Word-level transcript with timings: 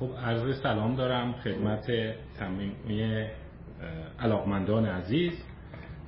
خب 0.00 0.10
عرض 0.24 0.60
سلام 0.60 0.96
دارم 0.96 1.32
خدمت 1.32 1.86
تمامی 2.38 3.24
علاقمندان 4.20 4.86
عزیز. 4.86 5.32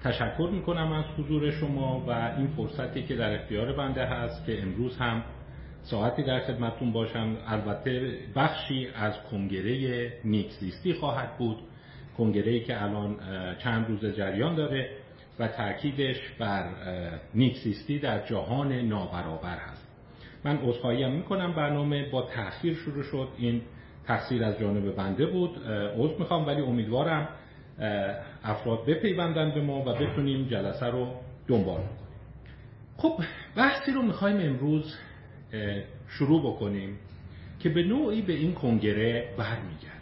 تشکر 0.05 0.49
می‌کنم 0.53 0.93
از 0.93 1.05
حضور 1.19 1.51
شما 1.51 2.05
و 2.09 2.11
این 2.11 2.47
فرصتی 2.47 3.03
که 3.03 3.17
در 3.17 3.35
اختیار 3.35 3.73
بنده 3.73 4.07
هست 4.07 4.47
که 4.47 4.63
امروز 4.63 4.97
هم 4.97 5.23
ساعتی 5.83 6.23
در 6.23 6.41
خدمتون 6.41 6.93
باشم. 6.93 7.37
البته 7.47 8.19
بخشی 8.37 8.89
از 8.95 9.23
کنگره 9.31 10.13
نیکزیستی 10.25 10.95
خواهد 10.95 11.39
بود 11.39 11.57
کنگره 12.19 12.61
که 12.61 12.83
الان 12.83 13.17
چند 13.59 13.89
روز 13.89 14.17
جریان 14.17 14.55
داره 14.55 14.91
و 15.39 15.49
تاکیدش 15.49 16.21
بر 16.39 16.65
نیکزیستی 17.35 17.99
در 17.99 18.27
جهان 18.27 18.73
نابرابر 18.73 19.57
هست. 19.57 19.89
من 20.45 20.59
عذرخواهی 20.59 21.07
می‌کنم 21.11 21.53
برنامه 21.53 22.11
با 22.11 22.23
تاخیر 22.23 22.75
شروع 22.75 23.03
شد. 23.03 23.29
این 23.39 23.63
تقصیر 24.09 24.45
از 24.45 24.59
جانب 24.59 24.97
بنده 24.97 25.27
بود 25.27 25.59
عذر 25.97 26.19
می‌خوام 26.19 26.47
ولی 26.47 26.61
امیدوارم 26.61 27.29
افراد 28.45 28.87
بپیوندن 28.87 29.51
به 29.55 29.61
ما 29.61 29.81
و 29.81 29.95
بتونیم 29.95 30.47
جلسه 30.47 30.87
رو 30.87 31.15
دنبال 31.49 31.77
کنیم 31.77 31.99
خب 32.97 33.23
بحثی 33.57 33.93
رو 33.93 34.03
می‌خوایم 34.03 34.37
امروز 34.41 34.95
شروع 36.09 36.43
بکنیم 36.43 36.99
که 37.61 37.69
به 37.69 37.83
نوعی 37.83 38.23
به 38.23 38.33
این 38.33 38.55
کنگره 38.55 39.35
برمیگرده. 39.39 39.99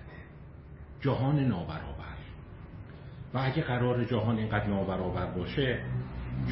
جهان 1.00 1.38
نابرابر. 1.38 2.16
و 3.34 3.38
اگه 3.38 3.62
قرار 3.62 4.04
جهان 4.04 4.38
اینقدر 4.38 4.66
نابرابر 4.66 5.26
باشه 5.26 5.78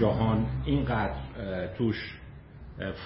جهان 0.01 0.47
اینقدر 0.65 1.15
توش 1.79 2.21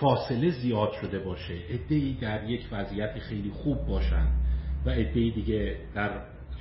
فاصله 0.00 0.50
زیاد 0.50 0.92
شده 0.92 1.18
باشه. 1.18 1.54
ادهی 1.68 2.14
در 2.14 2.50
یک 2.50 2.68
وضعیت 2.72 3.18
خیلی 3.18 3.50
خوب 3.50 3.86
باشن 3.86 4.26
و 4.86 4.90
ادهی 4.90 5.30
دیگه 5.30 5.76
در 5.94 6.10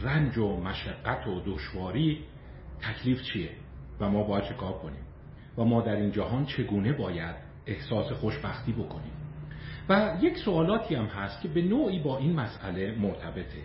رنج 0.02 0.38
و 0.38 0.58
مشقت 0.58 1.28
و 1.28 1.42
دشواری 1.46 2.20
تکلیف 2.82 3.22
چیه؟ 3.22 3.50
و 4.00 4.10
ما 4.10 4.24
باید 4.24 4.44
چه 4.44 4.54
کار 4.54 4.74
کنیم؟ 4.74 5.04
و 5.58 5.64
ما 5.64 5.82
در 5.82 5.96
این 5.96 6.12
جهان 6.12 6.46
چگونه 6.46 6.94
باید 6.94 7.36
احساس 7.66 8.12
خوشبختی 8.12 8.72
بکنیم؟ 8.72 9.14
و 9.90 10.18
یک 10.22 10.38
سوالاتی 10.38 10.96
هم 10.96 11.06
هست 11.06 11.42
که 11.42 11.48
به 11.48 11.62
نوعی 11.62 12.00
با 12.00 12.18
این 12.18 12.34
مسئله 12.34 12.96
مرتبطه 13.00 13.64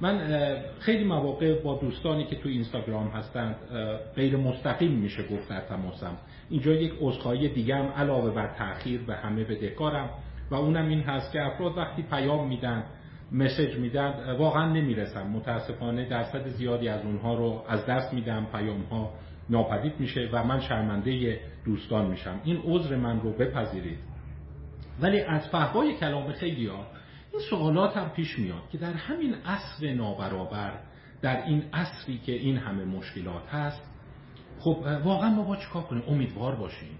من 0.00 0.58
خیلی 0.78 1.04
مواقع 1.04 1.62
با 1.62 1.78
دوستانی 1.78 2.24
که 2.24 2.36
تو 2.36 2.48
اینستاگرام 2.48 3.08
هستند 3.08 3.56
غیر 4.16 4.36
مستقیم 4.36 4.92
میشه 4.92 5.22
گفت 5.28 5.48
در 5.48 5.60
تماسم. 5.60 6.16
اینجا 6.54 6.72
یک 6.72 6.92
عذرخواهی 7.00 7.48
دیگه 7.48 7.76
هم 7.76 7.86
علاوه 7.86 8.30
بر 8.30 8.54
تاخیر 8.58 9.00
به 9.00 9.16
همه 9.16 9.44
بدهکارم 9.44 10.10
و 10.50 10.54
اونم 10.54 10.88
این 10.88 11.00
هست 11.00 11.32
که 11.32 11.42
افراد 11.42 11.78
وقتی 11.78 12.02
پیام 12.02 12.48
میدن 12.48 12.84
مسج 13.32 13.76
میدن 13.78 14.36
واقعا 14.38 14.72
نمی‌رسم 14.72 15.26
متاسفانه 15.26 16.08
درصد 16.08 16.48
زیادی 16.48 16.88
از 16.88 17.04
اونها 17.04 17.34
رو 17.34 17.64
از 17.68 17.86
دست 17.86 18.14
میدم 18.14 18.46
پیام 18.52 18.82
ها 18.82 19.12
ناپدید 19.50 19.92
میشه 20.00 20.28
و 20.32 20.44
من 20.44 20.60
شرمنده 20.60 21.40
دوستان 21.64 22.06
میشم. 22.10 22.40
این 22.44 22.60
عذر 22.64 22.96
من 22.96 23.20
رو 23.20 23.32
بپذیرید. 23.32 23.98
ولی 25.00 25.20
از 25.20 25.48
فهوای 25.48 25.94
کلام 25.94 26.32
خیلی 26.32 26.66
ها 26.66 26.86
این 27.32 27.42
سوالات 27.50 27.96
هم 27.96 28.08
پیش 28.08 28.38
میاد 28.38 28.62
که 28.72 28.78
در 28.78 28.92
همین 28.92 29.34
عصر 29.34 29.94
نابرابر 29.94 30.72
در 31.22 31.44
این 31.44 31.64
عصری 31.72 32.18
که 32.18 32.32
این 32.32 32.56
همه 32.56 32.84
مشکلات 32.84 33.48
هست 33.48 33.93
خب 34.64 34.76
واقعا 35.04 35.30
ما 35.30 35.42
با 35.42 35.56
چیکار 35.56 35.82
کنیم؟ 35.82 36.02
امیدوار 36.08 36.54
باشیم. 36.54 36.98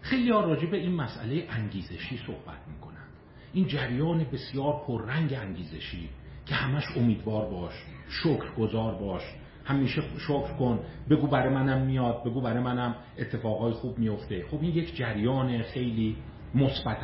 خیلی 0.00 0.30
ها 0.30 0.40
راجع 0.40 0.66
به 0.66 0.76
این 0.76 0.92
مسئله 0.92 1.46
انگیزشی 1.50 2.20
صحبت 2.26 2.68
می‌کنن 2.74 3.06
این 3.52 3.66
جریان 3.66 4.24
بسیار 4.32 4.82
پررنگ 4.86 5.32
انگیزشی 5.32 6.08
که 6.46 6.54
همش 6.54 6.84
امیدوار 6.96 7.50
باش 7.50 7.72
شکر 8.08 8.54
گذار 8.58 8.94
باش. 8.94 9.22
همیشه 9.64 10.02
شکر 10.18 10.52
کن 10.58 10.78
بگو 11.10 11.26
برای 11.26 11.54
منم 11.54 11.86
میاد 11.86 12.24
بگو 12.24 12.40
برای 12.40 12.62
منم 12.62 12.94
اتفاقای 13.18 13.72
خوب 13.72 13.98
میفته 13.98 14.44
خب 14.50 14.58
این 14.62 14.76
یک 14.76 14.96
جریان 14.96 15.62
خیلی 15.62 16.16
مثبت 16.54 16.98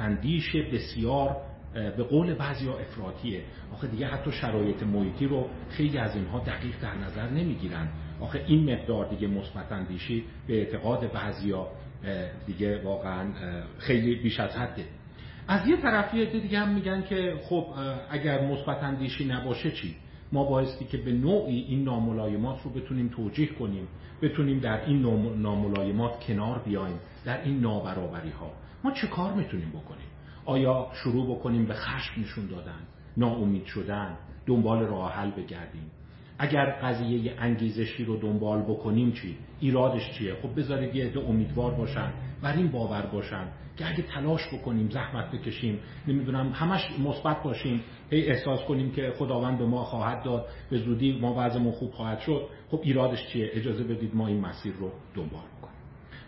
بسیار 0.63 1.37
به 1.75 2.03
قول 2.03 2.35
بعضی 2.35 2.67
ها 2.67 2.79
افراتیه 2.79 3.43
آخه 3.73 3.87
دیگه 3.87 4.07
حتی 4.07 4.33
شرایط 4.33 4.83
محیطی 4.83 5.27
رو 5.27 5.49
خیلی 5.69 5.99
از 5.99 6.17
اینها 6.17 6.39
دقیق 6.39 6.75
در 6.83 6.95
نظر 6.95 7.31
نمی‌گیرن. 7.31 7.89
آخه 8.21 8.45
این 8.47 8.73
مقدار 8.73 9.09
دیگه 9.09 9.29
مثبت 9.29 9.73
اندیشی 9.73 10.25
به 10.47 10.59
اعتقاد 10.59 11.05
ها 11.05 11.69
دیگه 12.47 12.83
واقعا 12.83 13.33
خیلی 13.79 14.15
بیش 14.15 14.41
از 14.41 14.57
حده. 14.57 14.85
از 15.49 15.69
یه 15.69 15.77
طرفی 15.77 16.27
دیگه 16.27 16.59
هم 16.59 16.75
میگن 16.75 17.03
که 17.03 17.35
خب 17.43 17.67
اگر 18.11 18.47
مثبت 18.47 18.83
اندیشی 18.83 19.25
نباشه 19.25 19.71
چی؟ 19.71 19.97
ما 20.33 20.45
بایستی 20.45 20.85
که 20.85 20.97
به 20.97 21.13
نوعی 21.13 21.61
این 21.61 21.85
ناملایمات 21.85 22.63
رو 22.63 22.71
بتونیم 22.71 23.09
توجیه 23.09 23.47
کنیم 23.47 23.89
بتونیم 24.23 24.59
در 24.59 24.85
این 24.85 25.03
ناملایمات 25.37 26.21
کنار 26.21 26.59
بیایم 26.59 26.99
در 27.25 27.43
این 27.43 27.61
نابرابری 27.61 28.31
ها 28.31 28.51
ما 28.85 28.91
چه 28.91 29.07
کار 29.07 29.33
می‌تونیم 29.33 29.69
بکنیم؟ 29.69 30.12
آیا 30.45 30.89
شروع 30.93 31.37
بکنیم 31.37 31.67
به 31.67 31.75
خشم 31.75 32.21
نشون 32.21 32.47
دادن 32.47 32.81
ناامید 33.17 33.65
شدن 33.65 34.17
دنبال 34.47 34.81
راه 34.81 35.13
حل 35.13 35.31
بگردیم؟ 35.31 35.91
اگر 36.39 36.71
قضیه 36.71 37.35
انگیزشی 37.39 38.05
رو 38.05 38.17
دنبال 38.17 38.63
بکنیم 38.63 39.13
چی؟ 39.13 39.37
ایرادش 39.61 40.13
چیه؟ 40.19 40.35
خب 40.35 40.59
بذارید 40.59 40.95
یه 40.95 41.07
عده 41.07 41.21
امیدوار 41.21 41.75
باشن 41.75 42.13
بر 42.43 42.53
این 42.53 42.69
باور 42.71 43.03
باشن 43.03 43.49
که 43.77 43.89
اگه 43.89 44.03
تلاش 44.03 44.41
بکنیم 44.55 44.89
زحمت 44.91 45.31
بکشیم 45.31 45.79
نمی‌دونم 46.09 46.53
همش 46.53 46.81
مثبت 46.99 47.43
باشیم 47.43 47.81
هی 48.11 48.27
احساس 48.27 48.61
کنیم 48.61 48.93
که 48.93 49.13
خداوند 49.19 49.59
به 49.59 49.67
ما 49.67 49.85
خواهد 49.85 50.23
داد 50.23 50.47
به 50.71 50.79
زودی 50.79 51.19
ما 51.19 51.35
وضعمون 51.39 51.73
خوب 51.73 51.91
خواهد 51.91 52.19
شد 52.19 52.49
خب 52.71 52.81
ایرادش 52.83 53.27
چیه؟ 53.27 53.51
اجازه 53.53 53.85
بدید 53.85 54.15
ما 54.15 54.27
این 54.27 54.41
مسیر 54.41 54.75
رو 54.75 54.91
دنبال 55.15 55.43
بکنیم. 55.59 55.77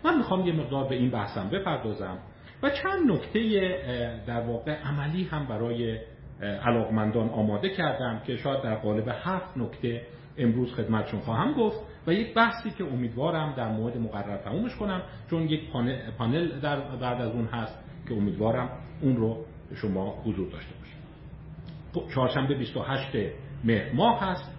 من 0.05 0.17
می‌خوام 0.17 0.47
یه 0.47 0.53
مقدار 0.53 0.87
به 0.87 0.95
این 0.95 1.09
بحثم 1.09 1.49
بپردازم. 1.49 2.17
و 2.65 2.69
چند 2.69 3.11
نکته 3.11 4.21
در 4.27 4.41
واقع 4.41 4.71
عملی 4.71 5.23
هم 5.23 5.45
برای 5.47 5.99
علاقمندان 6.41 7.29
آماده 7.29 7.69
کردم 7.69 8.21
که 8.27 8.37
شاید 8.37 8.61
در 8.61 8.75
قالب 8.75 9.07
هفت 9.07 9.57
نکته 9.57 10.01
امروز 10.37 10.73
خدمتشون 10.73 11.19
خواهم 11.19 11.53
گفت 11.53 11.79
و 12.07 12.13
یک 12.13 12.33
بحثی 12.33 12.69
که 12.71 12.83
امیدوارم 12.83 13.53
در 13.57 13.71
مورد 13.71 13.97
مقرر 13.97 14.37
تمومش 14.37 14.75
کنم 14.75 15.01
چون 15.29 15.43
یک 15.43 15.61
پانل 16.17 16.59
در 16.59 16.79
بعد 16.79 17.21
از 17.21 17.31
اون 17.31 17.45
هست 17.45 17.83
که 18.07 18.13
امیدوارم 18.13 18.69
اون 19.01 19.15
رو 19.15 19.45
شما 19.75 20.21
حضور 20.25 20.49
داشته 20.49 20.73
باشید. 20.79 20.97
خب، 21.93 22.13
چهارشنبه 22.13 22.55
28 22.55 23.15
مهر 23.63 23.91
ماه 23.91 24.21
هست 24.21 24.51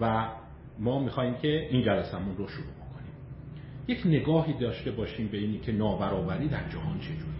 و 0.00 0.28
ما 0.78 0.98
می‌خوایم 0.98 1.34
که 1.34 1.48
این 1.48 1.82
جلسمون 1.82 2.36
رو 2.36 2.48
شروع 2.48 2.66
بکنیم. 2.66 3.12
یک 3.88 4.06
نگاهی 4.06 4.52
داشته 4.52 4.90
باشیم 4.90 5.28
به 5.28 5.38
اینی 5.38 5.58
که 5.58 5.72
نابرابری 5.72 6.48
در 6.48 6.68
جهان 6.68 6.98
چجوری 6.98 7.33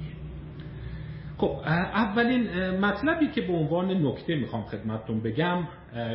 خب 1.44 1.60
اولین 1.94 2.71
مطلبی 2.71 3.28
که 3.28 3.41
به 3.41 3.53
عنوان 3.53 4.06
نکته 4.06 4.34
می‌خوام 4.34 4.62
خدمتتون 4.62 5.21
بگم 5.21 5.69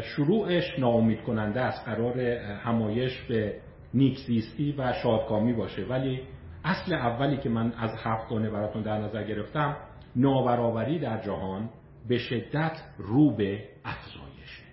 شروعش 0.04 0.80
ناامید 0.80 1.22
کننده 1.22 1.62
است 1.62 1.86
قرار 1.86 2.20
همایش 2.58 3.22
به 3.22 3.54
نیکزیستی 3.94 4.76
و 4.78 4.94
شادکامی 4.94 5.54
باشه. 5.54 5.86
ولی 5.86 6.22
اصل 6.64 6.94
اولی 6.94 7.38
که 7.38 7.50
من 7.50 7.74
از 7.78 7.96
هفتانه 8.04 8.50
براتون 8.50 8.82
در 8.82 8.98
نظر 8.98 9.24
گرفتم 9.24 9.78
نابرابری 10.16 11.00
در 11.00 11.22
جهان 11.22 11.70
به 12.08 12.18
شدت 12.18 12.82
رو 12.98 13.36
به 13.36 13.64
افزایشه. 13.86 14.64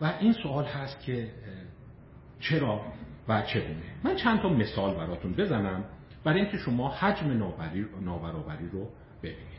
و 0.00 0.12
این 0.20 0.32
سوال 0.32 0.64
هست 0.64 1.00
که 1.00 1.28
چرا 2.40 2.80
و 3.28 3.42
چگونه؟ 3.42 3.82
من 4.04 4.16
چند 4.16 4.40
تا 4.40 4.48
مثال 4.48 4.94
براتون 4.94 5.32
بزنم 5.32 5.84
برای 6.24 6.40
اینکه 6.40 6.56
شما 6.56 6.88
حجم 6.88 7.52
نابرابری 8.00 8.68
رو 8.72 8.88
ببینید. 9.22 9.57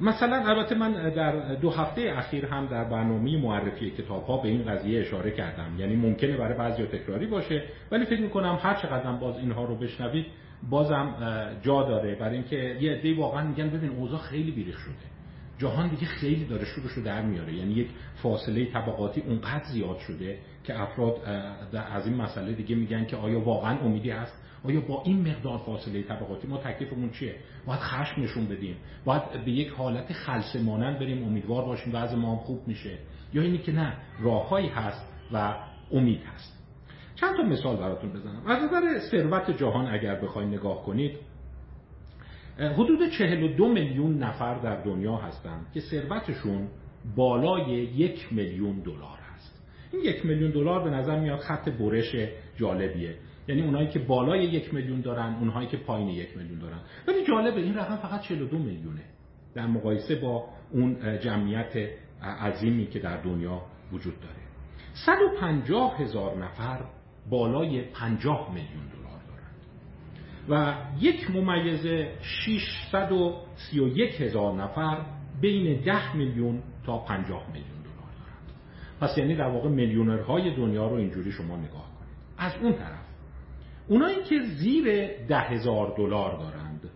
مثلا 0.00 0.36
البته 0.36 0.74
من 0.74 1.10
در 1.10 1.54
دو 1.54 1.70
هفته 1.70 2.14
اخیر 2.16 2.46
هم 2.46 2.66
در 2.66 2.84
برنامه 2.84 3.36
معرفی 3.36 3.90
کتاب 3.90 4.26
ها 4.26 4.36
به 4.36 4.48
این 4.48 4.64
قضیه 4.64 5.00
اشاره 5.00 5.30
کردم. 5.30 5.78
یعنی 5.78 5.96
ممکنه 5.96 6.36
برای 6.36 6.58
بعضی 6.58 6.86
تکراری 6.86 7.26
باشه 7.26 7.62
ولی 7.90 8.04
فکر 8.04 8.20
می‌کنم 8.20 8.58
هر 8.62 8.74
چقدر 8.74 9.12
باز 9.12 9.38
اینها 9.38 9.64
رو 9.64 9.76
بشنوید 9.76 10.26
بازم 10.70 11.14
جا 11.62 11.82
داره 11.82 12.14
برای 12.14 12.34
اینکه 12.34 12.76
یه 12.80 12.92
عده 12.92 13.16
واقعا 13.16 13.46
میگن 13.46 13.70
ببین 13.70 13.90
اوضاع 13.90 14.20
خیلی 14.20 14.50
بیریخ 14.50 14.78
شده. 14.78 14.94
جهان 15.58 15.88
دیگه 15.88 16.06
خیلی 16.06 16.44
داره 16.44 16.64
شروعش 16.64 16.92
رو 16.92 17.02
در 17.02 17.22
میاره. 17.22 17.54
یعنی 17.54 17.72
یک 17.72 17.88
فاصله 18.14 18.64
طبقاتی 18.72 19.20
اونقدر 19.20 19.64
زیاد 19.64 19.98
شده 19.98 20.38
که 20.64 20.80
افراد 20.80 21.16
از 21.92 22.06
این 22.06 22.16
مسئله 22.16 22.52
دیگه 22.52 22.76
میگن 22.76 23.04
که 23.04 23.16
آیا 23.16 23.40
واقعا 23.40 23.78
امیدی 23.78 24.10
هست؟ 24.10 24.43
آیا 24.64 24.80
با 24.80 25.02
این 25.04 25.28
مقدار 25.28 25.58
فاصله 25.58 26.02
طبقاتی 26.02 26.48
ما 26.48 26.58
تکلیفمون 26.58 27.10
چیه؟ 27.10 27.34
باید 27.66 27.80
خشم 27.80 28.22
نشون 28.22 28.46
بدیم. 28.46 28.76
باید 29.04 29.44
به 29.44 29.50
یک 29.50 29.68
حالت 29.68 30.12
خلص 30.12 30.56
مانند 30.56 30.98
بریم 30.98 31.24
امیدوار 31.24 31.64
باشیم 31.64 31.94
وضع 31.94 32.16
ما 32.16 32.36
خوب 32.36 32.68
میشه. 32.68 32.98
یا 33.34 33.42
اینی 33.42 33.58
که 33.58 33.72
نه 33.72 33.96
راههایی 34.20 34.68
هست 34.68 35.12
و 35.32 35.54
امید 35.92 36.20
هست. 36.22 36.64
چند 37.14 37.36
تا 37.36 37.42
مثال 37.42 37.76
براتون 37.76 38.10
بزنم. 38.10 38.46
از 38.46 38.62
نظر 38.62 38.98
ثروت 39.10 39.50
جهان 39.50 39.86
اگر 39.86 40.20
بخواید 40.20 40.48
نگاه 40.48 40.82
کنید 40.82 41.18
حدود 42.58 43.10
42 43.10 43.68
میلیون 43.68 44.18
نفر 44.18 44.54
در 44.54 44.82
دنیا 44.82 45.16
هستند 45.16 45.66
که 45.74 45.80
ثروتشون 45.80 46.68
بالای 47.16 47.70
یک 47.70 48.32
میلیون 48.32 48.80
دلار 48.80 49.18
هست. 49.34 49.62
این 49.92 50.02
یک 50.04 50.26
میلیون 50.26 50.50
دلار 50.50 50.84
به 50.84 50.90
نظر 50.90 51.20
میاد 51.20 51.38
خط 51.38 51.68
برش 51.68 52.16
جالبیه. 52.56 53.14
یعنی 53.48 53.62
اونایی 53.62 53.88
که 53.88 53.98
بالای 53.98 54.44
یک 54.44 54.74
میلیون 54.74 55.00
دارن 55.00 55.36
اونهایی 55.40 55.68
که 55.68 55.76
پایین 55.76 56.08
یک 56.08 56.36
میلیون 56.36 56.58
دارن. 56.58 56.78
ولی 57.08 57.26
جالبه 57.26 57.60
این 57.60 57.74
رقم 57.74 57.96
فقط 57.96 58.20
42 58.20 58.58
میلیونه. 58.58 59.02
در 59.54 59.66
مقایسه 59.66 60.14
با 60.14 60.44
اون 60.72 61.18
جمعیت 61.20 61.88
عظیمی 62.22 62.86
که 62.86 62.98
در 62.98 63.22
دنیا 63.22 63.62
وجود 63.92 64.20
داره. 64.20 64.44
150 64.94 66.00
هزار 66.00 66.44
نفر 66.44 66.80
بالای 67.30 67.82
50 67.82 68.54
میلیون 68.54 68.86
دلار 68.86 69.20
دارند 69.26 69.56
و 70.48 70.74
یک 71.00 71.30
ممیز 71.30 71.86
631 72.22 74.20
هزار 74.20 74.54
نفر 74.54 75.04
بین 75.40 75.80
10 75.80 76.16
میلیون 76.16 76.62
تا 76.86 76.98
50 76.98 77.46
میلیون 77.46 77.82
دلار 77.82 78.12
دارند 78.18 78.52
پس 79.00 79.18
یعنی 79.18 79.36
در 79.36 79.48
واقع 79.48 79.68
میلیونرهای 79.68 80.56
دنیا 80.56 80.88
رو 80.88 80.94
اینجوری 80.94 81.32
شما 81.32 81.56
نگاه 81.56 81.90
کنید. 81.98 82.14
از 82.38 82.52
اون 82.62 82.72
طرف 82.72 83.03
اونایی 83.88 84.22
که 84.22 84.40
زیر 84.42 84.84
ده 85.28 85.38
هزار 85.38 85.94
دلار 85.96 86.36
دارند. 86.38 86.90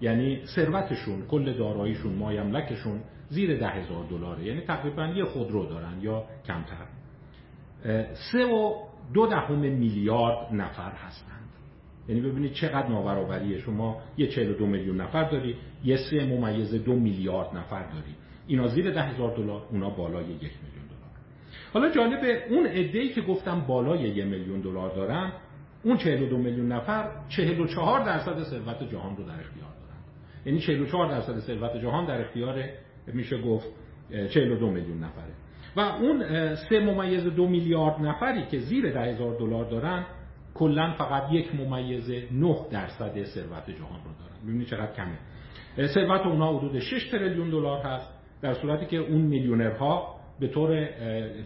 یعنی 0.00 0.40
ثروتشون 0.46 1.26
کل 1.26 1.52
داراییشون 1.52 2.12
مایملکشون 2.12 3.00
زیر 3.28 3.58
ده 3.58 3.68
هزار 3.68 4.04
دلاره. 4.04 4.44
یعنی 4.44 4.60
تقریبا 4.60 5.06
یه 5.06 5.24
خودرو 5.24 5.66
دارن 5.66 6.00
یا 6.00 6.24
کمتر. 6.46 6.86
سه 8.32 8.46
و 8.46 8.74
دو 9.14 9.26
دهم 9.26 9.58
میلیارد 9.58 10.52
نفر 10.52 10.90
هستند. 10.90 11.50
یعنی 12.08 12.20
ببینید 12.20 12.52
چقدر 12.52 12.88
نابرابریه. 12.88 13.58
شما 13.58 14.02
یه 14.16 14.26
42 14.26 14.66
میلیون 14.66 15.00
نفر 15.00 15.30
داری 15.30 15.56
یه 15.84 15.96
سه 15.96 16.24
ممیز 16.24 16.74
دو 16.74 16.94
میلیارد 16.94 17.56
نفر 17.56 17.82
داری. 17.82 18.14
اینا 18.46 18.68
زیر 18.68 18.90
ده 18.90 19.02
هزار 19.02 19.36
دلار 19.36 19.62
اونا 19.70 19.90
بالای 19.90 20.24
یک 20.24 20.32
میلیون 20.40 20.86
دلار. 20.88 21.10
حالا 21.74 21.90
جالب 21.90 22.42
اون 22.50 22.66
عده‌ای 22.66 23.08
که 23.08 23.20
گفتم 23.20 23.60
بالای 23.60 24.08
یه 24.08 24.24
میلیون 24.24 24.60
دلار 24.60 24.96
دارن 24.96 25.32
اون 25.86 25.96
42 25.96 26.36
میلیون 26.36 26.72
نفر 26.72 27.08
44 27.28 28.04
درصد 28.04 28.42
ثروت 28.42 28.90
جهان 28.90 29.16
رو 29.16 29.24
در 29.24 29.40
اختیار 29.40 29.70
دارن. 29.80 29.98
یعنی 30.46 30.58
44 30.58 31.08
درصد 31.08 31.38
ثروت 31.38 31.76
جهان 31.76 32.06
در 32.06 32.20
اختیار 32.20 32.64
میشه 33.06 33.42
گفت 33.42 33.68
42 34.30 34.70
میلیون 34.70 34.98
نفره. 34.98 35.32
و 35.76 35.80
اون 35.80 36.54
سه 36.54 36.80
ممیز 36.80 37.24
دو 37.24 37.48
میلیارد 37.48 38.00
نفری 38.00 38.46
که 38.46 38.58
زیر 38.58 38.92
ده 38.92 39.00
هزار 39.00 39.38
دلار 39.38 39.64
دارن 39.64 40.06
کلا 40.54 40.94
فقط 40.98 41.32
یک 41.32 41.54
ممیز 41.54 42.10
9 42.32 42.56
درصد 42.70 43.24
ثروت 43.24 43.70
جهان 43.70 44.00
رو 44.04 44.12
دارن. 44.20 44.46
ببینید 44.46 44.66
چقدر 44.66 44.92
کمه. 44.92 45.18
ثروت 45.86 46.26
اونا 46.26 46.58
حدود 46.58 46.78
6 46.78 47.10
تریلیون 47.10 47.50
دلار 47.50 47.82
هست 47.82 48.12
در 48.42 48.54
صورتی 48.54 48.86
که 48.86 48.96
اون 48.96 49.20
میلیونرها 49.20 50.16
به 50.40 50.48
طور 50.48 50.88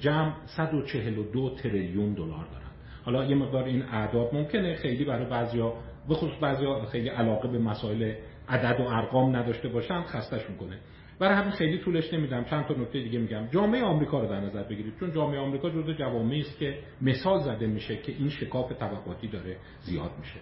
جمع 0.01 0.33
142 0.47 1.51
تریلیون 1.51 2.15
دلار 2.15 2.29
دارن. 2.29 2.70
حالا 3.05 3.25
یه 3.25 3.37
مقدار 3.37 3.65
این 3.65 3.83
اعداد 3.83 4.35
ممکنه. 4.35 4.75
خیلی 4.75 5.05
برای 5.05 5.25
بعضیا 5.25 5.75
به 6.09 6.15
خصوص 6.15 6.39
بعضیا 6.41 6.85
خیلی 6.85 7.09
علاقه 7.09 7.49
به 7.49 7.59
مسائل 7.59 8.15
عدد 8.49 8.81
و 8.81 8.83
ارقام 8.83 9.37
نداشته 9.37 9.69
باشن 9.69 10.03
خستشون 10.03 10.57
کنه. 10.57 10.79
برای 11.19 11.35
همین 11.35 11.51
خیلی 11.51 11.79
طولش 11.79 12.15
نمیدم. 12.15 12.45
چند 12.45 12.67
تا 12.67 12.75
نکته 12.75 13.01
دیگه 13.01 13.19
میگم. 13.19 13.47
جامعه 13.47 13.83
آمریکا 13.83 14.21
رو 14.21 14.29
در 14.29 14.41
نظر 14.41 14.63
بگیرید. 14.63 14.95
چون 15.01 15.13
جامعه 15.13 15.41
آمریکا 15.41 15.71
جزو 15.71 15.93
جوامعی 15.93 16.41
است 16.41 16.59
که 16.59 16.79
مثال 17.01 17.41
زده 17.41 17.67
میشه 17.67 17.97
که 17.97 18.13
این 18.13 18.29
شکاف 18.29 18.73
طبقاتی 18.73 19.29
داره 19.29 19.57
زیاد 19.83 20.11
میشه. 20.19 20.41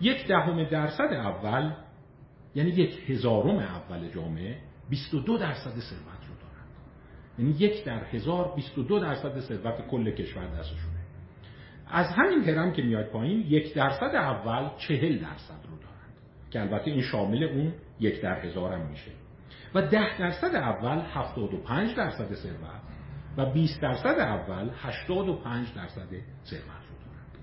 یک 0.00 0.26
دهم 0.26 0.64
درصد 0.64 1.12
اول 1.12 1.72
یعنی 2.54 2.70
یک 2.70 3.10
هزارم 3.10 3.58
اول 3.58 4.08
جامعه 4.08 4.56
22 4.90 5.38
درصد 5.38 5.70
ثروت 5.70 6.22
رو 6.28 6.34
دارن. 6.40 6.66
یعنی 7.38 7.50
یک 7.50 7.84
در 7.84 8.04
هزار 8.04 8.52
22 8.56 8.98
درصد 8.98 9.40
ثروت 9.40 9.86
کل 9.88 10.10
کشور 10.10 10.46
دستشونه 10.46 10.95
از 11.90 12.06
همین 12.16 12.44
هرم 12.44 12.72
که 12.72 12.82
میاد 12.82 13.06
پایین 13.06 13.44
یک 13.48 13.74
درصد 13.74 14.14
اول 14.14 14.68
چهل 14.78 15.18
درصد 15.18 15.60
رو 15.70 15.76
دارند 15.76 16.14
که 16.50 16.60
البته 16.60 16.90
این 16.90 17.02
شامل 17.02 17.44
اون 17.44 17.72
یک 18.00 18.22
در 18.22 18.40
هزار 18.40 18.72
هم 18.72 18.86
میشه. 18.86 19.10
و 19.74 19.82
ده 19.82 20.18
درصد 20.18 20.54
اول 20.54 20.98
75 20.98 21.94
درصد 21.96 22.34
ثروت 22.34 22.80
و 23.36 23.46
20 23.46 23.80
درصد 23.80 24.18
اول 24.18 24.70
85 24.76 25.74
درصد 25.74 26.08
ثروت 26.44 26.62
رو 26.88 26.96
دارند 27.04 27.38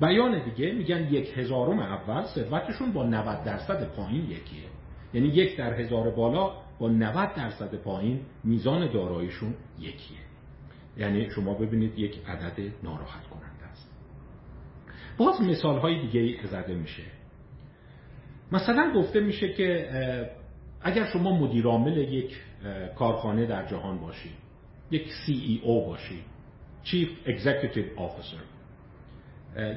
بیان 0.00 0.44
دیگه 0.44 0.72
میگن 0.72 1.08
یک 1.10 1.38
هزارم 1.38 1.78
اول 1.78 2.22
ثروتشون 2.22 2.92
با 2.92 3.06
90 3.06 3.44
درصد 3.44 3.94
پایین 3.96 4.24
یکیه. 4.24 4.68
یعنی 5.14 5.28
یک 5.28 5.56
در 5.56 5.80
هزار 5.80 6.10
بالا 6.10 6.52
با 6.78 6.88
90 6.88 7.34
درصد 7.34 7.74
پایین 7.74 8.20
میزان 8.44 8.92
داراییشون 8.92 9.54
یکیه. 9.78 10.18
یعنی 10.96 11.30
شما 11.30 11.54
ببینید 11.54 11.98
یک 11.98 12.18
عدد 12.26 12.72
ناراحت 12.82 13.20
است 13.20 13.41
باز 15.24 15.40
مثال 15.40 15.78
های 15.78 16.06
دیگه 16.06 16.46
زده 16.46 16.74
میشه. 16.74 17.02
مثلا 18.52 18.92
گفته 18.96 19.20
میشه 19.20 19.52
که 19.52 19.88
اگر 20.82 21.04
شما 21.04 21.38
مدیرعامل 21.38 21.96
یک 21.96 22.36
کارخانه 22.98 23.46
در 23.46 23.66
جهان 23.66 23.98
باشید 23.98 24.32
یک 24.90 25.06
CEO 25.06 25.86
باشید 25.86 26.22
Chief 26.84 27.28
Executive 27.28 27.98
Officer 27.98 28.42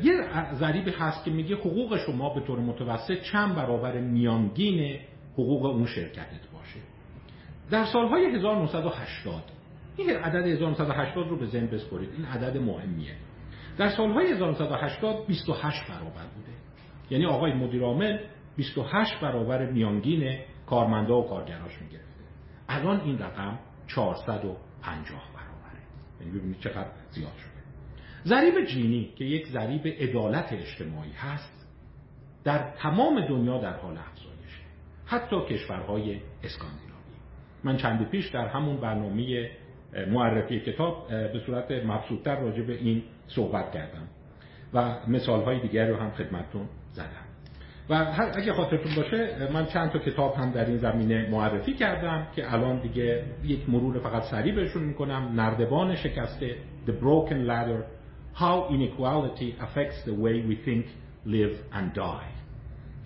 یه 0.04 0.14
ضریبی 0.54 0.92
هست 0.92 1.26
که 1.26 1.32
میگه 1.32 1.56
حقوق 1.56 1.98
شما 1.98 2.34
به 2.34 2.42
طور 2.42 2.60
متوسط 2.60 3.22
چند 3.22 3.56
برابر 3.56 4.00
میانگین 4.00 5.00
حقوق 5.34 5.66
اون 5.66 5.86
شرکتت 5.86 6.50
باشه. 6.54 6.80
در 7.72 7.86
سالهای 7.86 8.26
1980 8.26 9.44
این 9.98 10.10
عدد 10.10 10.46
1980 10.48 11.28
رو 11.28 11.38
به 11.38 11.46
ذهن 11.46 11.68
بسپرید 11.68 12.10
این 12.18 12.26
عدد 12.26 12.58
مهمیه. 12.58 13.16
در 13.78 13.90
سالهای 13.90 14.32
1980 14.32 15.28
28 15.28 15.88
برابر 15.88 16.26
بوده. 16.36 16.52
یعنی 17.10 17.26
آقای 17.26 17.54
مدیرعامل 17.54 18.20
28 18.56 19.20
برابر 19.20 19.72
میانگین 19.72 20.40
کارمندا 20.66 21.22
و 21.22 21.28
کارگراش 21.30 21.82
می‌گرفته. 21.82 22.24
الان 22.70 23.02
این 23.02 23.20
رقم 23.20 23.60
450 23.88 25.22
برابره. 25.34 25.82
یعنی 26.20 26.40
ببینید 26.40 26.60
چقدر 26.60 26.90
زیاد 27.10 27.34
شده. 27.38 27.52
ضریب 28.26 28.66
جینی 28.66 29.14
که 29.16 29.26
یک 29.26 29.48
ضریب 29.48 29.88
عدالت 29.88 30.54
اجتماعی 30.54 31.12
هست 31.12 31.68
در 32.44 32.72
تمام 32.78 33.28
دنیا 33.28 33.58
در 33.58 33.78
حال 33.78 33.98
افزایشه. 33.98 34.62
حتی 35.06 35.36
کشورهای 35.50 36.22
اسکاندیناوی. 36.44 36.96
من 37.64 37.78
چند 37.78 38.10
پیش 38.10 38.30
در 38.30 38.48
همون 38.48 38.78
برنامه 38.78 39.52
معرفی 40.08 40.60
کتاب 40.60 41.08
به 41.08 41.40
صورت 41.46 41.72
مبسوطتر 41.72 42.40
راجع 42.40 42.62
به 42.62 42.74
این 42.74 43.04
صحبت 43.28 43.72
کردم 43.72 44.08
و 44.74 44.96
مثال 45.08 45.42
های 45.44 45.60
دیگر 45.60 45.88
رو 45.88 45.96
هم 45.96 46.12
خدمتتون 46.12 46.68
زدم. 46.92 47.26
و 47.90 47.94
اگه 48.36 48.54
خاطرتون 48.54 48.96
باشه 48.96 49.52
من 49.54 49.66
چند 49.66 49.92
تا 49.92 50.00
کتاب 50.00 50.36
هم 50.36 50.52
در 50.52 50.66
این 50.66 50.78
زمینه 50.78 51.30
معرفی 51.30 51.74
کردم 51.74 52.28
که 52.36 52.54
الان 52.54 52.80
دیگه 52.80 53.24
یک 53.44 53.70
مرور 53.70 54.00
فقط 54.00 54.24
سریع 54.24 54.56
بهشون 54.56 54.84
می‌کنم. 54.84 55.32
نردبان 55.36 55.96
شکسته 55.96 56.56
The 56.88 56.92
Broken 56.92 57.48
Ladder 57.50 57.84
How 58.40 58.72
Inequality 58.72 59.62
Affects 59.66 60.00
the 60.06 60.14
Way 60.24 60.36
We 60.50 60.56
Think, 60.68 60.86
Live 61.28 61.76
and 61.76 61.98
Die. 61.98 62.36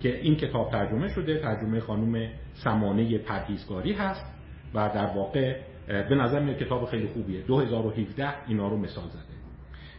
که 0.00 0.16
این 0.20 0.36
کتاب 0.36 0.70
ترجمه 0.70 1.08
شده. 1.08 1.38
ترجمه 1.38 1.80
خانم 1.80 2.28
سمانه 2.54 3.18
پرهیزگاری 3.18 3.92
هست 3.92 4.26
و 4.74 4.90
در 4.94 5.06
واقع 5.06 5.56
به 5.90 6.14
نظر 6.14 6.40
میاد 6.40 6.58
کتاب 6.58 6.84
خیلی 6.84 7.06
خوبیه. 7.06 7.42
2017 7.42 8.48
اینا 8.48 8.68
رو 8.68 8.76
مثال 8.76 9.08
زده. 9.08 9.40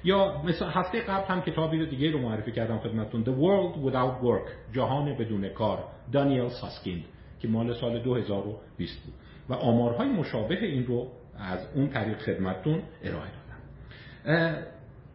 یا 0.03 0.41
مثلا 0.45 0.69
هفته 0.69 1.01
قبل 1.01 1.27
هم 1.27 1.41
کتابی 1.41 1.79
رو 1.79 1.85
دیگه 1.85 2.11
رو 2.11 2.19
معرفی 2.19 2.51
کردم 2.51 2.77
خدمتتون. 2.77 3.23
The 3.23 3.27
World 3.27 3.77
Without 3.77 4.23
Work 4.23 4.75
جهان 4.75 5.17
بدون 5.17 5.49
کار 5.49 5.83
دانیل 6.11 6.49
ساسکین 6.49 7.03
که 7.39 7.47
مال 7.47 7.73
سال 7.73 7.99
2020 7.99 9.05
بود. 9.05 9.13
و 9.49 9.53
آمارهای 9.53 10.07
مشابه 10.07 10.65
این 10.65 10.85
رو 10.85 11.07
از 11.39 11.67
اون 11.75 11.89
طریق 11.89 12.17
خدمتتون 12.17 12.81
ارائه 13.03 13.29
دادم. 13.31 14.61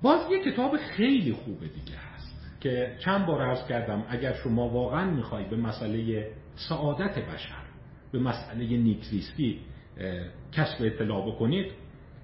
باز 0.02 0.20
یه 0.30 0.52
کتاب 0.52 0.76
خیلی 0.76 1.32
خوبه 1.32 1.66
دیگه 1.68 1.96
هست 2.14 2.60
که 2.60 2.96
چند 3.04 3.26
بار 3.26 3.42
عرض 3.42 3.66
کردم 3.68 4.04
اگر 4.08 4.32
شما 4.32 4.68
واقعا 4.68 5.10
می‌خوای 5.10 5.44
به 5.44 5.56
مسئله 5.56 6.28
سعادت 6.68 7.18
بشر 7.18 7.62
به 8.12 8.18
مسئله 8.18 8.76
نیکزیستی 8.76 9.60
کسب 10.52 10.84
اطلاع 10.84 11.26
بکنید. 11.26 11.72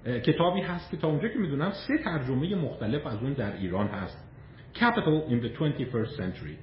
کتابی 0.05 0.61
هست 0.61 0.91
که 0.91 0.97
تا 0.97 1.09
اونجا 1.09 1.29
که 1.29 1.38
می‌دونم 1.38 1.71
سه 1.71 1.99
ترجمه 2.05 2.55
مختلف 2.55 3.07
از 3.07 3.23
اون 3.23 3.33
در 3.33 3.57
ایران 3.57 3.87
هست. 3.87 4.29
Capital 4.75 5.31
in 5.31 5.45
the 5.45 5.49
21st 5.59 6.17
Century. 6.17 6.57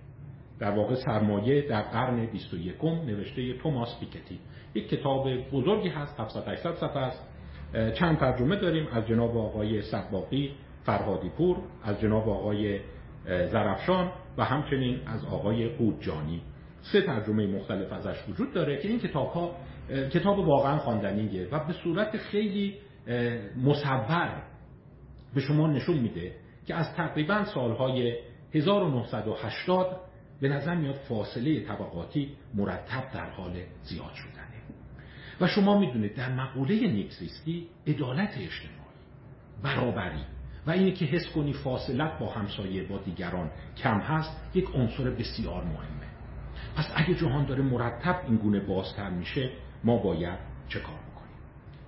در 0.59 0.71
واقع 0.71 0.95
سرمایه 0.95 1.61
در 1.61 1.81
قرن 1.81 2.25
21 2.25 2.83
نوشته 2.83 3.53
توماس 3.53 3.99
پیکتی. 3.99 4.39
یک 4.75 4.89
کتاب 4.89 5.49
بزرگی 5.51 5.89
هست 5.89 6.19
700 6.19 6.47
800 6.47 6.73
صفحه 6.73 6.97
است. 6.97 7.29
چند 7.93 8.17
ترجمه 8.17 8.55
داریم. 8.55 8.87
از 8.91 9.07
جناب 9.07 9.37
آقای 9.37 9.81
سباقی 9.81 10.51
فرهادی 10.83 11.29
پور 11.29 11.57
از 11.83 11.99
جناب 12.01 12.29
آقای 12.29 12.79
زرفشان 13.25 14.11
و 14.37 14.45
همچنین 14.45 14.99
از 15.07 15.25
آقای 15.25 15.69
قودجانی 15.69 16.41
سه 16.81 17.01
ترجمه 17.01 17.47
مختلف 17.47 17.93
ازش 17.93 18.29
وجود 18.29 18.53
داره 18.53 18.77
که 18.77 18.87
این 18.87 18.99
کتاب 18.99 19.27
ها 19.27 19.55
کتاب 19.89 20.39
واقعا 20.39 20.77
خواندنیه 20.77 21.47
و 21.51 21.59
به 21.67 21.73
صورت 21.73 22.17
خیلی 22.17 22.75
مصور 23.63 24.43
به 25.35 25.41
شما 25.41 25.67
نشون 25.67 25.97
میده 25.97 26.35
که 26.67 26.75
از 26.75 26.93
تقریبا 26.95 27.45
سالهای 27.45 28.15
1980 28.53 30.01
به 30.41 30.49
نظر 30.49 30.75
میاد 30.75 30.95
فاصله 30.95 31.59
طبقاتی 31.59 32.31
مرتب 32.53 33.11
در 33.13 33.29
حال 33.29 33.51
زیاد 33.83 34.13
شدنه. 34.13 34.45
و 35.41 35.47
شما 35.47 35.79
می‌دونید 35.79 36.15
در 36.15 36.33
مقوله 36.33 36.87
نیکزیستی 36.87 37.67
عدالت 37.87 38.29
اجتماعی 38.29 38.79
برابری 39.63 40.23
و 40.67 40.71
اینی 40.71 40.91
که 40.91 41.05
حس 41.05 41.27
کنی 41.35 41.53
فاصلت 41.53 42.19
با 42.19 42.29
همسایه 42.29 42.83
با 42.83 42.97
دیگران 42.97 43.51
کم 43.77 43.99
هست 43.99 44.55
یک 44.55 44.65
عنصر 44.75 45.09
بسیار 45.09 45.63
مهمه. 45.63 46.09
پس 46.75 46.91
اگه 46.95 47.15
جهان 47.15 47.45
داره 47.45 47.63
مرتب 47.63 48.21
این 48.27 48.37
گونه 48.37 48.59
بازتر 48.59 49.09
میشه 49.09 49.49
ما 49.83 49.97
باید 49.97 50.39
چه 50.67 50.79
کار 50.79 50.95
بکنیم؟ 50.95 51.37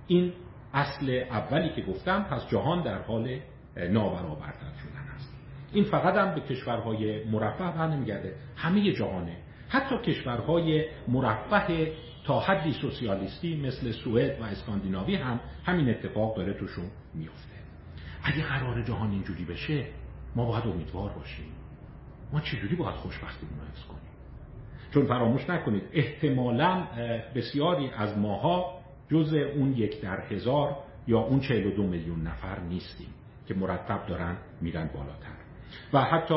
این 0.06 0.32
اصل 0.74 1.24
اولی 1.30 1.68
که 1.68 1.82
گفتم 1.82 2.22
پس 2.22 2.48
جهان 2.48 2.82
در 2.82 3.02
حال 3.02 3.38
نابرابرتر 3.76 4.72
شدن 4.82 5.08
است. 5.14 5.36
این 5.72 5.84
فقط 5.84 6.14
هم 6.14 6.34
به 6.34 6.40
کشورهای 6.40 7.24
مرفه 7.24 7.64
بر 7.64 7.86
نمیگرده 7.86 8.36
همه 8.56 8.92
جهانه. 8.92 9.36
حتی 9.68 9.98
کشورهای 9.98 10.88
مرفه 11.08 11.92
تا 12.24 12.40
حدی 12.40 12.72
سوسیالیستی 12.72 13.56
مثل 13.56 13.92
سوئد 13.92 14.40
و 14.40 14.44
اسکاندیناوی 14.44 15.16
هم 15.16 15.40
همین 15.64 15.90
اتفاق 15.90 16.36
داره 16.36 16.54
توشون 16.54 16.84
میفته 17.14 17.52
اگه 18.22 18.42
قرار 18.42 18.82
جهان 18.82 19.10
اینجوری 19.10 19.44
بشه 19.44 19.86
ما 20.36 20.46
باید 20.46 20.66
امیدوار 20.66 21.12
باشیم. 21.12 21.44
ما 22.32 22.40
چجوری 22.40 22.76
باید 22.76 22.94
خوشبختی 22.94 23.46
رو 23.46 23.66
حفظ 23.66 23.84
کنیم؟ 23.84 24.01
چون 24.94 25.06
فراموش 25.06 25.50
نکنید 25.50 25.82
احتمالا 25.92 26.86
بسیاری 27.34 27.90
از 27.96 28.18
ماها 28.18 28.74
جز 29.10 29.34
اون 29.34 29.72
یک 29.72 30.00
در 30.00 30.20
هزار 30.20 30.76
یا 31.06 31.18
اون 31.18 31.40
42 31.40 31.82
میلیون 31.82 32.22
نفر 32.22 32.60
نیستیم 32.60 33.08
که 33.48 33.54
مرتب 33.54 34.06
دارن 34.06 34.36
میرن 34.60 34.90
بالاتر. 34.94 35.42
و 35.92 36.00
حتی 36.00 36.34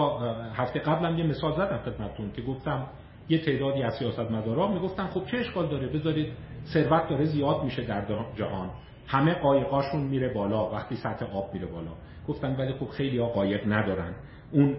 هفته 0.54 0.80
قبلم 0.80 1.18
یه 1.18 1.26
مثال 1.26 1.52
زدم 1.52 1.78
خدمتتون 1.78 2.32
که 2.32 2.42
گفتم 2.42 2.88
یه 3.30 3.46
تعدادی 3.46 3.84
از 3.84 3.94
سیاستمدارا 3.94 4.68
می‌گفتن 4.68 5.08
خب 5.08 5.26
چه 5.26 5.38
اشکال 5.38 5.68
داره؟ 5.68 5.88
بذارید 5.88 6.34
ثروت 6.66 7.10
داره 7.10 7.26
زیاد 7.26 7.64
میشه 7.64 7.82
در 7.84 8.06
جهان. 8.36 8.70
همه 9.08 9.34
قایقاشون 9.34 10.02
میره 10.02 10.34
بالا 10.34 10.72
وقتی 10.72 10.96
سطح 10.96 11.26
آب 11.38 11.54
میره 11.54 11.66
بالا. 11.66 11.92
گفتن 12.28 12.56
ولی 12.56 12.74
خب 12.74 12.90
خیلی 12.90 13.18
ها 13.18 13.28
قایق 13.28 13.74
ندارن. 13.74 14.14
اون 14.52 14.76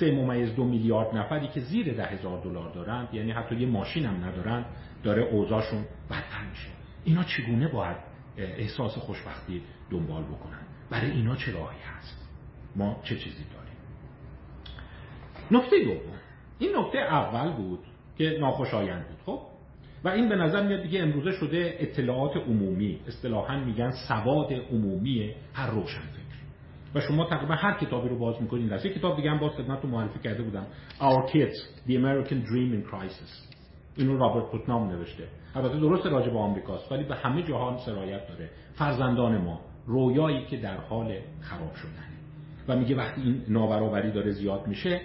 سه 0.00 0.12
ممیز 0.12 0.54
دو 0.54 0.64
میلیارد 0.64 1.16
نفری 1.16 1.48
که 1.48 1.60
زیر 1.60 1.94
ده 1.94 2.04
هزار 2.04 2.40
دلار 2.40 2.72
دارند 2.72 3.08
یعنی 3.12 3.32
حتی 3.32 3.56
یه 3.56 3.66
ماشین 3.66 4.06
هم 4.06 4.24
ندارن 4.24 4.64
داره 5.02 5.22
اوضاعشون 5.22 5.84
بدتر 6.10 6.44
میشه. 6.50 6.68
اینا 7.04 7.24
چگونه 7.24 7.68
باید 7.68 7.96
احساس 8.36 8.98
خوشبختی 8.98 9.62
دنبال 9.90 10.22
بکنن؟ 10.22 10.62
برای 10.90 11.10
اینا 11.10 11.36
چه 11.36 11.52
راهی 11.52 11.78
هست؟ 11.96 12.28
ما 12.76 13.00
چه 13.02 13.16
چیزی 13.16 13.44
داریم؟ 13.44 13.76
نکته 15.50 15.84
دوم 15.84 16.14
این 16.58 16.76
نکته 16.76 16.98
اول 16.98 17.52
بود 17.52 17.80
که 18.18 18.38
ناخوشایند 18.40 19.06
بود 19.08 19.18
خب؟ 19.26 19.40
و 20.04 20.08
این 20.08 20.28
به 20.28 20.36
نظر 20.36 20.66
میاد 20.66 20.82
دیگه 20.82 21.00
امروزه 21.00 21.32
شده 21.32 21.76
اطلاعات 21.78 22.36
عمومی 22.36 23.00
اصطلاحا 23.08 23.64
میگن 23.64 23.90
سواد 24.08 24.52
عمومی 24.52 25.34
هر 25.54 25.70
روشن 25.70 26.19
و 26.94 27.00
شما 27.00 27.24
تقریبا 27.24 27.54
هر 27.54 27.78
کتابی 27.78 28.08
رو 28.08 28.18
باز 28.18 28.42
می‌کنید 28.42 28.72
از 28.72 28.82
کتاب 28.82 29.16
دیگه 29.16 29.30
هم 29.30 29.38
باز 29.38 29.52
خدمتتون 29.52 29.90
معرفی 29.90 30.18
کرده 30.18 30.42
بودم. 30.42 30.66
Our 31.00 31.30
Kids 31.30 31.86
The 31.88 31.92
American 31.92 32.46
Dream 32.46 32.74
in 32.74 32.90
Crisis. 32.90 33.54
این 33.96 34.08
رو 34.08 34.18
رابرت 34.18 34.50
پوتنام 34.50 34.88
نوشته. 34.88 35.24
البته 35.54 35.80
درست 35.80 36.06
راجع 36.06 36.30
به 36.30 36.38
آمریکاست 36.38 36.92
ولی 36.92 37.04
به 37.04 37.14
همه 37.14 37.42
جهان 37.42 37.76
سرایت 37.76 38.28
داره. 38.28 38.50
فرزندان 38.74 39.38
ما 39.38 39.60
رویایی 39.86 40.46
که 40.46 40.56
در 40.56 40.76
حال 40.76 41.16
خراب 41.40 41.74
شدنه. 41.74 42.10
و 42.68 42.76
میگه 42.76 42.96
وقتی 42.96 43.20
این 43.20 43.42
نابرابری 43.48 44.12
داره 44.12 44.30
زیاد 44.30 44.66
میشه 44.66 45.00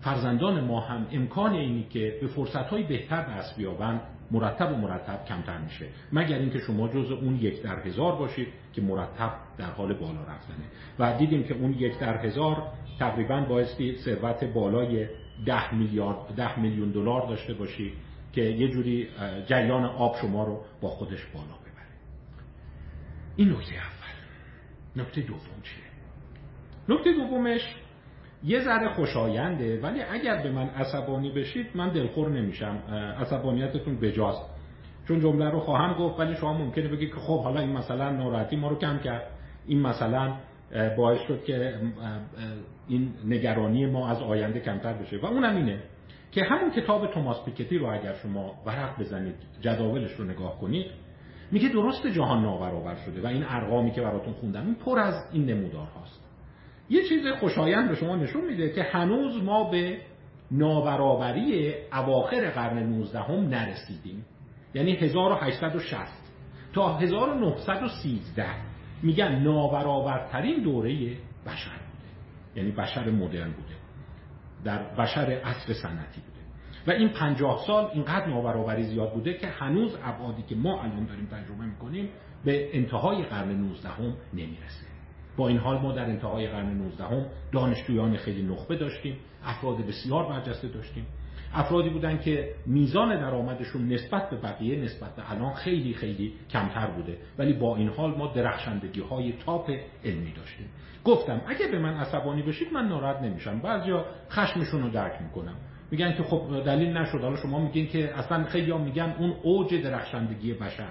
فرزندان 0.00 0.64
ما 0.64 0.80
هم 0.80 1.06
امکان 1.12 1.52
اینی 1.52 1.86
که 1.90 2.18
به 2.20 2.26
فرصتهای 2.26 2.82
بهتر 2.82 3.22
دست 3.22 3.56
بیابند 3.56 4.00
مرتب 4.30 4.72
و 4.72 4.76
مرتب 4.76 5.24
کمتر 5.24 5.58
میشه. 5.58 5.86
مگر 6.12 6.38
اینکه 6.38 6.58
شما 6.58 6.88
جز 6.88 7.10
اون 7.10 7.36
یک 7.36 7.62
در 7.62 7.80
هزار 7.80 8.16
باشید 8.16 8.48
که 8.72 8.82
مرتب 8.82 9.32
در 9.58 9.70
حال 9.70 9.94
بالا 9.94 10.20
رفتنه. 10.20 10.64
و 10.98 11.18
دیدیم 11.18 11.42
که 11.42 11.54
اون 11.54 11.72
یک 11.72 11.98
در 11.98 12.26
هزار 12.26 12.72
تقریبا 12.98 13.40
بایستی 13.40 13.96
ثروت 13.96 14.44
بالای 14.44 15.08
ده 15.46 15.74
میلیارد 15.74 16.34
ده 16.36 16.60
میلیون 16.60 16.90
دلار 16.90 17.28
داشته 17.28 17.54
باشید 17.54 17.92
که 18.32 18.42
یه 18.42 18.68
جوری 18.68 19.08
جریان 19.46 19.84
آب 19.84 20.16
شما 20.20 20.44
رو 20.44 20.64
با 20.80 20.88
خودش 20.88 21.26
بالا 21.26 21.46
ببره. 21.46 21.86
این 23.36 23.48
نکته 23.48 23.74
اول. 23.74 25.02
نکته 25.02 25.20
دوم 25.20 25.62
چیه؟ 25.62 25.84
نکته 26.88 27.12
دومش 27.12 27.74
یه 28.44 28.60
ذره 28.60 28.88
خوشاینده 28.88 29.80
ولی 29.80 30.02
اگر 30.02 30.42
به 30.42 30.50
من 30.50 30.68
عصبانی 30.68 31.30
بشید 31.30 31.66
من 31.74 31.88
دلخور 31.88 32.28
نمیشم. 32.28 32.78
عصبانیتتون 33.20 34.00
بجاست. 34.00 34.42
چون 35.08 35.20
جمله 35.20 35.50
رو 35.50 35.60
خواهم 35.60 35.94
گفت 35.94 36.20
ولی 36.20 36.34
شما 36.34 36.52
ممکنه 36.52 36.88
بگید 36.88 37.08
که 37.08 37.20
خب 37.20 37.42
حالا 37.42 37.60
این 37.60 37.72
مثلا 37.72 38.10
ناراحتی 38.10 38.56
ما 38.56 38.68
رو 38.68 38.76
کم 38.78 38.98
کرد. 38.98 39.22
این 39.66 39.80
مثلا 39.80 40.34
باعث 40.96 41.20
شد 41.20 41.44
که 41.44 41.74
این 42.88 43.12
نگرانی 43.24 43.86
ما 43.86 44.08
از 44.08 44.22
آینده 44.22 44.60
کمتر 44.60 44.92
بشه. 44.92 45.18
و 45.18 45.26
اونم 45.26 45.56
اینه 45.56 45.82
که 46.32 46.44
همون 46.44 46.70
کتاب 46.70 47.06
توماس 47.06 47.44
پیکتی 47.44 47.78
رو 47.78 47.86
اگر 47.86 48.14
شما 48.14 48.54
ورق 48.66 49.00
بزنید 49.00 49.34
جداولش 49.60 50.12
رو 50.12 50.24
نگاه 50.24 50.60
کنید 50.60 50.86
میگه 51.52 51.68
درست 51.68 52.06
جهان 52.06 52.42
نابرابر 52.42 52.94
شده 52.94 53.22
و 53.22 53.26
این 53.26 53.44
ارقامی 53.48 53.90
که 53.90 54.02
براتون 54.02 54.32
خوندم 54.32 54.66
این 54.66 54.74
پر 54.74 54.98
از 54.98 55.14
این 55.32 55.46
نمودار 55.46 55.86
هاست 55.86 56.27
یه 56.90 57.08
چیز 57.08 57.26
خوشایند 57.40 57.88
به 57.88 57.94
شما 57.94 58.16
نشون 58.16 58.44
میده 58.44 58.72
که 58.72 58.82
هنوز 58.82 59.42
ما 59.42 59.70
به 59.70 59.98
نابرابری 60.50 61.74
اواخر 61.92 62.50
قرن 62.50 62.78
19 62.78 63.20
هم 63.20 63.48
نرسیدیم. 63.48 64.24
یعنی 64.74 64.92
1860 64.92 65.98
تا 66.72 66.98
1913 66.98 68.46
میگن 69.02 69.42
نابرابرترین 69.42 70.62
دوره 70.62 71.16
بشر 71.46 71.70
بوده. 71.70 72.08
یعنی 72.56 72.70
بشر 72.70 73.10
مدرن 73.10 73.50
بوده. 73.50 73.74
در 74.64 74.94
بشر 74.94 75.40
عصر 75.44 75.72
سنتی 75.72 76.20
بوده. 76.20 76.38
و 76.86 76.90
این 76.90 77.08
پنجاه 77.08 77.64
سال 77.66 77.90
اینقدر 77.94 78.26
نابرابری 78.26 78.82
زیاد 78.82 79.12
بوده 79.12 79.34
که 79.34 79.46
هنوز 79.46 79.96
ابعادی 80.04 80.42
که 80.42 80.54
ما 80.54 80.82
الان 80.82 81.04
داریم 81.06 81.26
تجربه 81.26 81.64
می‌کنیم 81.64 82.08
به 82.44 82.76
انتهای 82.76 83.22
قرن 83.22 83.48
19 83.48 83.88
هم 83.88 84.14
نمی‌رسه. 84.32 84.87
با 85.38 85.48
این 85.48 85.58
حال 85.58 85.78
ما 85.78 85.92
در 85.92 86.04
انتهای 86.04 86.46
قرن 86.46 86.70
19 86.70 87.04
هم 87.04 87.26
دانشجویان 87.52 88.16
خیلی 88.16 88.42
نخبه 88.42 88.76
داشتیم 88.76 89.16
افراد 89.44 89.76
بسیار 89.86 90.28
برجسته 90.28 90.68
داشتیم. 90.68 91.06
افرادی 91.54 91.90
بودن 91.90 92.18
که 92.18 92.54
میزان 92.66 93.20
درآمدشون 93.20 93.92
نسبت 93.92 94.30
به 94.30 94.36
بقیه 94.36 94.84
نسبت 94.84 95.16
به 95.16 95.30
الان 95.30 95.54
خیلی 95.54 95.94
خیلی 95.94 96.32
کمتر 96.50 96.86
بوده. 96.86 97.18
ولی 97.38 97.52
با 97.52 97.76
این 97.76 97.88
حال 97.88 98.10
ما 98.10 98.26
درخشندگی 98.26 99.00
های 99.00 99.32
تاپ 99.32 99.70
علمی 100.04 100.32
داشتیم. 100.32 100.66
گفتم 101.04 101.40
اگه 101.46 101.68
به 101.68 101.78
من 101.78 101.94
عصبانی 101.94 102.42
بشید 102.42 102.72
من 102.72 102.88
ناراحت 102.88 103.22
نمیشم. 103.22 103.58
بعضیا 103.58 104.04
خشمشون 104.30 104.82
رو 104.82 104.90
درک 104.90 105.22
می‌کنم 105.22 105.54
میگن 105.90 106.12
که 106.12 106.22
خب 106.22 106.62
دلیل 106.66 106.96
نشد. 106.96 107.20
حالا 107.20 107.36
شما 107.36 107.58
میگین 107.58 107.86
که 107.86 108.18
اصلا 108.18 108.44
خیلی 108.44 108.72
میگن 108.72 109.14
اون 109.18 109.34
اوج 109.42 109.74
درخشندگی 109.74 110.54
بشر. 110.54 110.90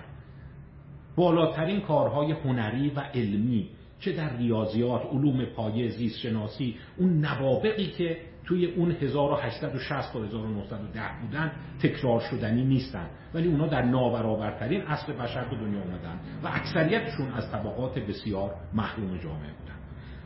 بالاترین 1.16 1.82
کارهای 1.82 2.32
هنری 2.32 2.90
و 2.90 3.00
علمی 3.00 3.70
چه 4.00 4.12
در 4.12 4.38
ریاضیات 4.38 5.02
علوم 5.12 5.46
پایه 5.46 5.90
زیست 5.90 6.20
شناسی 6.20 6.76
اون 6.98 7.26
نوابقی 7.26 7.88
که 7.88 8.18
توی 8.46 8.66
اون 8.66 8.92
1860 8.92 10.14
تا 10.14 10.24
1910 10.24 11.02
بودن 11.22 11.52
تکرار 11.82 12.20
شدنی 12.20 12.66
نیستن. 12.66 13.08
ولی 13.34 13.48
اونا 13.48 13.68
در 13.68 13.82
نابرابرترین 13.82 14.82
اصل 14.82 15.14
بشر 15.14 15.44
به 15.44 15.56
دنیا 15.56 15.82
اومدن 15.82 16.20
و 16.44 16.48
اکثریتشون 16.48 17.32
از 17.32 17.52
طبقات 17.52 18.00
بسیار 18.00 18.56
محروم 18.74 19.18
جامعه 19.18 19.52
بودن. 19.60 19.78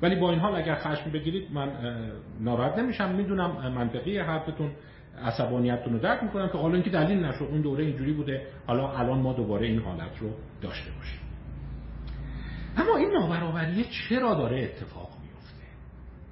ولی 0.01 0.15
با 0.15 0.29
این 0.29 0.39
حال 0.39 0.55
اگر 0.55 0.75
خشم 0.75 1.11
بگیرید 1.11 1.51
من 1.51 1.71
ناراحت 2.39 2.77
نمیشم. 2.77 3.15
می‌دونم 3.15 3.73
منطقی 3.75 4.17
حرفتون 4.17 4.71
عصبانیتتون 5.23 5.93
رو 5.93 5.99
درک 5.99 6.23
می‌کنم 6.23 6.47
که 6.47 6.57
حالا 6.57 6.73
اینکه 6.73 6.89
دلیل 6.89 7.25
نشد 7.25 7.43
اون 7.43 7.61
دوره 7.61 7.85
اینجوری 7.85 8.13
بوده. 8.13 8.47
حالا 8.67 8.91
الان 8.91 9.19
ما 9.19 9.33
دوباره 9.33 9.67
این 9.67 9.79
حالت 9.79 10.17
رو 10.19 10.29
داشته 10.61 10.91
باشیم. 10.91 11.30
اما 12.77 12.97
این 12.97 13.11
نابرابری 13.11 13.85
چرا 14.09 14.33
داره 14.33 14.63
اتفاق 14.63 15.09
میفته؟ 15.21 15.63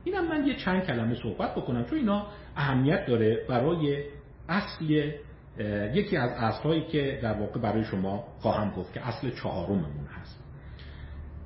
اینم 0.03 0.27
من 0.27 0.48
یه 0.48 0.55
چند 0.55 0.84
کلمه 0.84 1.15
صحبت 1.15 1.55
بکنم 1.55 1.86
چون 1.86 1.98
اینا 1.98 2.27
اهمیت 2.55 3.05
داره 3.05 3.46
برای 3.50 4.03
اصل 4.50 5.12
یکی 5.93 6.17
از 6.17 6.31
اصلهایی 6.31 6.88
که 6.88 7.19
در 7.24 7.34
واقع 7.34 7.60
برای 7.60 7.84
شما 7.84 8.24
خواهم 8.39 8.72
گفت 8.72 8.93
که 8.93 9.08
اصل 9.08 9.29
چهارممون 9.29 10.05
هست. 10.05 10.43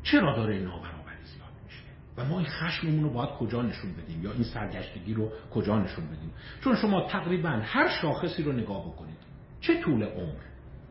چرا 0.04 0.36
داره 0.36 0.54
این 0.54 0.64
نابرابری 0.64 1.24
زیاد 1.24 1.54
میشه؟ 1.66 1.84
و 2.18 2.26
ما 2.26 2.40
این 2.40 2.48
خشممون 2.48 3.04
رو 3.04 3.10
باید 3.10 3.30
کجا 3.30 3.62
نشون 3.62 3.94
بدیم؟ 3.94 4.24
یا 4.24 4.32
این 4.32 4.44
سرگشتگی 4.44 5.14
رو 5.14 5.32
کجا 5.54 5.80
نشون 5.80 6.06
بدیم؟ 6.06 6.34
چون 6.64 6.76
شما 6.76 7.08
تقریبا 7.08 7.50
هر 7.50 7.88
شاخصی 8.02 8.44
رو 8.44 8.52
نگاه 8.52 8.94
بکنید 8.94 9.18
چه 9.62 9.82
طول 9.82 10.04
عمر 10.04 10.42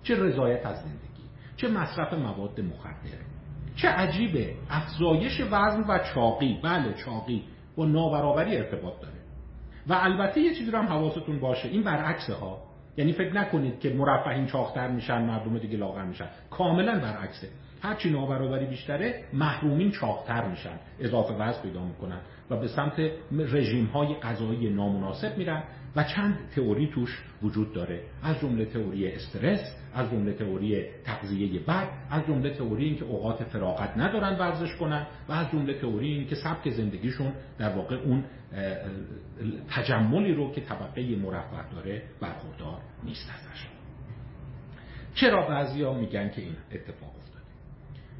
چه 0.02 0.22
رضایت 0.22 0.66
از 0.66 0.76
زندگی 0.76 1.22
چه 1.56 1.68
مصرف 1.68 2.12
مواد 2.12 2.60
مخدر 2.60 3.31
چه 3.76 3.88
عجیبه. 3.88 4.54
افزایش 4.70 5.40
وزن 5.40 5.84
و 5.88 5.98
چاقی. 6.14 6.60
بله 6.62 6.94
چاقی. 6.94 7.44
با 7.76 7.84
نابرابری 7.84 8.56
ارتباط 8.56 9.00
داره. 9.00 9.14
و 9.86 9.92
البته 9.92 10.40
یه 10.40 10.54
چیزی 10.54 10.70
رو 10.70 10.78
هم 10.78 10.86
حواستون 10.86 11.40
باشه. 11.40 11.68
این 11.68 11.82
برعکس 11.82 12.30
ها. 12.30 12.58
یعنی 12.96 13.12
فکر 13.12 13.34
نکنید 13.34 13.80
که 13.80 13.94
مرفهین 13.94 14.46
چاختر 14.46 14.88
میشن 14.88 15.22
مردم 15.22 15.58
دیگه 15.58 15.76
لاغر 15.76 16.04
میشن. 16.04 16.26
کاملا 16.50 16.98
برعکسه. 17.00 17.48
هرچی 17.82 18.10
نابرابری 18.10 18.66
بیشتره 18.66 19.24
محرومین 19.32 19.90
چاقتر 19.90 20.48
میشن. 20.48 20.78
اضافه 21.00 21.34
وزن 21.34 21.62
پیدا 21.62 21.84
می‌کنن 21.84 22.20
و 22.50 22.56
به 22.56 22.68
سمت 22.68 23.00
رژیم 23.32 23.86
های 23.86 24.14
غذایی 24.14 24.70
نامناسب 24.70 25.38
میرن 25.38 25.62
و 25.96 26.04
چند 26.04 26.38
تئوری 26.54 26.86
توش 26.86 27.22
وجود 27.42 27.72
داره. 27.72 28.00
از 28.22 28.40
جمله 28.40 28.64
تئوری 28.64 29.12
استرس 29.12 29.76
از 29.94 30.10
جمله 30.10 30.32
تئوری 30.32 30.84
تغذیه 31.04 31.60
بد 31.60 31.88
از 32.10 32.26
جمله 32.26 32.50
تئوری 32.50 32.84
اینکه 32.84 33.04
اوقات 33.04 33.44
فراغت 33.44 33.96
ندارن 33.96 34.38
ورزش 34.38 34.76
کنن 34.76 35.06
و 35.28 35.32
از 35.32 35.50
جمله 35.50 35.74
تئوری 35.74 36.12
اینکه 36.12 36.34
سبک 36.34 36.70
زندگیشون 36.70 37.32
در 37.58 37.76
واقع 37.76 37.96
اون 37.96 38.24
تجملی 39.70 40.34
رو 40.34 40.52
که 40.52 40.60
طبقه 40.60 41.16
مرفه 41.16 41.70
داره 41.74 42.02
برخوردار 42.20 42.80
نیست 43.04 43.30
ازش. 43.30 43.66
چرا 45.14 45.48
بعضیا 45.48 45.92
میگن 45.92 46.30
که 46.30 46.42
این 46.42 46.56
اتفاق 46.72 47.16
افتاده؟ 47.16 47.44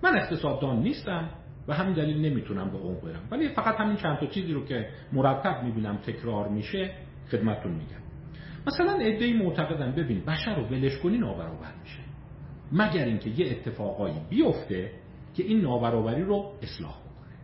من 0.03 0.17
اقتصاددان 0.17 0.83
نیستم 0.83 1.31
و 1.69 1.75
همین 1.75 1.95
دلیل 1.95 2.21
نمی‌تونم 2.21 2.71
به 2.71 2.77
اون 2.77 2.95
برم. 2.95 3.29
ولی 3.31 3.49
فقط 3.49 3.81
همین 3.81 3.97
چند 3.97 4.19
تا 4.19 4.27
چیزی 4.27 4.53
رو 4.53 4.65
که 4.67 4.89
مرتب 5.13 5.63
می‌بینم 5.63 5.97
تکرار 5.97 6.49
میشه. 6.49 6.91
خدمتتون 7.31 7.73
میگم. 7.73 8.03
مثلا 8.67 8.99
ای 8.99 9.33
معتقدن 9.33 9.93
ببین 9.93 10.25
بشر 10.25 10.55
رو 10.55 10.63
ولش 10.63 10.99
کنی 10.99 11.19
نابرابر 11.19 11.73
میشه. 11.83 11.99
مگر 12.73 13.05
اینکه 13.05 13.31
یه 13.31 13.51
اتفاقایی 13.51 14.17
بیفته 14.31 14.91
که 15.35 15.43
این 15.43 15.61
نابرابری 15.61 16.23
رو 16.23 16.53
اصلاح 16.63 16.99
بکنه. 16.99 17.35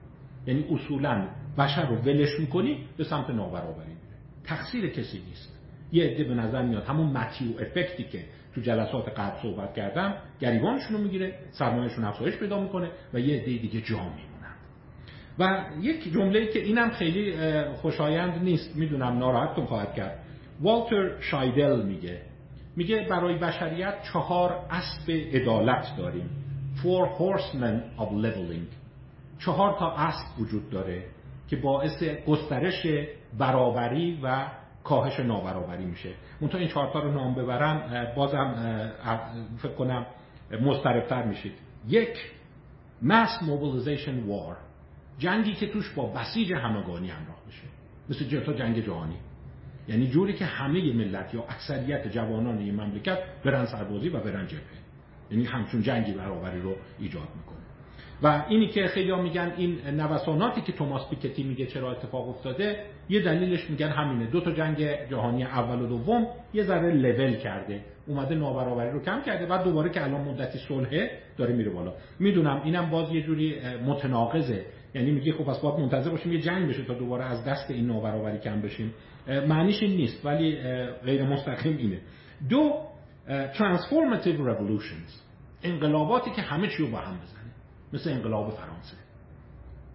یعنی 0.47 0.65
اصولا 0.75 1.29
بشر 1.59 1.87
رو 1.87 1.97
ولش 1.97 2.41
می‌کنی 2.41 2.87
به 2.97 3.05
سمت 3.05 3.31
نابرابری 3.31 3.89
میره. 3.89 4.17
تقصیر 4.45 4.89
کسی 4.89 5.23
نیست. 5.29 5.59
یه 5.93 6.05
عده 6.05 6.25
به 6.25 6.35
نظر 6.35 6.63
میاد 6.63 6.85
همون 6.85 7.07
متیو 7.07 7.61
افکتی 7.61 8.05
که 8.05 8.25
تو 8.55 8.61
جلسات 8.61 9.09
قبل 9.09 9.43
صحبت 9.43 9.75
کردم 9.75 10.15
گریبانشون 10.41 10.97
رو 10.97 11.03
می‌گیره 11.03 11.39
سرمایهشون 11.51 12.05
افزایش 12.05 12.37
پیدا 12.37 12.63
می‌کنه 12.63 12.91
و 13.15 13.21
یه 13.21 13.41
عده 13.41 13.45
دیگه 13.45 13.81
جا 13.81 13.97
میمونن 13.97 14.38
و 15.39 15.65
یک 15.81 16.13
جمله 16.13 16.47
که 16.47 16.59
اینم 16.59 16.91
خیلی 16.91 17.35
خوشایند 17.75 18.43
نیست 18.43 18.77
می‌دونم 18.77 19.19
ناراحتتون 19.19 19.67
خواهد 19.67 19.95
کرد. 19.95 20.19
والتر 20.61 21.21
شایدل 21.21 21.83
میگه. 21.83 22.23
میگه 22.77 23.07
برای 23.11 23.39
بشریت 23.39 23.95
چهار 24.13 24.61
اسب 24.71 25.11
عدالت 25.11 25.87
داریم. 25.99 26.31
Four 26.83 27.09
horsemen 27.19 28.01
of 28.01 28.09
leveling. 28.25 28.75
چهار 29.39 29.79
تا 29.79 29.91
اسب 29.91 30.41
وجود 30.41 30.71
داره 30.71 31.05
که 31.49 31.57
باعث 31.57 32.03
گسترش 32.03 32.87
برابری 33.39 34.21
و 34.23 34.47
کاهش 34.85 35.21
نابرابری 35.21 35.85
میشه. 35.85 36.11
منتها 36.41 36.59
این 36.59 36.69
چهارتا 36.69 36.99
رو 36.99 37.13
نام 37.13 37.35
ببرم 37.35 38.07
بازم 38.17 38.55
فکر 39.59 39.73
کنم 39.73 40.07
مضطربتر 40.61 41.23
میشید. 41.23 41.53
یک 41.89 42.17
mass 43.03 43.43
mobilization 43.43 44.29
war. 44.31 44.68
جنگی 45.19 45.55
که 45.55 45.67
توش 45.67 45.91
با 45.91 46.07
بسیج 46.07 46.53
همگانی 46.53 47.09
همراه 47.09 47.43
بشه. 47.49 47.63
مثل 48.11 48.25
جتا 48.25 48.53
جنگ 48.53 48.85
جهانی. 48.85 49.17
یعنی 49.89 50.07
جوری 50.07 50.33
که 50.33 50.45
همه 50.45 50.93
ملت 50.93 51.35
یا 51.35 51.45
اکثریت 51.49 52.09
جوانان 52.13 52.59
این 52.59 52.75
مملکت 52.75 53.19
برن 53.45 53.67
سربازی 53.67 54.09
و 54.09 54.21
برن 54.21 54.47
جبهه. 54.47 54.63
یعنی 55.31 55.45
همچون 55.45 55.83
جنگی 55.83 56.13
برابری 56.13 56.61
رو 56.61 56.77
ایجاد 56.99 57.29
می‌کنه. 57.37 57.59
و 58.23 58.45
اینی 58.49 58.69
که 58.69 58.87
خیلی 58.87 59.15
میگن 59.15 59.53
این 59.57 59.79
نوساناتی 59.87 60.61
که 60.61 60.73
توماس 60.73 61.11
پیکتی 61.11 61.43
میگه 61.43 61.67
چرا 61.67 61.93
اتفاق 61.93 62.29
افتاده 62.29 62.85
یه 63.09 63.23
دلیلش 63.23 63.71
میگن 63.71 63.89
همینه. 63.89 64.31
دو 64.31 64.41
تا 64.41 64.53
جنگ 64.53 65.09
جهانی 65.11 65.45
اول 65.45 65.83
و 65.83 65.87
دوم 65.87 66.27
یه 66.55 66.63
ذره 66.63 66.91
لول 66.91 67.35
کرده. 67.35 67.85
اومده 68.07 68.35
نابرابری 68.35 68.91
رو 68.91 69.03
کم 69.03 69.23
کرده 69.23 69.47
بعد 69.47 69.65
دوباره 69.65 69.91
که 69.91 70.05
الان 70.05 70.21
مدتی 70.21 70.59
صلحه 70.59 71.11
داره 71.37 71.55
میره 71.55 71.71
بالا. 71.71 71.93
می‌دونم 72.19 72.61
اینم 72.65 72.91
باز 72.91 73.13
یه 73.13 73.23
جوری 73.23 73.57
متناقضه. 73.87 74.65
یعنی 74.95 75.11
میگه 75.11 75.33
خب 75.33 75.45
پس 75.45 75.59
باید 75.59 75.81
منتظر 75.81 76.11
باشیم 76.11 76.33
یه 76.33 76.41
جنگ 76.41 76.69
بشه 76.69 76.85
تا 76.85 76.95
دوباره 76.95 77.25
از 77.25 77.45
دست 77.45 77.71
این 77.71 77.87
نابرابری 77.87 78.39
کم 78.39 78.61
بشیم. 78.61 78.95
معنیش 79.27 79.83
این 79.83 79.97
نیست 79.97 80.27
ولی 80.27 80.57
غیر 81.05 81.23
مستقیم 81.23 81.77
اینه. 81.77 82.01
دو 82.49 82.73
transformative 83.29 84.39
revolutions 84.39 85.13
انقلاباتی 85.63 86.31
که 86.31 86.43
همه 86.43 86.69
چی 86.69 86.77
رو 86.83 86.91
با 86.91 86.99
هم 86.99 87.17
بزنه. 87.17 87.53
مثل 87.93 88.11
انقلاب 88.11 88.51
فرانسه. 88.51 88.97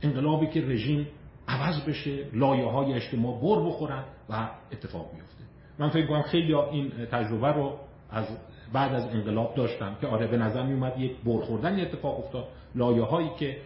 انقلابی 0.02 0.48
که 0.48 0.62
رژیم 0.62 1.08
عوض 1.48 1.82
بشه 1.82 2.26
لایه 2.34 2.66
های 2.66 2.94
اجتماع 2.94 3.42
بر 3.42 3.68
بخورن 3.68 4.04
و 4.30 4.50
اتفاق 4.72 5.14
میفته 5.14 5.44
من 5.80 5.90
فکر 5.90 6.08
کنم 6.08 6.22
خیلی 6.22 6.56
این 6.56 6.92
تجربه 7.12 7.48
رو 7.48 7.78
از 8.12 8.28
بعد 8.74 8.94
از 8.94 9.06
انقلاب 9.06 9.56
داشتم 9.56 9.96
که 10.02 10.08
آره 10.08 10.28
به 10.28 10.38
نظر 10.38 10.64
می 10.64 10.74
اومد 10.74 11.00
یک 11.00 11.12
برخوردن 11.26 11.80
اتفاق 11.80 12.20
افتاد. 12.20 12.48
لایه 12.76 13.04
هایی 13.04 13.30
که 13.40 13.58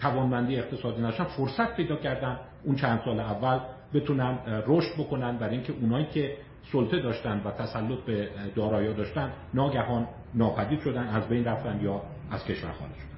توانمندی 0.00 0.56
اقتصادی 0.56 1.00
نداشتن 1.00 1.24
فرصت 1.24 1.76
پیدا 1.76 1.96
کردن 1.96 2.40
اون 2.64 2.76
چند 2.76 3.00
سال 3.04 3.20
اول 3.20 3.58
بتونن 3.94 4.38
رشد 4.66 4.94
بکنن 4.98 5.38
برای 5.38 5.54
اینکه 5.54 5.72
اونایی 5.80 6.06
که 6.06 6.36
سلطه 6.72 7.00
داشتن 7.00 7.42
و 7.44 7.50
تسلط 7.50 7.98
به 7.98 8.28
دارایی 8.54 8.94
داشتن 8.94 9.32
ناگهان 9.54 10.08
ناپدید 10.34 10.80
شدن 10.80 11.08
از 11.08 11.28
بین 11.28 11.44
رفتن 11.44 11.80
یا 11.82 12.02
از 12.30 12.44
کشور 12.44 12.72
خارج 12.72 12.92
شدن. 12.92 13.16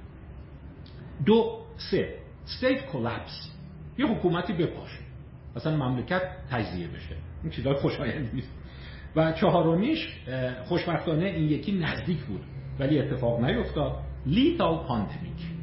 دو 1.25 1.59
سه 1.77 2.15
state 2.47 2.93
collapse. 2.93 3.49
یه 3.97 4.07
حکومتی 4.07 4.53
بپاشه 4.53 4.99
مثلا 5.55 5.75
مملکت 5.75 6.21
تجزیه 6.51 6.87
بشه. 6.87 7.15
این 7.43 7.51
چیزای 7.51 7.73
خوشایند 7.73 8.29
نیست. 8.33 8.53
و 9.15 9.31
چهارمیش 9.31 10.19
خوشبختانه 10.65 11.25
این 11.25 11.49
یکی 11.49 11.71
نزدیک 11.71 12.19
بود 12.19 12.41
ولی 12.79 12.99
اتفاق 12.99 13.41
نیفتاد. 13.41 13.95
لیتال 14.25 14.77
پاندمیک 14.87 15.58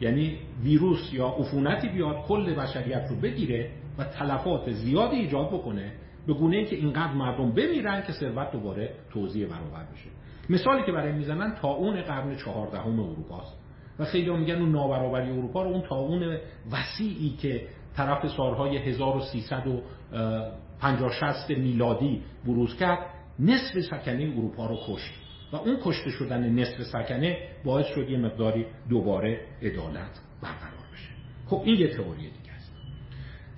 یعنی 0.00 0.38
ویروس 0.62 1.12
یا 1.12 1.28
عفونتی 1.28 1.88
بیاد 1.88 2.26
کل 2.26 2.54
بشریت 2.54 3.06
رو 3.10 3.16
بگیره 3.16 3.70
و 3.98 4.04
تلفات 4.04 4.72
زیادی 4.72 5.16
ایجاد 5.16 5.48
بکنه 5.48 5.92
به 6.26 6.34
گونه 6.34 6.56
ای 6.56 6.64
که 6.64 6.76
اینقدر 6.76 7.12
مردم 7.12 7.52
بمیرن 7.52 8.02
که 8.06 8.12
ثروت 8.12 8.52
دوباره 8.52 8.94
توزیع 9.10 9.46
برابر 9.46 9.84
بشه. 9.92 10.08
مثالی 10.50 10.82
که 10.86 10.92
برای 10.92 11.12
می‌زنن 11.12 11.54
تا 11.54 11.68
اون 11.68 12.02
قرن 12.02 12.36
چهاردهم 12.36 13.00
اروپاست. 13.00 13.58
و 13.98 14.04
خیلی 14.04 14.30
میگن 14.30 14.54
اون 14.54 14.72
نابرابری 14.72 15.30
اروپا 15.30 15.62
رو 15.62 15.70
اون 15.70 15.82
تا 15.82 15.96
اون 15.96 16.38
وسیعی 16.72 17.30
که 17.30 17.66
طرف 17.96 18.26
سالهای 18.36 18.78
1350 18.78 21.12
60 21.12 21.50
میلادی 21.50 22.22
بروز 22.46 22.76
کرد 22.76 22.98
نصف 23.38 23.80
سکنه 23.80 24.32
اروپا 24.36 24.66
رو 24.66 24.78
کشت. 24.88 25.27
و 25.52 25.56
اون 25.56 25.78
کشته 25.82 26.10
شدن 26.10 26.48
نصف 26.48 26.82
سکنه 26.82 27.38
باعث 27.64 27.86
شد 27.86 28.10
یه 28.10 28.18
مقداری 28.18 28.66
دوباره 28.88 29.40
عدالت 29.62 30.20
برقرار 30.42 30.86
بشه. 30.92 31.10
خب 31.46 31.62
این 31.64 31.76
یه 31.80 31.88
تئوری 31.88 32.22
دیگه 32.22 32.52
است. 32.52 32.72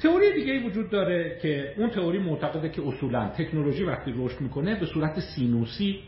تئوری 0.03 0.33
دیگه 0.33 0.67
وجود 0.67 0.91
داره 0.91 1.39
که 1.43 1.75
اون 1.79 1.91
تئوری 1.91 2.19
معتقده 2.19 2.69
که 2.69 2.83
اصولا 2.83 3.29
تکنولوژی 3.29 3.85
وقتی 3.85 4.15
رشد 4.17 4.41
می‌کنه 4.41 4.81
به 4.81 4.87
صورت 4.87 5.21
سینوسی 5.21 6.01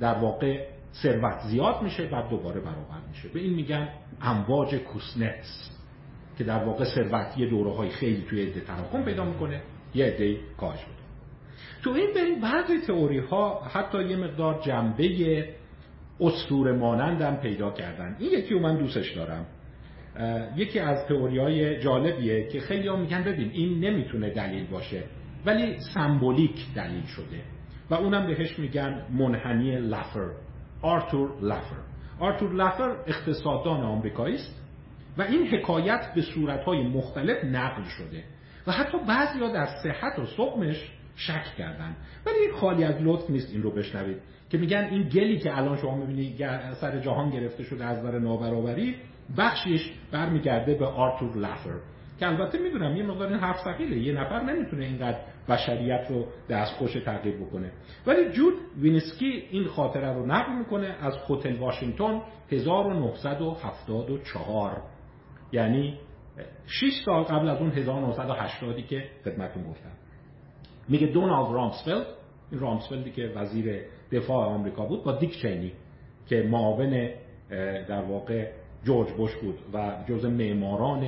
در 0.00 0.14
واقع 0.14 0.66
ثروت 1.02 1.40
زیاد 1.40 1.82
میشه 1.82 2.06
بعد 2.06 2.30
دوباره 2.30 2.60
برابر 2.60 3.00
میشه. 3.08 3.28
به 3.28 3.40
این 3.40 3.54
میگن 3.54 3.88
امواج 4.22 4.74
کوسنتس 4.74 5.70
که 6.38 6.44
در 6.44 6.64
واقع 6.64 6.84
ثروت 6.84 7.38
یه 7.38 7.50
دوره 7.50 7.88
خیلی 7.88 8.24
توی 8.28 8.42
عده 8.42 8.60
تراکم 8.60 9.02
پیدا 9.02 9.24
می‌کنه. 9.24 9.62
یه 9.94 10.04
عده 10.04 10.36
کاهش 10.56 10.80
بده 10.80 11.09
تو 11.82 11.90
این 11.90 12.40
بعضی 12.40 12.80
تئوری 12.86 13.18
ها 13.18 13.62
حتی 13.72 14.04
یه 14.04 14.16
مقدار 14.16 14.60
جنبه 14.62 15.48
اسطوره 16.20 16.72
مانندم 16.72 17.36
پیدا 17.36 17.70
کردن. 17.70 18.16
این 18.18 18.30
یکی 18.32 18.54
رو 18.54 18.60
من 18.60 18.76
دوستش 18.76 19.12
دارم. 19.12 19.46
یکی 20.56 20.78
از 20.78 21.06
تئوری 21.08 21.38
های 21.38 21.80
جالبیه 21.80 22.48
که 22.48 22.60
خیلی 22.60 22.88
ها 22.88 22.96
میگن 22.96 23.24
ببین 23.24 23.50
این 23.50 23.84
نمی‌تونه 23.84 24.30
دلیل 24.30 24.66
باشه 24.66 25.02
ولی 25.46 25.76
سمبولیک 25.94 26.74
دلیل 26.74 27.06
شده. 27.06 27.42
و 27.90 27.94
اونم 27.94 28.26
بهش 28.26 28.58
میگن 28.58 29.06
منحنی 29.10 29.76
لفر 29.76 30.30
آرتور 30.82 31.30
لفر. 31.42 31.76
آرتور 32.18 32.54
لفر 32.54 32.96
اقتصاددان 33.06 33.80
آمریکایی 33.80 34.34
است 34.34 34.62
و 35.18 35.22
این 35.22 35.46
حکایت 35.46 36.12
به 36.14 36.22
صورتهای 36.22 36.82
مختلف 36.82 37.44
نقل 37.44 37.82
شده. 37.82 38.24
و 38.66 38.72
حتی 38.72 38.98
بعضی 39.08 39.38
ها 39.38 39.52
در 39.52 39.66
صحت 39.82 40.18
و 40.18 40.26
صقمش 40.26 40.90
شک 41.20 41.44
کردن. 41.58 41.96
ولی 42.26 42.52
خالی 42.60 42.84
از 42.84 43.02
لطف 43.02 43.30
نیست 43.30 43.52
این 43.52 43.62
رو 43.62 43.70
بشنوید 43.70 44.16
که 44.50 44.58
میگن 44.58 44.88
این 44.90 45.08
گلی 45.08 45.38
که 45.38 45.58
الان 45.58 45.76
شما 45.76 45.96
می‌بینید 45.96 46.46
سر 46.74 46.98
جهان 46.98 47.30
گرفته 47.30 47.62
شده 47.62 47.84
از 47.84 48.02
بر 48.02 48.18
نابرابری 48.18 48.96
بخشش 49.38 49.92
برمیگرده 50.12 50.74
به 50.74 50.86
آرتور 50.86 51.36
لافر 51.36 51.74
که 52.20 52.26
البته 52.26 52.58
می‌دونم 52.58 52.96
یه 52.96 53.02
مقدار 53.02 53.28
این 53.28 53.38
حرف 53.38 53.64
ثقیله 53.64 53.98
یه 53.98 54.12
نفر 54.12 54.42
نمی‌تونه 54.42 54.84
اینقدر 54.84 55.18
بشریت 55.48 56.06
رو 56.10 56.26
دستخوش 56.48 56.92
تغییر 56.92 57.36
بکنه. 57.36 57.72
ولی 58.06 58.30
جود 58.30 58.54
وانیسکی 58.80 59.44
این 59.50 59.66
خاطره 59.66 60.12
رو 60.12 60.26
نقل 60.26 60.52
می‌کنه 60.52 60.96
از 61.00 61.14
هتل 61.30 61.56
واشنگتن 61.56 62.22
1974 62.50 64.82
یعنی 65.52 65.98
6 66.66 67.02
سال 67.04 67.22
قبل 67.22 67.48
از 67.48 67.58
اون 67.58 67.70
1980 67.70 68.86
که 68.86 69.04
خدمتتون 69.24 69.62
گفتم. 69.62 69.99
میگه 70.90 71.06
دونالد 71.06 71.52
رامسفلد 71.52 72.06
این 72.50 72.60
رامسفلدی 72.60 73.10
که 73.10 73.32
وزیر 73.36 73.80
دفاع 74.12 74.46
آمریکا 74.46 74.84
بود 74.84 75.04
با 75.04 75.12
دیک 75.12 75.42
چینی 75.42 75.72
که 76.28 76.42
معاون 76.42 77.10
در 77.88 78.02
واقع 78.02 78.50
جورج 78.84 79.12
بوش 79.12 79.36
بود 79.36 79.58
و 79.74 80.04
جز 80.08 80.24
معماران 80.24 81.04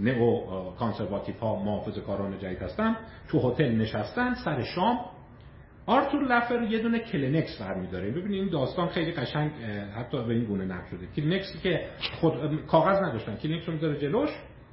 neoconservative 0.00 1.40
ها 1.40 1.64
محافظ 1.64 1.98
کاران 1.98 2.38
جدید 2.38 2.62
هستن 2.62 2.96
تو 3.28 3.50
هتل 3.50 3.72
نشستن 3.72 4.34
سر 4.34 4.62
شام. 4.62 4.98
آرتور 5.86 6.22
لافر 6.22 6.62
یه 6.62 6.78
دونه 6.78 6.98
کلینکس 6.98 7.62
برمیداره. 7.62 8.10
ببینید 8.10 8.40
این 8.40 8.48
داستان 8.48 8.88
خیلی 8.88 9.12
قشنگ 9.12 9.50
حتی 9.96 10.24
به 10.24 10.34
این 10.34 10.44
گونه 10.44 10.64
نقل 10.64 10.90
شده. 10.90 11.06
کلینکسی 11.16 11.58
که 11.58 11.86
خود 12.20 12.66
کاغذ 12.66 13.02
نداشتن. 13.02 13.36
کلینکس 13.36 13.68
رو 13.68 13.74
می‌ذاره 13.74 13.98
جلوش. 13.98 14.30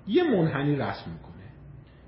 یه 0.08 0.24
منحنی 0.24 0.76
رسم 0.76 1.12
می‌کنه. 1.12 1.41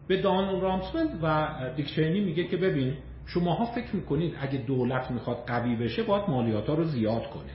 به 0.07 0.21
دان 0.21 0.61
رامسفلد 0.61 1.19
و 1.23 1.55
دیکشنی 1.75 2.19
میگه 2.19 2.43
که 2.43 2.57
ببین 2.57 2.93
شماها 3.25 3.65
فکر 3.65 3.95
می‌کنید 3.95 4.35
اگه 4.39 4.57
دولت 4.57 5.11
می‌خواد 5.11 5.37
قوی 5.47 5.75
بشه 5.75 6.03
باید 6.03 6.29
مالیات 6.29 6.67
ها 6.67 6.73
رو 6.73 6.83
زیاد 6.83 7.29
کنه. 7.29 7.51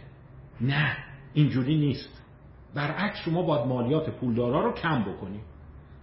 نه 0.61 0.97
اینجوری 1.35 1.79
نیست. 1.79 2.25
برعکس 2.75 3.17
شما 3.17 3.43
باید 3.43 3.67
مالیات 3.67 4.11
پولدارا 4.11 4.65
رو 4.65 4.73
کم 4.73 5.03
بکنید 5.03 5.41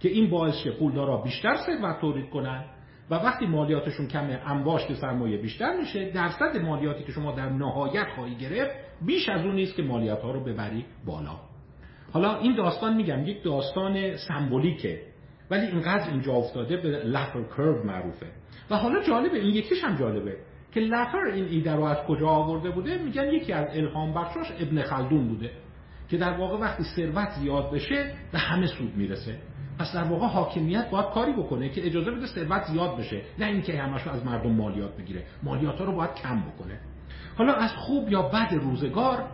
که 0.00 0.08
این 0.08 0.30
باعث 0.30 0.54
شه 0.54 0.70
پولدارا 0.70 1.16
بیشتر 1.16 1.56
ثروت 1.56 2.00
تولید 2.00 2.30
کنن 2.30 2.64
و 3.10 3.14
وقتی 3.14 3.46
مالیاتشون 3.46 4.06
کمه 4.06 4.40
انباشت 4.46 4.94
سرمایه 4.94 5.38
بیشتر 5.38 5.76
میشه 5.80 6.10
درصد 6.10 6.56
مالیاتی 6.56 7.04
که 7.04 7.12
شما 7.12 7.32
در 7.32 7.48
نهایت 7.48 8.06
خواهی 8.14 8.34
گرفت 8.34 8.74
بیش 9.06 9.28
از 9.28 9.44
اون 9.44 9.54
نیست 9.54 9.76
که 9.76 9.82
مالیات 9.82 10.22
ها 10.22 10.30
رو 10.30 10.44
ببری 10.44 10.84
بالا. 11.06 11.40
حالا 12.12 12.38
این 12.38 12.56
داستان 12.56 12.96
میگم 12.96 13.26
یک 13.26 13.42
داستان 13.42 14.16
سمبولیکه. 14.16 15.00
ولی 15.50 15.66
اینقدر 15.66 16.10
اینجا 16.10 16.32
افتاده 16.32 16.76
به 16.76 16.88
لفر 16.88 17.42
کرو 17.42 17.86
معروفه. 17.86 18.26
و 18.70 18.76
حالا 18.76 19.02
جالبه 19.02 19.38
این 19.38 19.54
یکیش 19.54 19.84
هم 19.84 19.96
جالبه 19.96 20.36
که 20.72 20.80
لفر 20.80 21.26
این 21.34 21.44
ایده 21.44 21.72
رو 21.72 21.84
از 21.84 21.98
کجا 22.06 22.28
آورده 22.28 22.70
بوده؟ 22.70 22.98
میگن 22.98 23.24
یکی 23.32 23.52
از 23.52 23.76
الهام 23.76 24.14
بخشاش 24.14 24.52
ابن 24.60 24.82
خلدون 24.82 25.28
بوده 25.28 25.50
که 26.08 26.16
در 26.16 26.32
واقع 26.32 26.58
وقتی 26.58 26.84
ثروت 26.96 27.30
زیاد 27.30 27.70
بشه 27.72 28.12
به 28.32 28.38
همه 28.38 28.66
سود 28.66 28.96
می‌رسه. 28.96 29.38
پس 29.78 29.94
در 29.94 30.04
واقع 30.04 30.26
حاکمیت 30.26 30.90
باید 30.90 31.06
کاری 31.06 31.32
بکنه 31.32 31.68
که 31.68 31.86
اجازه 31.86 32.10
بده 32.10 32.26
ثروت 32.26 32.64
زیاد 32.64 32.98
بشه 32.98 33.22
نه 33.38 33.46
اینکه 33.46 33.82
همش 33.82 34.06
از 34.06 34.26
مردم 34.26 34.52
مالیات 34.52 34.96
بگیره. 34.96 35.24
مالیات 35.42 35.78
ها 35.78 35.84
رو 35.84 35.92
باید 35.92 36.14
کم 36.14 36.40
بکنه. 36.40 36.80
حالا 37.36 37.52
از 37.52 37.70
خوب 37.76 38.12
یا 38.12 38.22
بد 38.22 38.54
روزگار 38.54 39.28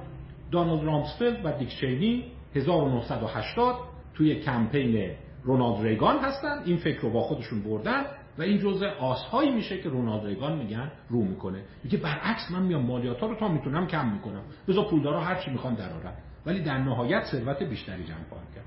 دانالد 0.51 0.85
رامسفلد 0.85 1.40
و 1.44 1.59
دیک 1.59 1.68
چینی 1.68 2.25
1980 2.55 3.77
توی 4.14 4.35
کمپین 4.35 5.11
رونالد 5.45 5.87
ریگان 5.87 6.19
هستن. 6.19 6.63
این 6.65 6.77
فکر 6.77 7.01
رو 7.01 7.11
با 7.11 7.21
خودشون 7.21 7.63
بردن 7.63 8.05
و 8.39 8.43
این 8.43 8.59
جزء 8.59 8.87
آسهایی 8.87 9.51
میشه 9.51 9.79
که 9.79 9.89
رونالد 9.89 10.27
ریگان 10.27 10.59
میگن 10.59 10.91
رو 11.09 11.23
می‌کنه. 11.23 11.63
میگه 11.85 11.99
برعکس 11.99 12.51
من 12.51 12.63
میام 12.63 12.83
مالیات 12.83 13.21
ها 13.21 13.27
رو 13.27 13.35
تا 13.35 13.49
می‌تونم 13.49 13.87
کم 13.87 14.13
می‌کنم. 14.13 14.43
بذار 14.69 14.85
پولدارا 14.91 15.21
هر 15.21 15.35
چی 15.35 15.51
می‌خوان 15.51 15.75
درارن 15.75 16.13
ولی 16.47 16.61
در 16.61 16.79
نهایت 16.79 17.25
ثروت 17.25 17.63
بیشتری 17.63 18.05
جمع 18.05 18.25
خواهند 18.29 18.49
کرد. 18.55 18.65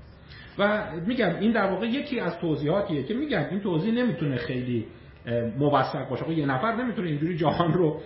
و 0.58 0.90
میگم 1.06 1.36
این 1.40 1.52
در 1.52 1.70
واقع 1.70 1.86
یکی 1.86 2.20
از 2.20 2.38
توضیحاتیه 2.38 3.02
که 3.02 3.14
میگم 3.14 3.44
این 3.50 3.60
توضیح 3.60 3.92
نمی‌تونه 3.92 4.36
خیلی 4.36 4.86
موثق 5.58 6.08
باشه. 6.08 6.32
یه 6.32 6.46
نفر 6.46 6.74
نمی‌تونه 6.76 7.08
اینجوری 7.08 7.36
جهان 7.36 7.72
رو 7.72 8.00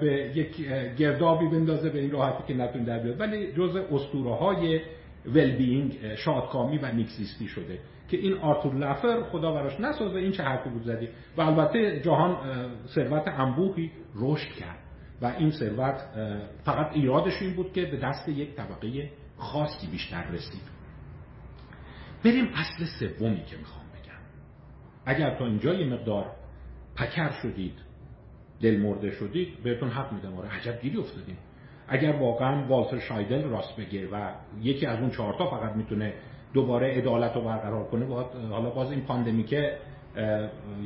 به 0.00 0.32
یک 0.34 0.68
گردابی 0.96 1.48
بندازه 1.48 1.90
به 1.90 2.00
این 2.00 2.10
راحتی 2.10 2.44
که 2.48 2.54
نتون 2.54 2.82
در 2.82 2.98
بیاد. 2.98 3.20
ولی 3.20 3.52
جزء 3.52 3.82
اسطوره 3.92 4.34
های 4.34 4.80
ولبینگ 5.26 6.14
شادکامی 6.16 6.78
و 6.78 6.92
نیکزیستی 6.92 7.46
شده. 7.46 7.78
که 8.08 8.16
این 8.16 8.34
آرتور 8.34 8.74
لفر 8.74 9.22
خدا 9.22 9.52
براش 9.52 9.80
نسازه 9.80 10.18
این 10.18 10.32
چه 10.32 10.42
حرفی 10.42 10.70
بود 10.70 10.82
زدی. 10.82 11.08
و 11.36 11.40
البته 11.40 12.00
جهان 12.00 12.36
ثروت 12.86 13.28
انبوهی 13.28 13.90
رشد 14.14 14.48
کرد. 14.48 14.78
و 15.22 15.26
این 15.26 15.50
ثروت 15.50 16.00
فقط 16.64 16.92
ایرادش 16.92 17.42
این 17.42 17.54
بود 17.54 17.72
که 17.72 17.86
به 17.86 17.96
دست 17.96 18.28
یک 18.28 18.54
طبقه 18.54 19.10
خاصی 19.38 19.86
بیشتر 19.86 20.24
رسید. 20.30 20.62
بریم 22.24 22.48
اصل 22.54 22.84
سومی 22.84 23.44
که 23.44 23.56
می‌خوام 23.56 23.84
بگم. 23.86 24.20
اگر 25.06 25.38
تا 25.38 25.46
اینجا 25.46 25.74
یه 25.74 25.86
مقدار 25.86 26.26
پکر 26.96 27.30
شدید 27.30 27.74
دل 28.60 28.80
مرده 28.80 29.10
شدید 29.10 29.62
بهتون 29.62 29.88
حق 29.88 30.12
میدم. 30.12 30.34
آره 30.34 30.48
عجب 30.48 30.80
گیری 30.80 30.96
افتادیم. 30.96 31.38
اگر 31.88 32.12
واقعا 32.12 32.66
والتر 32.66 32.98
شایدل 32.98 33.42
راست 33.42 33.76
بگه 33.76 34.08
و 34.08 34.32
یکی 34.60 34.86
از 34.86 35.00
اون 35.00 35.10
چهارتا 35.10 35.50
فقط 35.50 35.76
می‌تونه 35.76 36.14
دوباره 36.54 36.94
عدالت 36.94 37.34
رو 37.34 37.40
برقرار 37.40 37.84
کنه 37.84 38.06
باید 38.06 38.26
حالا 38.50 38.70
باز 38.70 38.90
این 38.90 39.00
پاندمیکه 39.00 39.76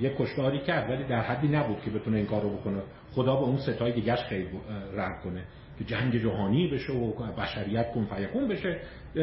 یه 0.00 0.14
کشتاری 0.18 0.58
کرد 0.58 0.90
ولی 0.90 1.04
در 1.04 1.20
حدی 1.20 1.48
نبود 1.48 1.80
که 1.80 1.90
بتونه 1.90 2.16
این 2.16 2.26
کار 2.26 2.42
رو 2.42 2.56
بکنه. 2.56 2.76
خدا 3.12 3.36
به 3.36 3.42
اون 3.42 3.56
ستای 3.56 3.92
دیگرش 3.92 4.22
خیلی 4.22 4.48
رد 4.96 5.20
کنه. 5.20 5.42
که 5.78 5.84
جنگ 5.84 6.16
جهانی 6.16 6.68
بشه 6.68 6.92
و 6.92 7.12
بشریت 7.12 7.92
کن 7.92 8.06
فیکون 8.14 8.48
بشه. 8.48 8.76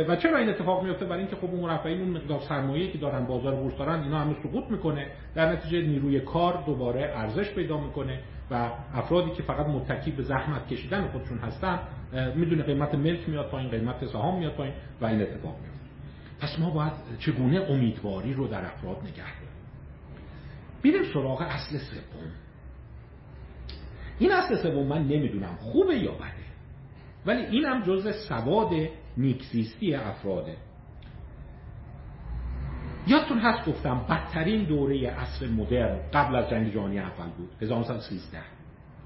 و 0.07 0.15
چرا 0.15 0.37
این 0.37 0.49
اتفاق 0.49 0.83
میفته؟ 0.83 1.05
برای 1.05 1.19
اینکه 1.19 1.35
خب 1.35 1.45
اون 1.45 1.59
مرفعین 1.59 2.01
اون 2.01 2.09
مقدار 2.09 2.39
سرمایه 2.39 2.91
که 2.91 2.97
دارن 2.97 3.25
بازار 3.25 3.55
بورس 3.55 3.77
دارن 3.77 4.03
اینا 4.03 4.19
همه 4.19 4.35
سقوط 4.43 4.63
می‌کنه. 4.71 5.07
در 5.35 5.51
نتیجه 5.51 5.81
نیروی 5.81 6.19
کار 6.19 6.63
دوباره 6.65 7.11
ارزش 7.15 7.53
پیدا 7.53 7.77
می‌کنه 7.77 8.19
و 8.51 8.69
افرادی 8.93 9.31
که 9.31 9.43
فقط 9.43 9.65
متکی 9.65 10.11
به 10.11 10.23
زحمت 10.23 10.67
کشیدن 10.67 11.07
خودشون 11.07 11.37
هستن 11.37 11.79
می‌دونه 12.35 12.63
قیمت 12.63 12.95
ملک 12.95 13.29
میاد 13.29 13.49
پایین 13.49 13.69
قیمت 13.69 14.05
سهام 14.05 14.39
میاد 14.39 14.53
پایین 14.53 14.73
و 15.01 15.05
این 15.05 15.21
اتفاق 15.21 15.55
میفته 15.61 15.84
پس 16.39 16.59
ما 16.59 16.69
باید 16.69 16.93
چگونه 17.19 17.61
امیدواری 17.61 18.33
رو 18.33 18.47
در 18.47 18.65
افراد 18.65 18.97
نگه 18.97 19.15
داریم؟ 19.15 19.55
بیریم 20.81 21.03
سراغ 21.13 21.41
اصل 21.41 21.77
سوم. 21.77 22.31
این 24.19 24.31
اصل 24.31 24.63
سوم 24.63 24.87
من 24.87 25.07
نمی‌دونم 25.07 25.55
خوبه 25.55 25.97
یا 25.97 26.11
بده 26.11 26.45
ولی 27.25 27.45
این 27.45 27.65
هم 27.65 27.83
جز 27.83 28.15
سواد 28.27 28.71
نیکزیستی 29.17 29.95
افراده. 29.95 30.57
یادتون 33.07 33.39
هست 33.39 33.69
گفتم 33.69 34.05
بدترین 34.09 34.63
دوره 34.63 35.09
عصر 35.09 35.47
مدرن 35.47 35.99
قبل 36.13 36.35
از 36.35 36.49
جنگ 36.49 36.73
جهانی 36.73 36.99
اول 36.99 37.29
بود 37.37 37.49
1913 37.61 38.37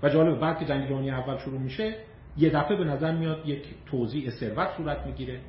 و 0.04 0.10
جالب 0.10 0.40
بعد 0.40 0.60
که 0.60 0.66
جنگ 0.66 0.90
جهانی 0.90 1.12
اول 1.12 1.38
شروع 1.38 1.60
میشه 1.60 1.96
یه 2.38 2.50
دفعه 2.50 2.76
به 2.78 2.84
نظر 2.84 3.18
میاد 3.18 3.48
یک 3.48 3.64
توزیع 3.86 4.30
ثروت 4.30 4.70
صورت 4.78 5.06
می‌گیره. 5.06 5.40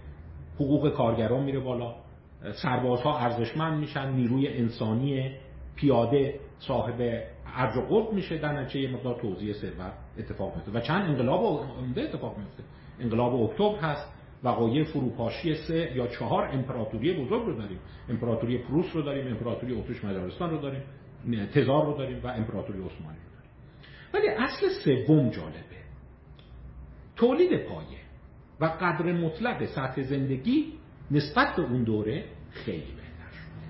حقوق 0.61 0.91
کارگران 0.91 1.43
میره 1.43 1.61
بالا. 1.61 1.95
سربازها 2.63 3.19
ارزشمند 3.19 3.81
میشن 3.81 4.13
نیروی 4.13 4.49
انسانی 4.49 5.31
پیاده 5.77 6.41
صاحب 6.59 7.23
ارج 7.57 7.77
و 7.77 7.81
قرب 7.81 8.13
میشه 8.13 8.39
در 8.39 8.53
نتیجه 8.53 8.81
یه 8.81 8.97
مقدار 8.97 9.21
توزیع 9.21 9.53
ثروت 9.53 9.93
اتفاق 10.19 10.57
میفته. 10.57 10.73
و 10.73 10.81
چند 10.81 11.11
انقلاب 11.11 11.65
عمده 11.79 12.03
اتفاق 12.03 12.39
میفته. 12.39 12.63
انقلاب 13.01 13.35
اکتبر 13.35 13.79
هست 13.79 14.13
وقایع 14.45 14.85
فروپاشی 14.85 15.55
سه 15.55 15.93
یا 15.95 16.07
چهار 16.07 16.45
امپراتوری 16.45 17.25
بزرگ 17.25 17.47
رو 17.47 17.55
داریم. 17.55 17.79
امپراتوری 18.09 18.59
پروس 18.59 18.87
رو 18.95 19.03
داریم 19.03 19.27
امپراتوری 19.27 19.81
اتریش 19.81 20.05
مجارستان 20.05 20.51
رو 20.51 20.59
داریم 20.59 20.83
تزار 21.55 21.87
رو 21.87 21.99
داریم 21.99 22.21
و 22.25 22.27
امپراتوری 22.27 22.79
عثمانی 22.79 23.19
رو 23.19 23.31
داریم. 23.35 23.51
ولی 24.15 24.29
اصل 24.29 24.69
سوم 24.85 25.31
جالبه. 25.31 25.81
تولید 27.17 27.67
پایه. 27.67 28.10
و 28.61 28.65
قدر 28.65 29.13
مطلق 29.13 29.65
سطح 29.65 30.03
زندگی 30.03 30.73
نسبت 31.11 31.57
به 31.57 31.63
اون 31.63 31.85
دوره 31.85 32.25
خیلی 32.51 32.79
بهتر 32.79 33.31
شده. 33.31 33.69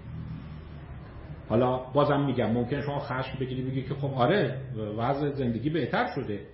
حالا 1.49 1.77
بازم 1.77 2.21
میگم 2.21 2.51
ممکن 2.51 2.81
شما 2.81 2.99
خشم 2.99 3.39
بگیری 3.41 3.63
بگی 3.63 3.83
که 3.83 3.95
خب 3.95 4.15
آره 4.15 4.61
وضع 4.99 5.31
زندگی 5.31 5.71
بهتر 5.71 6.15
شده 6.15 6.47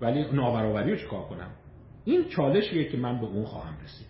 ولی 0.00 0.32
نابرابری 0.32 0.90
رو 0.90 0.96
چیکار 0.96 1.22
کنم؟ 1.22 1.50
این 2.04 2.28
چالشیه 2.28 2.84
که 2.84 2.96
من 2.98 3.20
به 3.20 3.26
اون 3.26 3.44
خواهم 3.44 3.74
رسید. 3.84 4.06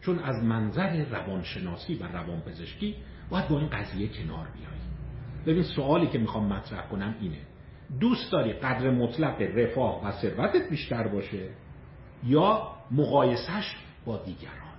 چون 0.00 0.18
از 0.18 0.44
منظر 0.44 1.04
روانشناسی 1.04 1.94
و 1.94 2.04
روانپزشکی 2.04 2.94
باید 3.30 3.48
با 3.48 3.58
این 3.58 3.68
قضیه 3.68 4.08
کنار 4.08 4.48
بیایی. 4.54 4.84
ببین 5.46 5.62
سوالی 5.62 6.06
که 6.06 6.18
می‌خوام 6.18 6.52
مطرح 6.52 6.88
کنم 6.88 7.14
اینه. 7.20 7.38
دوست 8.00 8.32
داری 8.32 8.52
قدر 8.52 8.90
مطلق 8.90 9.40
رفاه 9.40 10.06
و 10.06 10.12
ثروتت 10.12 10.70
بیشتر 10.70 11.08
باشه 11.08 11.48
یا 12.24 12.73
مقایسش 12.90 13.76
با 14.04 14.16
دیگران. 14.16 14.74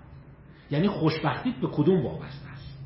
یعنی 0.71 0.87
خوشبختیت 0.87 1.55
به 1.55 1.67
کدوم 1.67 2.05
وابسته 2.05 2.51
است؟ 2.51 2.79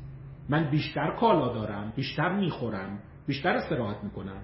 من 0.48 0.70
بیشتر 0.70 1.10
کالا 1.10 1.54
دارم 1.54 1.92
بیشتر 1.96 2.32
می‌خورم 2.32 2.98
بیشتر 3.26 3.56
استراحت 3.56 4.04
می‌کنم؟ 4.04 4.42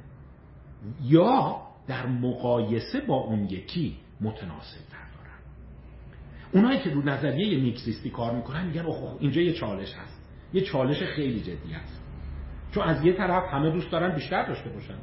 یا 1.05 1.57
در 1.87 2.07
مقایسه 2.07 3.01
با 3.01 3.15
اون 3.15 3.45
یکی 3.45 3.97
متناسب 4.21 4.81
دارم؟ 4.91 5.07
اونایی 6.53 6.81
که 6.81 6.91
رو 6.91 7.03
نظریه 7.03 7.59
میکسیستی 7.59 8.11
کار 8.11 8.35
می‌کنن 8.35 8.67
میگن 8.67 8.87
اوه 8.87 9.17
اینجا 9.21 9.41
یه 9.41 9.53
چالش 9.53 9.95
هست. 9.95 10.23
یه 10.53 10.61
چالش 10.61 11.03
خیلی 11.03 11.41
جدی 11.41 11.73
هست. 11.73 12.03
چون 12.75 12.85
از 12.85 13.05
یه 13.05 13.13
طرف 13.13 13.53
همه 13.53 13.71
دوست 13.71 13.91
دارن 13.91 14.15
بیشتر 14.15 14.47
داشته 14.47 14.71
باشن. 14.71 14.99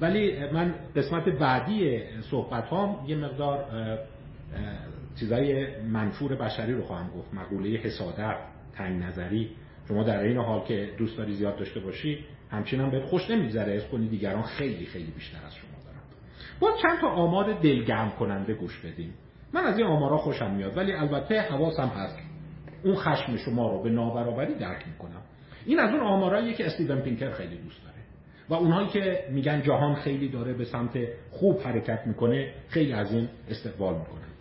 ولی 0.00 0.50
من 0.52 0.74
قسمت 0.96 1.28
بعدی 1.28 2.00
صحبت 2.30 2.68
هام 2.68 3.04
یه 3.06 3.16
مقدار 3.16 3.64
چیزای 5.20 5.66
منفور 5.80 6.34
بشری 6.34 6.72
رو 6.72 6.82
خواهم 6.82 7.10
گفت. 7.10 7.34
مقوله 7.34 7.68
حسادت 7.68 8.36
تنگ 8.74 9.02
نظری. 9.02 9.50
شما 9.88 10.02
در 10.02 10.22
این 10.22 10.36
حال 10.36 10.64
که 10.64 10.90
دوست 10.98 11.18
داری 11.18 11.32
زیاد 11.34 11.56
داشته 11.56 11.80
باشی 11.80 12.24
همچنین 12.50 12.82
هم 12.82 12.90
بهت 12.90 13.04
خوش 13.04 13.30
نمیگذره. 13.30 13.72
از 13.72 13.88
کنی 13.88 14.08
دیگران 14.08 14.42
خیلی 14.42 14.86
خیلی 14.86 15.10
بیشتر 15.10 15.46
از 15.46 15.54
شما 15.54 15.70
دارن. 15.84 16.00
با 16.60 16.82
چند 16.82 17.00
تا 17.00 17.08
آمار 17.08 17.52
دلگرم 17.52 18.10
کننده 18.10 18.54
گوش 18.54 18.78
بدیم 18.78 19.14
من 19.52 19.64
از 19.64 19.78
این 19.78 19.86
آمارا 19.86 20.16
خوشم 20.16 20.50
میاد 20.50 20.76
ولی 20.76 20.92
البته 20.92 21.40
حواسم 21.40 21.88
هست. 21.88 22.18
اون 22.84 22.94
خشم 22.94 23.36
شما 23.36 23.70
رو 23.70 23.82
به 23.82 23.90
نابرابری 23.90 24.54
درک 24.54 24.86
می‌کنم. 24.88 25.22
این 25.66 25.78
از 25.78 25.90
اون 25.90 26.00
آماراییه 26.00 26.54
که 26.54 26.66
استیون 26.66 27.00
پینکر 27.00 27.30
خیلی 27.30 27.56
دوست 27.56 27.84
داره. 27.84 27.96
و 28.48 28.54
اونهایی 28.54 28.88
که 28.88 29.24
میگن 29.30 29.62
جهان 29.62 29.94
خیلی 29.94 30.28
داره 30.28 30.52
به 30.52 30.64
سمت 30.64 30.98
خوب 31.30 31.60
حرکت 31.60 32.06
می‌کنه 32.06 32.52
خیلی 32.68 32.92
از 32.92 33.12
این 33.12 33.28
استقبال 33.50 33.94
می‌کنن. 33.94 34.35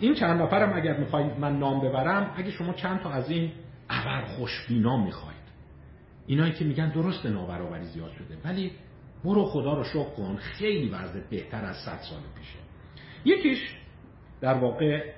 این 0.00 0.14
چند 0.14 0.42
نفرم 0.42 0.72
اگر 0.76 0.96
می‌خواید 0.96 1.38
من 1.38 1.58
نام 1.58 1.80
ببرم 1.80 2.34
اگه 2.36 2.50
شما 2.50 2.72
چند 2.72 3.00
تا 3.00 3.10
از 3.10 3.30
این 3.30 3.52
ابر 3.90 4.24
خوشبینا 4.24 5.04
می‌خواید. 5.04 5.44
اینایی 6.26 6.52
که 6.52 6.64
میگن 6.64 6.88
درست 6.88 7.26
نابرابری 7.26 7.84
زیاد 7.84 8.12
شده 8.12 8.38
ولی 8.44 8.72
برو 9.24 9.44
خدا 9.44 9.74
رو 9.74 9.84
شکر 9.84 10.10
کن 10.16 10.36
خیلی 10.36 10.88
وضع 10.88 11.20
بهتر 11.30 11.64
از 11.64 11.76
100 11.76 11.98
سال 11.98 12.20
پیشه. 12.38 12.58
یکیش 13.24 13.76
در 14.40 14.54
واقع 14.54 15.12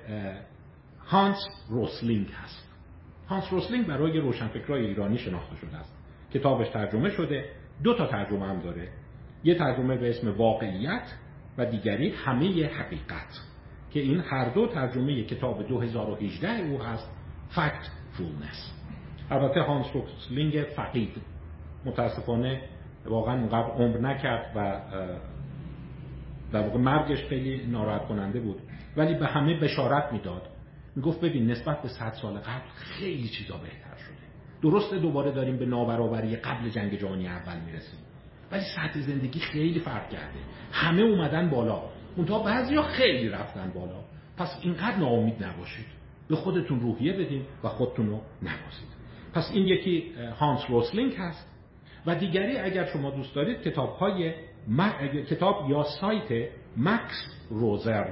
هانس 1.05 1.37
روسلینگ 1.69 2.27
هست. 2.43 2.67
هانس 3.27 3.43
روسلینگ 3.51 3.87
برای 3.87 4.19
روشنفکرای 4.19 4.85
ایرانی 4.85 5.17
شناخته 5.17 5.55
شده 5.55 5.77
است. 5.77 5.97
کتابش 6.33 6.69
ترجمه 6.69 7.09
شده 7.09 7.49
دو 7.83 7.93
تا 7.97 8.07
ترجمه 8.07 8.47
هم 8.47 8.59
داره. 8.59 8.89
یه 9.43 9.55
ترجمه 9.55 9.97
به 9.97 10.09
اسم 10.09 10.37
واقعیت 10.37 11.13
و 11.57 11.65
دیگری 11.65 12.09
همه 12.09 12.65
حقیقت. 12.65 13.41
که 13.97 14.03
این 14.03 14.19
هر 14.19 14.49
دو 14.49 14.67
ترجمه 14.67 15.23
کتاب 15.23 15.67
2018 15.67 16.49
او 16.49 16.81
هست. 16.81 17.09
Factfulness 17.49 18.73
البته 19.31 19.61
هانس 19.61 19.85
روسلینگ 19.93 20.65
فقید. 20.75 21.21
متاسفانه 21.85 22.61
واقعا 23.05 23.35
اونقدر 23.39 23.71
عمر 23.71 23.97
نکرد 23.97 24.51
و 24.55 24.81
در 26.51 26.61
واقع 26.61 26.77
مرگش 26.77 27.23
خیلی 27.25 27.65
ناراحت 27.65 28.07
کننده 28.07 28.39
بود. 28.39 28.61
ولی 28.97 29.13
به 29.13 29.27
همه 29.27 29.59
بشارت 29.59 30.13
می‌داد. 30.13 30.41
می‌گفت 30.95 31.21
ببین 31.21 31.51
نسبت 31.51 31.81
به 31.81 31.87
صد 31.87 32.13
سال 32.13 32.33
قبل 32.33 32.67
خیلی 32.75 33.29
چیزا 33.29 33.57
بهتر 33.57 33.97
شده. 33.97 34.27
درسته 34.61 34.99
دوباره 34.99 35.31
داریم 35.31 35.57
به 35.57 35.65
نابرابری 35.65 36.35
قبل 36.35 36.69
جنگ 36.69 36.99
جهانی 36.99 37.27
اول 37.27 37.59
می‌رسیم. 37.65 37.99
ولی 38.51 38.63
سطح 38.75 38.99
زندگی 38.99 39.39
خیلی 39.39 39.79
فرق 39.79 40.09
کرده. 40.09 40.39
همه 40.71 41.01
اومدن 41.01 41.49
بالا. 41.49 41.81
اونتا 42.17 42.39
بعضیا 42.39 42.81
خیلی 42.81 43.29
رفتن 43.29 43.71
بالا. 43.75 43.99
پس 44.37 44.59
اینقدر 44.61 44.97
ناامید 44.97 45.43
نباشید. 45.43 45.85
به 46.27 46.35
خودتون 46.35 46.79
روحیه 46.79 47.13
بدین 47.13 47.41
و 47.63 47.67
خودتون 47.67 48.07
رو 48.09 48.21
نبازید. 48.41 48.87
پس 49.33 49.51
این 49.53 49.67
یکی 49.67 50.03
هانس 50.39 50.59
روسلینگ 50.69 51.13
هست. 51.13 51.47
و 52.05 52.15
دیگری 52.15 52.57
اگر 52.57 52.85
شما 52.85 53.11
دوست 53.11 53.35
دارید 53.35 53.61
کتاب 53.61 53.89
های 53.89 54.33
کتاب 55.29 55.69
یا 55.69 55.83
سایت 55.83 56.49
مکس 56.77 57.47
روزر 57.49 58.05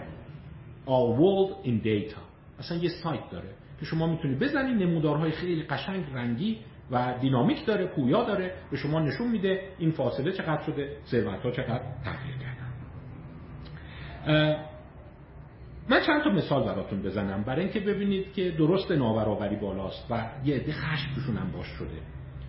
A 0.86 1.18
World 1.20 1.68
in 1.68 1.86
Data. 1.86 2.20
اصلا 2.60 2.78
یه 2.78 2.90
سایت 3.04 3.30
داره 3.32 3.50
که 3.80 3.86
شما 3.86 4.08
می‌تونید 4.08 4.40
بزنید. 4.40 4.84
نمودارهای 4.84 5.32
خیلی 5.32 5.64
قشنگ 5.64 6.06
رنگی 6.14 6.60
و 6.92 7.14
دینامیک 7.22 7.66
داره 7.66 7.86
پویا 7.86 8.24
داره. 8.24 8.54
به 8.72 8.78
شما 8.78 9.00
نشون 9.00 9.28
میده 9.28 9.62
این 9.78 9.92
فاصله 9.92 10.32
چقدر 10.32 10.64
شده 10.64 10.98
ثروت 11.06 11.42
ها 11.44 11.52
چقدر 11.52 11.84
تغییر 12.04 12.45
من 15.90 16.02
چند 16.08 16.24
تا 16.24 16.30
مثال 16.30 16.64
براتون 16.66 17.02
بزنم. 17.02 17.44
برای 17.44 17.62
اینکه 17.62 17.80
ببینید 17.80 18.34
که 18.34 18.52
درست 18.52 18.92
نابرابری 18.92 19.56
بالاست 19.56 20.08
و 20.10 20.30
یه 20.44 20.56
عده 20.56 20.72
خشم 20.72 21.16
توشون 21.16 21.38
هم 21.38 21.52
باش 21.52 21.68
شده. 21.68 22.00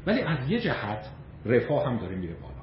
ولی 0.06 0.20
از 0.20 0.50
یه 0.50 0.60
جهت 0.60 1.10
رفاه 1.46 1.86
هم 1.86 1.98
داره 1.98 2.16
میره 2.16 2.34
بالا. 2.34 2.56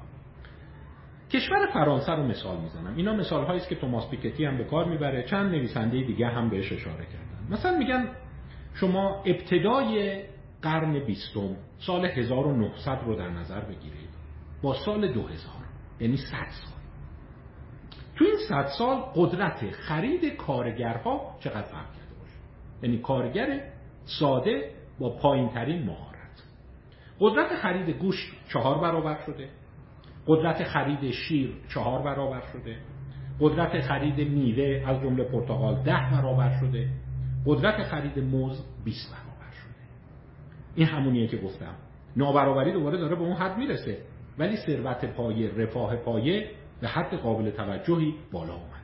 کشور 1.32 1.66
فرانسه 1.72 2.12
رو 2.12 2.22
مثال 2.22 2.60
می‌زنم. 2.60 2.96
اینا 2.96 3.14
مثال 3.14 3.44
هایی 3.44 3.60
که 3.60 3.74
توماس 3.74 4.10
پیکتی 4.10 4.44
هم 4.44 4.58
به 4.58 4.64
کار 4.64 4.84
می‌بره. 4.84 5.22
چند 5.22 5.50
نویسنده 5.50 6.02
دیگه 6.02 6.26
هم 6.26 6.50
بهش 6.50 6.72
اشاره 6.72 7.04
کردن. 7.04 7.46
مثلا 7.50 7.78
میگن 7.78 8.08
شما 8.74 9.22
ابتدای 9.26 10.22
قرن 10.62 10.98
بیستم 10.98 11.56
سال 11.78 12.04
1900 12.06 13.00
رو 13.06 13.16
در 13.16 13.28
نظر 13.28 13.60
بگیرید. 13.60 14.10
با 14.62 14.74
سال 14.74 15.12
2000 15.12 15.52
یعنی 16.00 16.16
100 16.16 16.30
سال. 16.32 16.73
تو 18.16 18.24
این 18.24 18.36
100 18.48 18.66
سال 18.78 18.96
قدرت 19.14 19.70
خرید 19.70 20.36
کارگرها 20.36 21.36
چقدر 21.40 21.62
فرق 21.62 21.92
کرده 21.92 22.14
باشه؟ 22.20 22.36
یعنی 22.82 22.98
کارگر 22.98 23.60
ساده 24.04 24.70
با 24.98 25.16
پایین 25.16 25.48
ترین 25.48 25.82
مهارت. 25.82 26.14
قدرت 27.20 27.54
خرید 27.54 27.90
گوشت 27.96 28.32
چهار 28.52 28.78
برابر 28.78 29.18
شده. 29.26 29.48
قدرت 30.26 30.64
خرید 30.64 31.10
شیر 31.10 31.54
چهار 31.74 32.02
برابر 32.02 32.42
شده. 32.52 32.76
قدرت 33.40 33.80
خرید 33.80 34.28
میوه 34.28 34.90
از 34.90 35.02
جمله 35.02 35.24
پرتقال 35.24 35.82
ده 35.82 36.10
برابر 36.12 36.58
شده. 36.60 36.88
قدرت 37.46 37.82
خرید 37.82 38.18
موز 38.18 38.64
20 38.84 39.12
برابر 39.12 39.52
شده. 39.52 39.74
این 40.74 40.86
همونیه 40.86 41.26
که 41.26 41.36
گفتم. 41.36 41.74
نابرابری 42.16 42.72
دوباره 42.72 42.98
داره 42.98 43.16
به 43.16 43.22
اون 43.22 43.36
حد 43.36 43.58
می‌رسه. 43.58 43.98
ولی 44.38 44.56
ثروت 44.56 45.04
پایه 45.04 45.50
رفاه 45.56 45.96
پایه 45.96 46.50
به 46.80 46.88
حد 46.88 47.14
قابل 47.14 47.50
توجهی 47.50 48.14
بالا 48.32 48.54
اومده. 48.54 48.74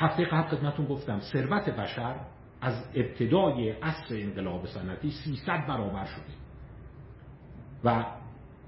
هفته 0.00 0.24
قبل 0.24 0.48
خدمتتون 0.56 0.86
گفتم 0.86 1.20
ثروت 1.20 1.68
بشر 1.68 2.16
از 2.60 2.84
ابتدای 2.94 3.70
عصر 3.70 4.14
انقلاب 4.14 4.66
صنعتی 4.66 5.10
300 5.10 5.66
برابر 5.68 6.04
شده 6.04 6.34
و 7.84 8.04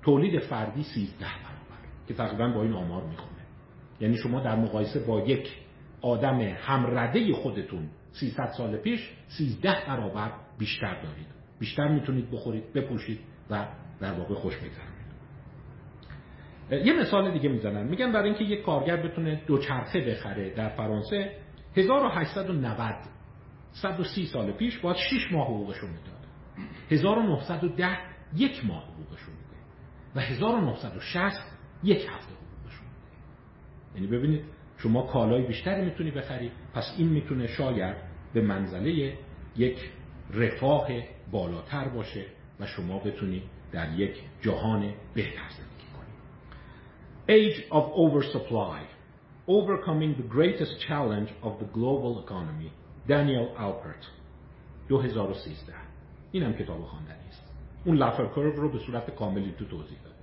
تولید 0.03 0.40
فردی 0.40 0.83
13 0.83 1.18
برابر 1.18 1.83
که 2.09 2.14
تقریبا 2.14 2.49
با 2.49 2.62
این 2.62 2.73
آمار 2.73 3.03
می‌خونه 3.03 3.42
یعنی 4.01 4.16
شما 4.16 4.40
در 4.40 4.57
مقایسه 4.57 5.07
با 5.07 5.21
یک 5.21 5.59
آدم 6.03 6.40
همرده 6.40 7.33
خودتون 7.33 7.88
300 8.12 8.47
سال 8.57 8.77
پیش 8.77 9.11
13 9.29 9.77
برابر 9.88 10.33
بیشتر 10.59 11.03
دارید. 11.03 11.27
بیشتر 11.59 11.88
می‌تونید 11.88 12.31
بخورید 12.31 12.73
بپوشید 12.73 13.21
و 13.51 13.66
در 14.01 14.12
واقع 14.12 14.35
خوش 14.35 14.57
بگذرونید 14.57 14.91
یه 16.72 16.92
مثال 16.92 17.32
دیگه 17.32 17.48
می‌زنن 17.48 17.87
میگن 17.87 18.12
برای 18.12 18.28
اینکه 18.28 18.44
یک 18.44 18.62
کارگر 18.62 18.96
بتونه 18.96 19.42
دوچرخه 19.46 20.00
بخره 20.00 20.50
در 20.50 20.68
فرانسه 20.68 21.37
1890 21.76 22.94
130 23.72 24.26
سال 24.26 24.52
پیش 24.52 24.78
باید 24.78 24.96
6 24.96 25.32
ماه 25.32 25.46
حقوقشو 25.46 25.87
می‌داد. 25.87 26.26
1910 26.90 27.98
یک 28.37 28.64
ماه 28.64 28.85
حقوقشون 28.85 29.35
میده. 29.35 29.61
و 30.14 30.20
1960 30.20 31.56
یک 31.82 31.98
هفته 31.98 32.35
حقوقشون 32.35 32.87
میده. 32.87 33.94
یعنی 33.94 34.06
ببینید 34.06 34.44
شما 34.78 35.02
کالای 35.02 35.46
بیشتری 35.46 35.85
می‌تونی 35.85 36.11
بخری 36.11 36.52
پس 36.74 36.94
این 36.98 37.08
می‌تونه 37.08 37.46
شاید 37.46 37.96
به 38.35 38.42
منزله 38.42 39.18
یک 39.56 39.90
رفاه 40.35 40.88
بالاتر 41.30 41.88
باشه 41.88 42.24
و 42.61 42.66
شما 42.66 42.98
بتونی 42.98 43.42
در 43.72 43.92
یک 43.98 44.22
جهان 44.40 44.94
بهتر 45.14 45.48
زندگی 45.48 45.82
Age 47.28 47.64
of 47.70 47.85
oversupply. 47.94 48.82
Overcoming 49.46 50.16
the 50.16 50.28
greatest 50.28 50.80
challenge 50.88 51.30
of 51.42 51.58
the 51.61 51.66
global 51.66 52.24
economy 52.24 52.72
Daniel 53.08 53.54
Alpert 53.56 54.06
2013 54.88 55.72
این 56.32 56.42
هم 56.42 56.52
کتاب 56.52 56.82
خواندنی 56.85 57.28
است. 57.28 57.42
اون 57.85 57.96
لافر 57.96 58.26
کرو 58.26 58.50
رو 58.50 58.72
به 58.72 58.78
صورت 58.78 59.11
کاملی 59.11 59.54
تو 59.58 59.64
توضیح 59.64 59.98
داده. 60.04 60.16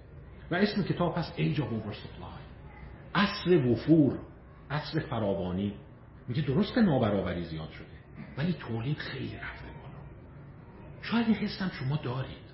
و 0.51 0.55
اسم 0.55 0.83
کتاب 0.83 1.17
هست 1.17 1.33
Age 1.37 1.57
of 1.57 1.61
Oversupply. 1.61 2.39
عصر 3.15 3.65
وفور 3.65 4.19
عصر 4.69 4.99
فراوانی. 4.99 5.73
میگه 6.27 6.41
درست 6.41 6.77
نابرابری 6.77 7.43
زیاد 7.43 7.69
شده 7.71 7.85
ولی 8.37 8.53
تولید 8.53 8.97
خیلی 8.97 9.35
رفته 9.35 9.65
بالا. 9.65 9.99
شاید 11.01 11.27
این 11.27 11.35
حسم 11.35 11.71
شما 11.73 11.95
دارید. 11.95 12.49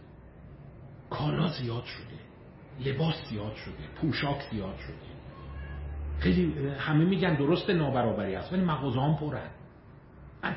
کالا 1.10 1.48
زیاد 1.48 1.84
شده. 1.84 2.25
لباس 2.86 3.16
زیاد 3.30 3.56
شده 3.56 3.74
پوشاک 4.02 4.42
زیاد 4.52 4.76
شده. 4.78 4.96
خیلی 6.20 6.54
همه 6.78 7.06
میگن 7.06 7.36
درست 7.36 7.70
نابرابری 7.70 8.36
هست 8.36 8.54
ولی 8.54 8.62
مغازه 8.62 9.02
هم 9.02 9.16
پرن 9.16 9.50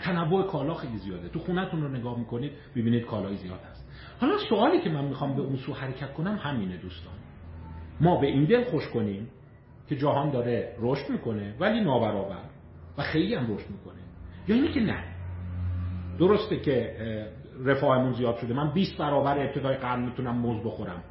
تنوع 0.03 0.47
کالا 0.47 0.75
خیلی 0.75 0.99
زیاده. 0.99 1.29
تو 1.29 1.39
خونتون 1.39 1.83
رو 1.83 1.89
نگاه 1.89 2.19
می‌کنید 2.19 2.53
ببینید 2.77 3.07
کالای 3.07 3.37
زیاد 3.37 3.61
هست. 3.71 3.89
حالا 4.21 4.39
سوالی 4.49 4.81
که 4.81 4.91
من 4.91 5.05
می‌خوام 5.05 5.37
به 5.37 5.43
اون 5.43 5.57
سو 5.57 5.73
حرکت 5.73 6.13
کنم 6.13 6.37
همینه 6.37 6.77
دوستان. 6.77 7.15
ما 8.01 8.21
به 8.21 8.27
این 8.27 8.45
دل 8.45 8.65
خوش 8.65 8.89
کنیم 8.89 9.31
که 9.89 9.97
جهان 9.97 10.31
داره 10.31 10.77
رشد 10.81 11.11
می‌کنه 11.11 11.55
ولی 11.61 11.81
نابرابر. 11.81 12.43
و 12.99 13.03
خیلی 13.03 13.35
هم 13.35 13.55
رشد 13.55 13.71
می‌کنه. 13.71 14.01
یا 14.49 14.55
اینه 14.55 14.73
که 14.73 14.81
نه. 14.81 15.05
درسته 16.19 16.61
که 16.61 16.97
رفاهمون 17.65 18.13
زیاد 18.13 18.37
شده. 18.37 18.55
من 18.55 18.73
20 18.73 18.99
برابر 18.99 19.39
ابتدای 19.39 19.77
قرن 19.77 20.05
می‌تونم 20.05 20.37
موز 20.37 20.65
بخورم. 20.65 21.03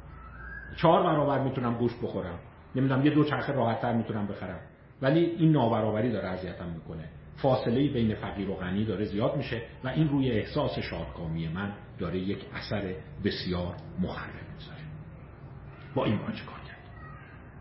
چهار 0.76 1.02
برابر 1.02 1.38
می‌تونم 1.38 1.74
گوشت 1.74 2.00
بخورم. 2.02 2.38
نمی‌دونم 2.74 3.06
یه 3.06 3.10
دو 3.10 3.24
چرخه 3.24 3.52
راحتتر 3.52 3.92
می‌تونم 3.92 4.26
بخرم. 4.26 4.60
ولی 5.02 5.20
این 5.20 5.52
نابرابری 5.52 6.12
داره 6.12 6.28
اذیتم 6.28 6.68
می‌کنه. 6.68 7.08
فاصله 7.36 7.88
بین 7.88 8.14
فقیر 8.14 8.50
و 8.50 8.54
غنی 8.54 8.84
داره 8.84 9.04
زیاد 9.04 9.36
میشه 9.36 9.62
و 9.84 9.88
این 9.88 10.08
روی 10.08 10.30
احساس 10.30 10.78
شادکامی 10.78 11.48
من 11.48 11.72
داره 11.98 12.18
یک 12.18 12.44
اثر 12.54 12.94
بسیار 13.24 13.74
مخرب 14.00 14.34
می‌ذاره 14.54 14.78
با 15.94 16.04
این 16.04 16.18
باید 16.18 16.44
کار 16.44 16.60
کرد؟ 16.68 16.78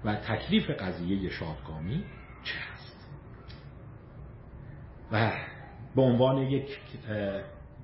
و 0.05 0.15
تکلیف 0.15 0.69
قضیه 0.69 1.29
شادکامی 1.29 2.03
چه 2.43 2.55
هست 2.73 3.09
و 5.11 5.31
به 5.95 6.01
عنوان 6.01 6.37
یک 6.37 6.79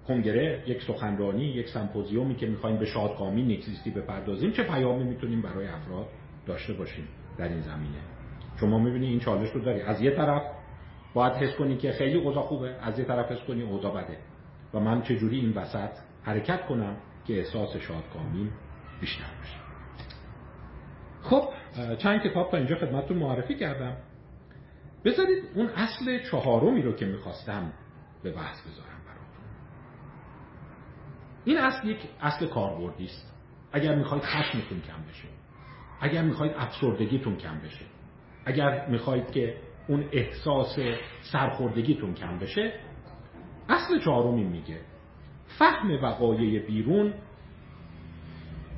کنگره 0.08 0.64
یک 0.68 0.84
سخنرانی 0.84 1.46
یک 1.46 1.70
سمپوزیومی 1.70 2.36
که 2.36 2.48
می‌خوایم 2.48 2.78
به 2.78 2.86
شادکامی 2.86 3.56
نکزیستی 3.56 3.92
بپردازیم 3.92 4.52
چه 4.52 4.64
پیامی 4.64 5.04
می‌تونیم 5.04 5.42
برای 5.42 5.68
افراد 5.68 6.08
داشته 6.46 6.74
باشیم 6.74 7.08
در 7.38 7.48
این 7.48 7.62
زمینه؟ 7.62 8.00
شما 8.60 8.80
می‌بینی 8.80 9.08
این 9.08 9.20
چالش 9.20 9.50
رو 9.50 9.62
داری. 9.62 9.82
از 9.82 10.02
یه 10.02 10.12
طرف 10.12 10.44
باید 11.14 11.34
حس 11.34 11.56
کنی 11.56 11.78
که 11.78 11.92
خیلی 11.92 12.18
اوضاع 12.18 12.44
خوبه 12.44 12.76
از 12.82 13.00
یه 13.00 13.06
طرف 13.06 13.32
حس 13.32 13.48
کنی 13.48 13.62
اوضاع 13.62 14.04
بده. 14.04 14.18
و 14.74 14.80
من 14.80 15.02
چجوری 15.02 15.40
این 15.40 15.54
وسط 15.54 15.90
حرکت 16.24 16.66
کنم 16.66 16.98
که 17.26 17.38
احساس 17.38 17.78
شادکامی 17.78 18.50
بیشتر 19.02 19.24
بشه 19.42 19.58
خب 21.22 21.50
چند 21.98 22.22
کتاب 22.22 22.52
تا 22.52 22.58
اینجا 22.58 22.76
خدمتتون 22.76 23.18
معرفی 23.18 23.56
کردم. 23.56 23.98
بذارید 25.06 25.44
اون 25.56 25.70
اصل 25.70 26.20
چهارمی 26.32 26.82
رو 26.82 26.94
که 26.94 27.06
می‌خواستم 27.06 27.74
به 28.24 28.32
بحث 28.32 28.62
بذارم. 28.62 28.93
این 31.46 31.58
اصل 31.58 31.88
یک 31.88 32.00
اصل 32.22 32.48
کاربردی 32.48 33.06
است. 33.06 33.34
اگر 33.72 33.96
می‌خواید 33.96 34.24
خشمتون 34.24 34.82
کم 34.82 35.04
بشه 35.10 35.28
اگر 36.02 36.22
می‌خواید 36.22 36.54
افسردگیتون 36.58 37.36
کم 37.36 37.60
بشه 37.60 37.86
اگر 38.46 38.88
می‌خواید 38.90 39.32
که 39.32 39.58
اون 39.88 40.06
احساس 40.12 40.80
سرخوردگیتون 41.32 42.14
کم 42.14 42.40
بشه 42.40 42.74
اصل 43.70 44.00
چهارمی 44.00 44.44
میگه 44.44 44.80
فهم 45.60 45.92
وقایع 46.04 46.68
بیرون 46.68 47.14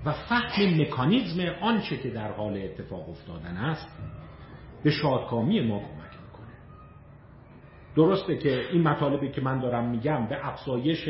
و 0.05 0.11
فهم 0.11 0.81
مکانیزم 0.81 1.39
آنچه 1.61 1.97
که 1.97 2.09
در 2.09 2.31
حال 2.31 2.57
اتفاق 2.57 3.09
افتادن 3.09 3.57
است 3.57 3.87
به 4.83 4.91
شادکامی 4.91 5.61
ما 5.61 5.79
کمک 5.79 6.11
می‌کنه. 6.25 6.53
درسته 7.95 8.37
که 8.37 8.71
این 8.71 8.81
مطالبی 8.81 9.31
که 9.31 9.41
من 9.41 9.59
دارم 9.59 9.89
میگم 9.89 10.27
به 10.27 10.47
افزایش 10.47 11.09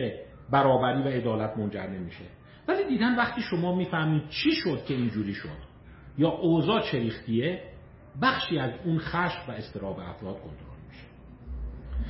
برابری 0.52 1.02
و 1.02 1.08
عدالت 1.08 1.58
منجر 1.58 1.88
نمیشه. 1.88 2.26
ولی 2.68 2.88
دیدن 2.88 3.16
وقتی 3.16 3.42
شما 3.42 3.76
می‌فهمید 3.76 4.30
چی 4.30 4.52
شد 4.52 4.86
که 4.86 4.94
اینجوری 4.94 5.34
شد 5.34 5.76
یا 6.18 6.30
اوضاع 6.30 6.82
چریختیه 6.82 7.64
بخشی 8.22 8.60
از 8.60 8.72
اون 8.86 8.98
خشم 9.00 9.42
و 9.48 9.52
استراب 9.52 10.00
افراد 10.00 10.36
کنترل 10.36 10.80
میشه. 10.90 11.08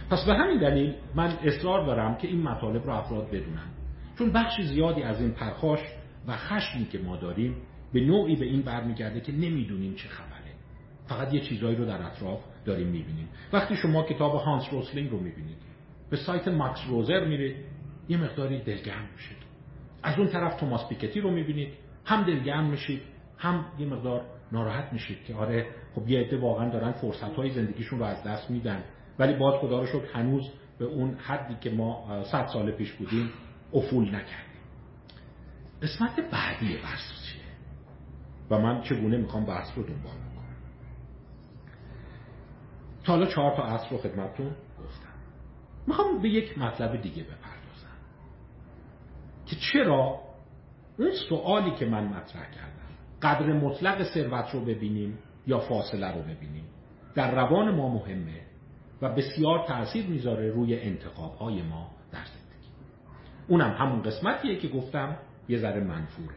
پس 0.09 0.25
به 0.25 0.33
همین 0.33 0.59
دلیل 0.59 0.95
من 1.15 1.37
اصرار 1.43 1.85
دارم 1.85 2.17
که 2.17 2.27
این 2.27 2.41
مطالب 2.41 2.83
رو 2.85 2.93
افراد 2.93 3.27
بدونن. 3.27 3.69
چون 4.17 4.31
بخش 4.31 4.61
زیادی 4.61 5.03
از 5.03 5.21
این 5.21 5.31
پرخاش 5.31 5.79
و 6.27 6.37
خشمی 6.37 6.85
که 6.85 6.99
ما 6.99 7.17
داریم 7.17 7.55
به 7.93 8.01
نوعی 8.01 8.35
به 8.35 8.45
این 8.45 8.61
برمیگرده 8.61 9.21
که 9.21 9.31
نمی‌دونیم 9.31 9.95
چه 9.95 10.09
خبره. 10.09 10.35
فقط 11.07 11.33
یه 11.33 11.39
چیزایی 11.39 11.75
رو 11.75 11.85
در 11.85 12.01
اطراف 12.01 12.39
داریم 12.65 12.87
می‌بینیم. 12.87 13.29
وقتی 13.53 13.75
شما 13.75 14.03
کتاب 14.03 14.35
هانس 14.35 14.63
روسلینگ 14.71 15.09
رو 15.11 15.19
می‌بینید 15.19 15.57
به 16.09 16.17
سایت 16.17 16.47
ماکس 16.47 16.79
روزر 16.89 17.25
میرید. 17.25 17.55
یه 18.09 18.17
مقداری 18.17 18.61
دلگرم 18.61 19.07
میشید. 19.13 19.37
از 20.03 20.19
اون 20.19 20.27
طرف 20.27 20.59
توماس 20.59 20.89
پیکتی 20.89 21.21
رو 21.21 21.31
می‌بینید. 21.31 21.73
هم 22.05 22.23
دلگرم 22.23 22.69
میشید 22.69 23.01
هم 23.37 23.65
یه 23.79 23.87
مقدار 23.87 24.25
ناراحت 24.51 24.93
میشید 24.93 25.23
که 25.23 25.35
آره 25.35 25.67
خب 25.95 26.09
یه 26.09 26.19
عده 26.19 26.37
واقعا 26.37 26.69
دارن 26.69 26.91
فرصت 26.91 27.35
های 27.35 27.49
زندگیشون 27.49 27.99
رو 27.99 28.05
از 28.05 28.23
دست 28.23 28.51
میدن. 28.51 28.83
ولی 29.19 29.33
باز 29.33 29.59
خدا 29.61 29.79
رو 29.79 29.85
شکر 29.85 30.05
هنوز 30.13 30.51
به 30.79 30.85
اون 30.85 31.15
حدی 31.15 31.55
که 31.61 31.69
ما 31.69 32.23
صد 32.23 32.45
سال 32.45 32.71
پیش 32.71 32.93
بودیم 32.93 33.29
افول 33.73 34.07
نکردیم. 34.07 34.61
قسمت 35.81 36.19
بعدی 36.31 36.77
بحث 36.83 37.01
چیه؟ 37.25 37.41
و 38.49 38.59
من 38.59 38.81
چگونه 38.81 39.17
می‌خوام 39.17 39.45
بحث 39.45 39.67
رو 39.75 39.83
دنبال 39.83 40.13
بکنم؟ 40.13 40.55
تا 43.03 43.13
حالا 43.13 43.25
چهار 43.25 43.55
تا 43.55 43.63
اصل 43.63 43.89
رو 43.89 43.97
خدمتتون 43.97 44.47
گفتم. 44.85 45.13
می‌خوام 45.87 46.21
به 46.21 46.29
یک 46.29 46.57
مطلب 46.57 47.01
دیگه 47.01 47.23
بپردازم. 47.23 47.54
که 49.45 49.55
چرا؟ 49.55 50.19
اون 50.99 51.11
سوالی 51.29 51.71
که 51.71 51.85
من 51.85 52.03
مطرح 52.03 52.51
کردم. 52.51 52.75
قدر 53.21 53.53
مطلق 53.53 54.03
ثروت 54.03 54.49
رو 54.53 54.65
ببینیم 54.65 55.17
یا 55.47 55.59
فاصله 55.59 56.11
رو 56.11 56.21
ببینیم؟ 56.21 56.63
در 57.15 57.35
روان 57.35 57.75
ما 57.75 57.89
مهمه 57.89 58.41
و 59.01 59.15
بسیار 59.15 59.67
تاثیر 59.67 60.05
می‌ذاره 60.05 60.51
روی 60.51 60.79
انتخاب 60.79 61.35
های 61.35 61.61
ما 61.61 61.91
در 62.11 62.25
زندگی. 62.25 62.69
اونم 63.47 63.71
همون 63.71 64.01
قسمتیه 64.01 64.55
که 64.55 64.67
گفتم 64.67 65.17
یه 65.49 65.57
ذره 65.57 65.83
منفوره. 65.83 66.35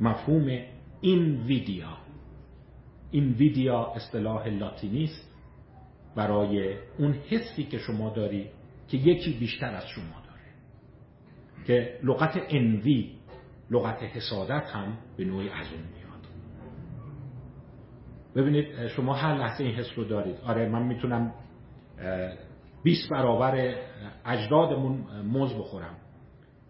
مفهوم 0.00 0.58
اینویدیا. 1.00 1.96
اینویدیا 3.10 3.92
اصطلاح 3.96 4.48
لاتینی 4.48 5.04
است 5.04 5.32
برای 6.16 6.76
اون 6.98 7.12
حسی 7.12 7.64
که 7.64 7.78
شما 7.78 8.10
داری 8.10 8.50
که 8.88 8.96
یکی 8.96 9.32
بیشتر 9.32 9.74
از 9.74 9.86
شما 9.86 10.21
که 11.66 11.98
لغت 12.02 12.42
انوی 12.48 13.10
لغت 13.70 14.02
حسادت 14.02 14.70
هم 14.70 14.98
به 15.16 15.24
نوعی 15.24 15.48
از 15.48 15.66
اون 15.72 15.82
میاد. 15.82 16.26
ببینید 18.36 18.86
شما 18.86 19.14
هر 19.14 19.34
لحظه 19.34 19.64
این 19.64 19.74
حس 19.74 19.90
رو 19.96 20.04
دارید. 20.04 20.36
آره 20.46 20.68
من 20.68 20.82
می‌تونم 20.82 21.34
20 22.82 23.10
برابر 23.10 23.74
اجدادمون 24.24 25.22
موز 25.24 25.54
بخورم. 25.54 25.96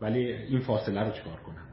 ولی 0.00 0.32
این 0.32 0.60
فاصله 0.60 1.00
رو 1.00 1.10
چکار 1.10 1.36
کنم؟ 1.36 1.66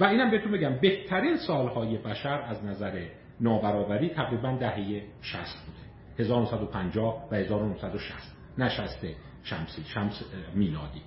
و 0.00 0.04
اینم 0.04 0.30
بهتون 0.30 0.52
بگم 0.52 0.78
بهترین 0.80 1.36
سالهای 1.36 1.98
بشر 1.98 2.40
از 2.40 2.64
نظر 2.64 3.06
نابرابری 3.40 4.08
تقریبا 4.08 4.56
دهه 4.60 5.02
60 5.22 5.38
بوده. 5.66 5.84
1950 6.18 7.28
و 7.30 7.34
1960 7.34 8.36
نه 8.58 8.68
60 8.68 9.06
شمسی 9.42 9.82
شمس 9.84 10.22
میلادی. 10.54 11.02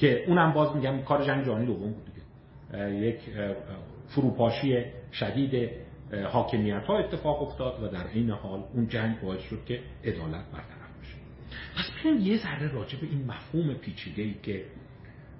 که 0.00 0.24
اونم 0.26 0.52
باز 0.52 0.76
میگم 0.76 1.02
کار 1.02 1.24
جنگ 1.24 1.44
جهانی 1.44 1.66
دوم 1.66 1.92
بود 1.92 2.04
دیگه. 2.04 2.94
یک 2.94 3.18
فروپاشی 4.08 4.84
شدید 5.12 5.70
حاکمیت 6.32 6.84
ها 6.84 6.98
اتفاق 6.98 7.42
افتاد 7.42 7.82
و 7.82 7.88
در 7.88 8.06
این 8.12 8.30
حال 8.30 8.64
اون 8.74 8.88
جنگ 8.88 9.20
باعث 9.20 9.40
شد 9.40 9.64
که 9.64 9.80
عدالت 10.04 10.44
برطرف 10.52 10.98
بشه. 11.00 11.14
پس 11.76 12.02
بیایم 12.02 12.20
یه 12.20 12.36
ذره 12.36 12.72
راجع 12.72 13.00
به 13.00 13.06
این 13.06 13.26
مفهوم 13.26 13.74
پیچیده 13.74 14.22
ای 14.22 14.34
که 14.42 14.64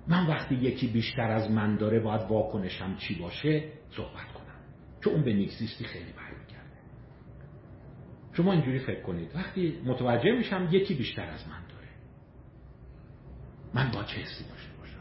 من 0.08 0.26
وقتی 0.26 0.54
یکی 0.54 0.86
بیشتر 0.86 1.30
از 1.30 1.50
من 1.50 1.76
داره 1.76 2.00
باید 2.00 2.22
واکنشم 2.22 2.96
چی 2.96 3.14
باشه 3.14 3.64
صحبت 3.90 4.32
کنم. 4.34 4.60
چون 5.00 5.12
اون 5.14 5.24
به 5.24 5.32
نیکزیستی 5.32 5.84
خیلی 5.84 6.12
برمیگرده. 6.12 6.78
شما 8.32 8.52
اینجوری 8.52 8.78
فکر 8.78 9.02
کنید. 9.02 9.36
وقتی 9.36 9.78
متوجه 9.84 10.32
میشم 10.32 10.68
یکی 10.70 10.94
بیشتر 10.94 11.24
از 11.24 11.48
من 11.48 11.69
من 13.74 13.90
با 13.90 14.02
چه 14.02 14.20
حسی 14.20 14.44
داشته 14.44 14.72
باشم 14.80 15.00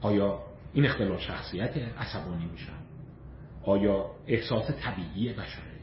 آیا 0.00 0.42
این 0.72 0.84
اختلال 0.86 1.18
شخصیت 1.18 1.76
عصبانی 1.76 2.46
میشم 2.46 2.78
آیا 3.62 4.10
احساس 4.26 4.70
طبیعی 4.70 5.32
بشره؟ 5.32 5.78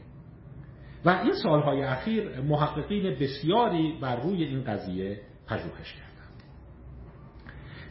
و 1.04 1.10
این 1.10 1.32
سالهای 1.42 1.82
اخیر 1.82 2.40
محققین 2.40 3.14
بسیاری 3.14 3.98
بر 4.00 4.16
روی 4.16 4.44
این 4.44 4.64
قضیه 4.64 5.20
پژوهش 5.46 5.92
کردن 5.92 6.06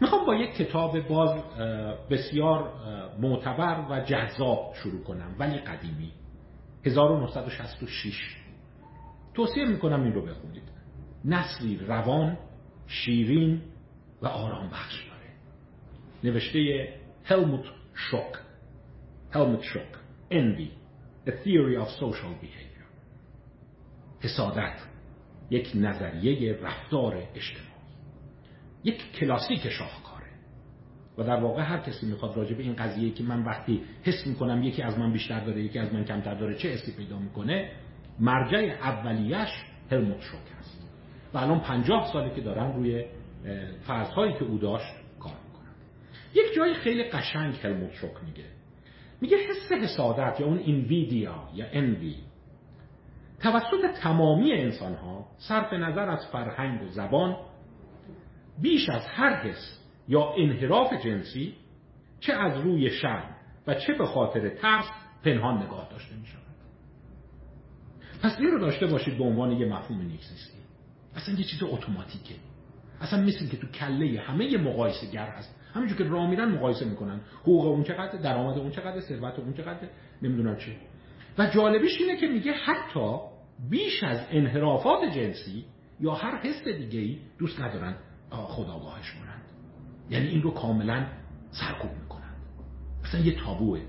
می‌خوام 0.01 0.25
با 0.25 0.35
یک 0.35 0.55
کتاب 0.55 0.99
باز 0.99 1.43
بسیار 2.09 2.73
معتبر 3.19 3.85
و 3.89 3.99
جذاب 3.99 4.73
شروع 4.73 5.03
کنم 5.03 5.35
ولی 5.39 5.57
قدیمی. 5.57 6.11
1966 6.85 8.35
توصیه 9.33 9.65
می‌کنم 9.65 10.03
این 10.03 10.13
رو 10.13 10.21
بخونید. 10.25 10.63
نسلی 11.25 11.77
روان 11.77 12.37
شیرین 12.87 13.61
و 14.21 14.27
آرام 14.27 14.69
بخش 14.69 15.07
داره. 15.07 15.33
نوشته 16.23 16.89
هلموت 17.23 17.65
شوک 17.93 18.35
Helmut 19.35 19.63
Schuck 19.63 19.93
Envy 20.31 20.69
A 21.27 21.31
Theory 21.43 21.75
of 21.75 21.89
Social 21.99 22.33
Behavior. 22.41 22.85
حسادت. 24.19 24.79
یک 25.49 25.71
نظریه 25.75 26.53
رفتار 26.61 27.15
اجتماعی. 27.15 27.95
یک 28.83 29.11
کلاسیک 29.11 29.69
شاهکاره. 29.69 30.25
و 31.17 31.23
در 31.23 31.35
واقع 31.35 31.63
هر 31.63 31.77
کسی 31.77 32.05
می‌خواد 32.05 32.37
راجع 32.37 32.55
به 32.55 32.63
این 32.63 32.75
قضیه 32.75 33.11
که 33.11 33.23
من 33.23 33.43
وقتی 33.43 33.81
حس 34.03 34.27
می‌کنم 34.27 34.63
یکی 34.63 34.81
از 34.81 34.97
من 34.97 35.13
بیشتر 35.13 35.45
داره 35.45 35.61
یکی 35.61 35.79
از 35.79 35.93
من 35.93 36.03
کمتر 36.05 36.35
داره 36.35 36.55
چه 36.55 36.69
حسی 36.69 36.91
پیدا 36.97 37.19
می‌کنه 37.19 37.71
مرجع 38.19 38.57
اولیش 38.57 39.49
هلموت 39.91 40.21
شوک 40.21 40.57
است 40.59 40.74
و 41.35 41.37
الان 41.37 41.59
پنجاه 41.59 42.11
ساله 42.13 42.35
که 42.35 42.41
دارن 42.41 42.73
روی 42.73 43.05
فرضهایی 43.87 44.33
که 44.33 44.43
او 44.43 44.57
داشت 44.57 44.93
کار 45.19 45.33
می‌کنن. 45.47 45.73
یک 46.33 46.55
جای 46.55 46.73
خیلی 46.73 47.03
قشنگ 47.03 47.55
هلموت 47.63 47.93
شوک 47.93 48.23
میگه. 48.25 48.43
میگه 49.21 49.37
حس 49.37 49.71
حسادت 49.71 50.39
یا 50.39 50.47
اون 50.47 50.57
اینویدیا 50.57 51.49
یا 51.53 51.65
انوی 51.71 52.15
توسط 53.39 53.91
تمامی 54.03 54.53
انسان 54.53 54.93
ها 54.93 55.25
صرف 55.37 55.73
نظر 55.73 56.09
از 56.09 56.27
فرهنگ 56.31 56.83
و 56.83 56.87
زبان 56.87 57.37
بیش 58.61 58.89
از 58.89 59.07
هر 59.07 59.35
حس 59.35 59.79
یا 60.07 60.33
انحراف 60.37 60.93
جنسی 60.93 61.53
چه 62.19 62.33
از 62.33 62.61
روی 62.61 62.89
شرم 62.89 63.35
و 63.67 63.73
چه 63.73 63.93
به 63.93 64.05
خاطر 64.05 64.49
ترس 64.49 64.85
پنهان 65.23 65.63
نگاه 65.63 65.87
داشته 65.91 66.15
می 66.15 66.25
شود 66.25 66.41
پس 68.23 68.37
این 68.39 68.51
رو 68.51 68.59
داشته 68.59 68.85
باشید 68.85 69.17
به 69.17 69.23
عنوان 69.23 69.51
یه 69.51 69.65
مفهوم 69.65 70.01
نیکزیستی. 70.01 70.54
اصلا 71.15 71.35
یه 71.35 71.43
چیز 71.43 71.63
اتوماتیکه. 71.63 72.35
اصلا 73.01 73.21
مثل 73.21 73.47
که 73.47 73.57
تو 73.57 73.67
کله 73.67 74.19
همه 74.19 74.57
مقایسه 74.57 75.11
گر 75.11 75.27
هست. 75.27 75.55
همینجور 75.73 75.97
که 75.97 76.03
راه 76.03 76.29
میرن 76.29 76.51
مقایسه 76.51 76.85
می‌کنن. 76.85 77.21
حقوق 77.41 77.65
اون 77.65 77.83
چقدر 77.83 78.17
درآمد 78.17 78.57
اون 78.57 78.71
چقدر 78.71 78.99
ثروت 78.99 79.39
اون 79.39 79.53
چقدر 79.53 79.87
نمی‌دونم 80.21 80.55
چه 80.55 80.75
و 81.37 81.45
جالبیش 81.45 82.01
اینه 82.01 82.17
که 82.17 82.27
میگه 82.27 82.51
حتی 82.51 83.17
بیش 83.69 84.03
از 84.03 84.19
انحرافات 84.31 84.99
جنسی 85.15 85.65
یا 85.99 86.13
هر 86.13 86.37
حس 86.37 86.67
دیگه 86.67 86.99
ای 86.99 87.17
دوست 87.39 87.61
ندارن 87.61 87.95
خداگاهش 88.31 89.11
کنند 89.11 89.41
یعنی 90.09 90.27
این 90.27 90.41
رو 90.41 90.51
کاملا 90.51 91.07
سرکوب 91.51 91.91
می‌کنن. 92.01 92.35
اصلا 93.03 93.21
یه 93.21 93.35
تابوه. 93.35 93.81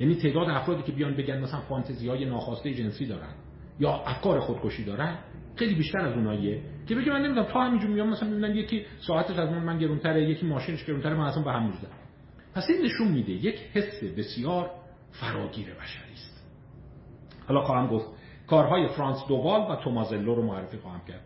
یعنی 0.00 0.14
تعداد 0.14 0.48
افرادی 0.48 0.82
که 0.82 0.92
بیان 0.92 1.16
بگن 1.16 1.40
مثلا 1.40 1.60
فانتزی 1.60 2.08
های 2.08 2.24
ناخواسته 2.24 2.74
جنسی 2.74 3.06
دارن 3.06 3.34
یا 3.80 3.90
افکار 3.90 4.40
خودکشی 4.40 4.84
دارن 4.84 5.18
خیلی 5.58 5.74
بیشتر 5.74 5.98
از 5.98 6.14
اوناییه. 6.14 6.62
که 6.86 6.94
بگه 6.94 7.12
من 7.12 7.22
نمی‌دونم 7.22 7.46
تا 7.46 7.60
همینجور 7.60 7.90
میام 7.90 8.08
مثلا 8.08 8.28
می‌بینم 8.28 8.56
یکی 8.56 8.86
ساعتش 8.98 9.38
از 9.38 9.50
من 9.50 9.62
من 9.62 9.78
گرونتره 9.78 10.30
یکی 10.30 10.46
ماشینش 10.46 10.84
گرونتره 10.84 11.14
من 11.14 11.24
اصلا 11.24 11.42
به 11.42 11.52
هم 11.52 11.66
می‌زدم 11.66 11.88
پس 12.54 12.66
این 12.70 12.84
نشون 12.84 13.08
میده 13.08 13.32
یک 13.32 13.60
حس 13.72 14.04
بسیار 14.04 14.70
فراگیر 15.10 15.66
بشری 15.66 16.12
است. 16.12 16.48
حالا 17.46 17.60
خواهم 17.60 17.86
گفت 17.86 18.06
کارهای 18.46 18.88
فرانس 18.88 19.18
دووال 19.28 19.70
و 19.70 19.76
تومازلو 19.76 20.34
رو 20.34 20.42
معرفی 20.42 20.76
خواهم 20.76 21.00
کرد 21.08 21.24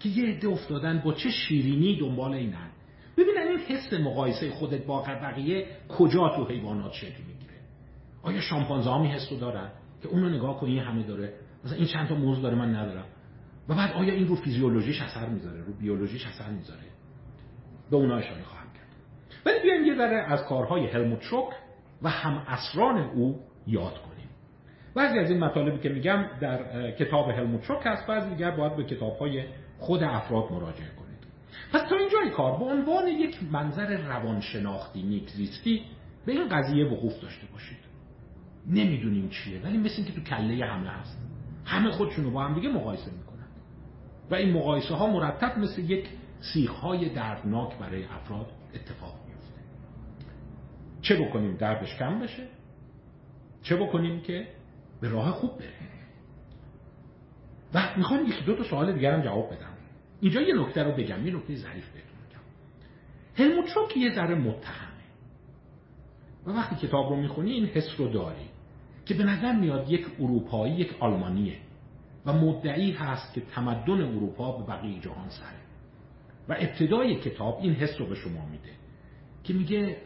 که 0.00 0.08
یه 0.08 0.36
عده 0.36 0.48
افتادن 0.48 1.02
با 1.04 1.12
چه 1.12 1.30
شیرینی 1.30 1.98
دنبال 2.00 2.32
اینن. 2.34 2.70
ببینن 3.16 3.48
این 3.48 3.58
حس 3.58 3.92
مقایسه 3.92 4.50
خودت 4.50 4.86
با 4.86 5.02
بقیه 5.02 5.66
کجا 5.88 6.28
تو 6.36 6.44
حیوانات 6.44 6.92
شکل 6.92 7.22
می‌گیره. 7.28 7.54
آیا 8.22 8.40
شامپانزه 8.40 8.90
ها 8.90 9.04
حس 9.04 9.32
رو 9.32 9.38
دارن؟ 9.38 9.70
که 10.02 10.08
اونو 10.08 10.28
نگاه 10.28 10.60
کنی 10.60 10.78
همه 10.78 11.02
داره. 11.02 11.32
مثلا 11.64 11.76
این 11.76 11.86
چند 11.86 12.08
تا 12.08 12.14
موز 12.14 12.42
داره 12.42 12.56
من 12.56 12.76
ندارم. 12.76 13.04
و 13.68 13.74
بعد 13.74 13.92
آیا 13.92 14.14
این 14.14 14.28
رو 14.28 14.36
فیزیولوژیش 14.36 15.02
اثر 15.02 15.28
می‌ذاره؟ 15.28 15.60
رو 15.60 15.72
بیولوژیش 15.72 16.26
اثر 16.26 16.50
می‌ذاره؟ 16.50 16.82
به 17.90 17.96
اونا 17.96 18.16
اشاره 18.16 18.42
خواهم 18.42 18.66
کرد. 18.74 18.88
ولی 19.46 19.62
بیایم 19.62 19.84
یه 19.84 19.94
ذره 19.94 20.32
از 20.32 20.44
کارهای 20.44 20.86
هلموت 20.86 21.22
شوک 21.22 21.48
و 22.02 22.08
هم 22.08 22.46
اسران 22.48 22.98
او 22.98 23.40
یاد 23.66 23.98
کنیم. 23.98 24.28
بعضی 24.94 25.18
از 25.18 25.30
این 25.30 25.44
مطالبی 25.44 25.78
که 25.78 25.88
میگم 25.88 26.26
در 26.40 26.90
کتاب 26.90 27.30
هلموت 27.30 27.62
شوک 27.62 27.82
هست. 27.84 28.06
بعضی 28.06 28.30
دیگر 28.30 28.50
باید 28.50 28.76
به 28.76 28.84
کتابهای 28.84 29.44
خود 29.78 30.02
افراد 30.02 30.52
مراجعه 30.52 30.88
کنید 30.88 31.04
پس 31.72 31.88
تا 31.88 31.96
اینجای 31.96 32.30
کار 32.30 32.58
به 32.58 32.64
عنوان 32.64 33.08
یک 33.08 33.38
منظر 33.52 33.96
روانشناختی 33.96 35.02
نیکزیستی 35.02 35.82
به 36.26 36.32
این 36.32 36.48
قضیه 36.48 36.84
وقوف 36.84 37.20
داشته 37.20 37.46
باشید. 37.52 37.78
نمی‌دونیم 38.66 39.28
چیه 39.28 39.60
ولی 39.60 39.78
مثل 39.78 40.04
که 40.04 40.12
تو 40.12 40.20
کله 40.20 40.66
همه 40.66 40.90
هست. 40.90 41.18
همه 41.64 41.90
خودشونو 41.90 42.30
با 42.30 42.44
هم 42.44 42.54
دیگه 42.54 42.68
مقایسه 42.68 43.10
و 44.30 44.34
این 44.34 44.52
مقایسه 44.52 44.94
ها 44.94 45.06
مرتب 45.06 45.58
مثل 45.58 45.82
یک 45.82 46.08
سیخ 46.40 46.70
های 46.70 47.08
دردناک 47.08 47.78
برای 47.78 48.04
افراد 48.04 48.46
اتفاق 48.74 49.14
میفته 49.28 49.60
چه 51.02 51.16
بکنیم 51.16 51.56
دردش 51.56 51.96
کم 51.98 52.18
بشه؟ 52.18 52.48
چه 53.62 53.76
بکنیم 53.76 54.20
که 54.20 54.48
به 55.00 55.08
راه 55.08 55.30
خوب 55.30 55.58
بریم؟ 55.58 55.94
و 57.74 57.88
می‌خوام 57.96 58.26
یکی 58.26 58.44
دو 58.44 58.56
تا 58.56 58.64
سوال 58.64 58.92
دیگرم 58.92 59.22
جواب 59.22 59.46
بدم. 59.46 59.74
اینجا 60.20 60.40
یه 60.40 60.54
نکته 60.54 60.82
رو 60.82 60.92
بگم 60.92 61.26
یه 61.26 61.36
نکته 61.36 61.54
ظریف 61.54 61.88
بهتون 61.90 62.18
میگم 62.28 62.40
هلموت 63.34 63.68
شوک 63.68 63.96
یه 63.96 64.14
ذره 64.14 64.34
متهمه. 64.34 65.04
و 66.46 66.50
وقتی 66.50 66.86
کتاب 66.86 67.10
رو 67.10 67.16
می‌خونی 67.16 67.52
این 67.52 67.66
حس 67.66 67.94
رو 67.98 68.08
داری 68.08 68.48
که 69.06 69.14
به 69.14 69.24
نظر 69.24 69.52
میاد 69.52 69.90
یک 69.90 70.06
اروپایی 70.20 70.74
یک 70.74 70.94
آلمانیه. 71.00 71.56
و 72.26 72.32
مدعی 72.32 72.92
هست 72.92 73.34
که 73.34 73.40
تمدن 73.40 74.00
اروپا 74.00 74.58
به 74.58 74.72
بقیه 74.72 75.00
جهان 75.00 75.28
سره 75.28 75.64
و 76.48 76.56
ابتدای 76.58 77.16
کتاب 77.20 77.58
این 77.62 77.74
حس 77.74 78.00
رو 78.00 78.06
به 78.06 78.14
شما 78.14 78.46
میده 78.46 78.70
که 79.44 79.54
میگه 79.54 79.96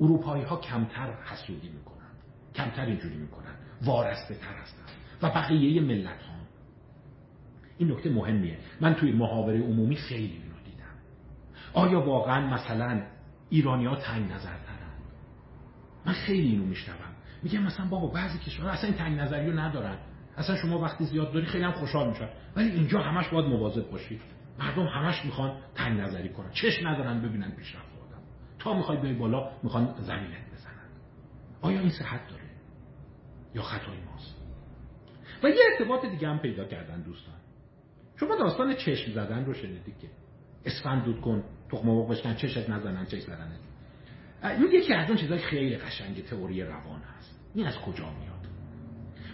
اروپایی 0.00 0.44
ها 0.44 0.56
کمتر 0.56 1.12
حسودی 1.24 1.68
می‌کنن 1.68 2.10
کمتر 2.54 2.86
اینجوری 2.86 3.16
می‌کنن 3.16 3.54
وارسته 3.82 4.34
تر 4.34 4.54
هستن 4.62 4.82
و 5.22 5.30
بقیه 5.30 5.80
ملت 5.80 6.22
ها 6.22 6.34
این 7.78 7.90
نکته 7.90 8.10
مهمیه. 8.10 8.58
من 8.80 8.94
توی 8.94 9.12
محاوره 9.12 9.62
عمومی 9.62 9.96
خیلی 9.96 10.32
اینو 10.32 10.58
دیدم. 10.64 10.94
آیا 11.72 12.00
واقعا 12.00 12.54
مثلا 12.54 13.02
ایرانی 13.50 13.86
ها 13.86 13.96
تنگ 13.96 14.32
نظر 14.32 14.50
دارن 14.50 14.92
من 16.06 16.12
خیلی 16.12 16.48
اینو 16.48 16.64
میشنوم. 16.64 16.98
میگم 17.42 17.62
مثلا 17.62 17.86
بابا 17.86 18.06
بعضی 18.06 18.38
کشورها 18.38 18.72
اصلا 18.72 18.88
این 18.88 18.98
تنگ 18.98 19.18
نظری 19.18 19.50
رو 19.50 19.58
ندارن. 19.58 19.98
اصلا 20.36 20.56
شما 20.56 20.78
وقتی 20.78 21.04
زیاد 21.04 21.32
داری 21.32 21.46
خیلی 21.46 21.64
هم 21.64 21.72
خوشحال 21.72 22.08
میشن. 22.08 22.28
ولی 22.56 22.70
اینجا 22.70 23.00
همش 23.00 23.28
باید 23.28 23.46
مواظب 23.46 23.90
باشید 23.90 24.20
مردم 24.58 24.86
همش 24.86 25.24
می‌خوان 25.24 25.56
تنگ 25.74 26.00
نظری 26.00 26.28
کنن. 26.28 26.50
چش 26.50 26.82
ندارن 26.82 27.22
ببینن 27.22 27.50
پیشرفت 27.50 27.92
آدم. 28.06 28.22
تا 28.58 28.74
می‌خوای 28.74 29.00
بیای 29.00 29.14
بالا 29.14 29.50
می‌خوان 29.62 29.94
زمینت 29.98 30.52
بزنن. 30.52 30.88
آیا 31.60 31.80
این 31.80 31.90
صحت 31.90 32.28
داره؟ 32.30 32.42
یا 33.54 33.62
خطای 33.62 33.96
ماست؟ 34.00 34.34
و 35.42 35.48
یه 35.48 35.56
ارتباط 35.72 36.06
دیگه 36.06 36.28
هم 36.28 36.38
پیدا 36.38 36.64
کردن 36.64 37.02
دوستان. 37.02 37.34
شما 38.16 38.36
داستان 38.36 38.74
چشم 38.74 39.12
زدن 39.12 39.44
رو 39.44 39.54
شنیدید 39.54 39.98
که. 39.98 40.08
اسفند 40.64 41.04
دود 41.04 41.20
کن 41.20 41.44
تخم 41.72 41.86
مرغ 41.86 42.10
بشکن 42.10 42.34
چشت 42.34 42.70
نزنن 42.70 43.06
چش 43.06 43.20
زدن 43.22 43.52
این 44.44 44.72
یکی 44.72 44.94
از 44.94 45.08
اون 45.08 45.18
چیزای 45.18 45.38
خیلی 45.38 45.76
قشنگ 45.76 46.24
تئوری 46.24 46.62
روان 46.62 47.00
هست. 47.00 47.40
این 47.54 47.66
از 47.66 47.78
کجا 47.78 48.10
میاد؟ 48.10 48.33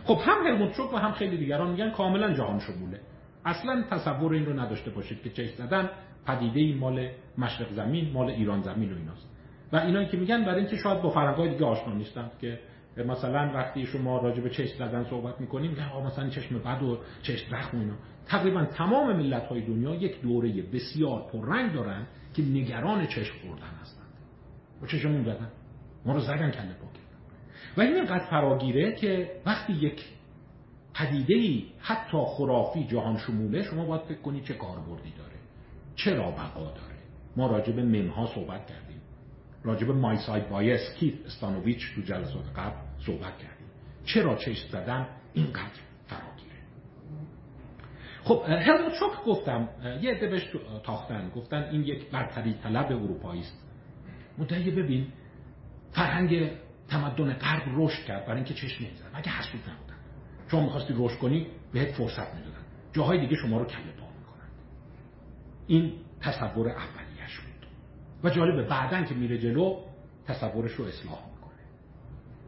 خب 0.05 0.19
هم 0.25 0.47
هلموت 0.47 0.73
شوک 0.73 0.95
و 0.95 0.97
هم 0.97 1.13
خیلی 1.13 1.37
دیگران 1.37 1.71
میگن 1.71 1.91
کاملا 1.91 2.33
جهان 2.33 2.59
شموله. 2.59 3.01
اصلا 3.45 3.85
تصور 3.91 4.33
این 4.33 4.47
رو 4.47 4.61
نداشته 4.61 4.91
باشید 4.91 5.23
که 5.23 5.31
چش 5.31 5.55
زدن 5.55 5.91
پدیده 6.27 6.61
ای 6.61 6.75
مال 6.75 7.09
مشرق 7.39 7.73
زمین 7.73 8.13
مال 8.13 8.31
ایران 8.31 8.63
زمین 8.63 8.93
و 8.93 8.97
ایناست. 8.97 9.27
و 9.73 9.77
اینایی 9.77 10.07
که 10.07 10.17
میگن 10.17 10.45
برای 10.45 10.61
اینکه 10.61 10.77
شاید 10.77 11.03
با 11.03 11.11
فرهنگ‌های 11.11 11.49
دیگه 11.49 11.65
آشنا 11.65 11.95
نیستند 11.95 12.31
که 12.41 12.61
مثلا 12.97 13.53
وقتی 13.55 13.87
شما 13.87 14.19
راجع 14.19 14.41
به 14.41 14.51
چشم 14.51 14.79
زدن 14.79 15.05
صحبت 15.05 15.41
می‌کنیم 15.41 15.71
میگن 15.71 16.07
مثلا 16.07 16.29
چشم 16.29 16.59
بد 16.59 16.83
و 16.83 16.99
چشم 17.23 17.51
زخم 17.51 17.79
اینا. 17.79 17.95
تقریبا 18.27 18.65
تمام 18.65 19.17
ملت 19.17 19.47
های 19.47 19.61
دنیا 19.61 19.95
یک 19.95 20.23
دوره 20.23 20.63
بسیار 20.63 21.23
پررنگ 21.33 21.73
دارن 21.73 22.07
که 22.35 22.43
نگران 22.43 23.07
چشم 23.07 23.35
خوردن 23.43 23.75
هستند 23.81 24.09
با 24.81 24.87
چشمون 24.87 25.25
زدن. 25.25 25.49
ما 26.07 26.13
رو 26.13 26.21
زدن 26.21 26.51
کله 26.51 26.75
پا 26.75 27.00
و 27.77 27.81
این 27.81 27.95
اینقدر 27.95 28.25
فراگیره 28.25 28.93
که 28.93 29.31
وقتی 29.47 29.73
یک 29.73 30.05
پدیده 30.95 31.35
ای 31.35 31.65
حتی 31.79 32.19
خرافی 32.27 32.85
جهان 32.85 33.19
شموله 33.19 33.63
شما 33.63 33.85
باید 33.85 34.03
فکر 34.03 34.21
کنید 34.21 34.45
چه 34.45 34.55
کاربردی 34.55 35.13
داره 35.19 35.31
چرا 35.95 36.31
بقا 36.31 36.65
داره. 36.65 37.01
ما 37.37 37.47
راجع 37.47 37.73
به 37.73 37.83
منها 37.83 38.27
صحبت 38.27 38.67
کردیم. 38.67 39.01
راجع 39.65 39.87
به 39.87 39.93
مای 39.93 40.17
ساید 40.17 40.49
بایس 40.49 40.95
کیت 40.95 41.27
استانوویچ 41.27 41.95
تو 41.95 42.01
جلسات 42.01 42.45
قبل 42.57 42.77
صحبت 43.07 43.39
کردیم. 43.39 43.67
چرا 44.05 44.37
چشم 44.37 44.69
زدن 44.69 45.07
اینقدر 45.35 45.81
فراگیره؟ 46.07 46.57
خب 48.23 48.43
هلموت 48.49 48.95
شوک 48.95 49.25
گفتم 49.27 49.69
یه 50.03 50.11
عده 50.11 50.29
بهش 50.29 50.49
تاختن. 50.85 51.31
گفتن 51.37 51.63
این 51.63 51.83
یک 51.83 52.11
برتری 52.11 52.55
طلب 52.55 52.87
اروپایی 52.87 53.41
است. 53.41 53.67
مدعی 54.39 54.71
ببین 54.71 55.07
فرهنگ 55.93 56.51
تمدن 56.91 57.33
غرب 57.33 57.63
رشد 57.77 58.05
کرد. 58.05 58.23
برای 58.25 58.37
اینکه 58.37 58.55
چشم 58.55 58.85
نمی‌زدن 58.85 59.19
مگه 59.19 59.31
حسود 59.31 59.61
نبودن. 59.61 59.97
شما 60.51 60.61
می‌خواستی 60.61 60.95
رشد 60.97 61.19
کنی 61.19 61.47
بهت 61.73 61.95
فرصت 61.95 62.35
می‌دادن. 62.35 62.61
جاهای 62.93 63.21
دیگه 63.21 63.37
شما 63.37 63.59
رو 63.59 63.65
کله 63.65 63.81
پا 63.83 64.07
می‌کنن. 64.19 64.49
این 65.67 65.93
تصور 66.21 66.69
اولیش 66.69 67.39
بود. 67.39 67.67
و 68.25 68.31
جالبه 68.31 68.63
بعدا 68.63 69.03
که 69.03 69.15
میره 69.15 69.39
جلو 69.39 69.77
تصورش 70.27 70.73
رو 70.73 70.85
اصلاح 70.85 71.19
می‌کنه. 71.35 71.65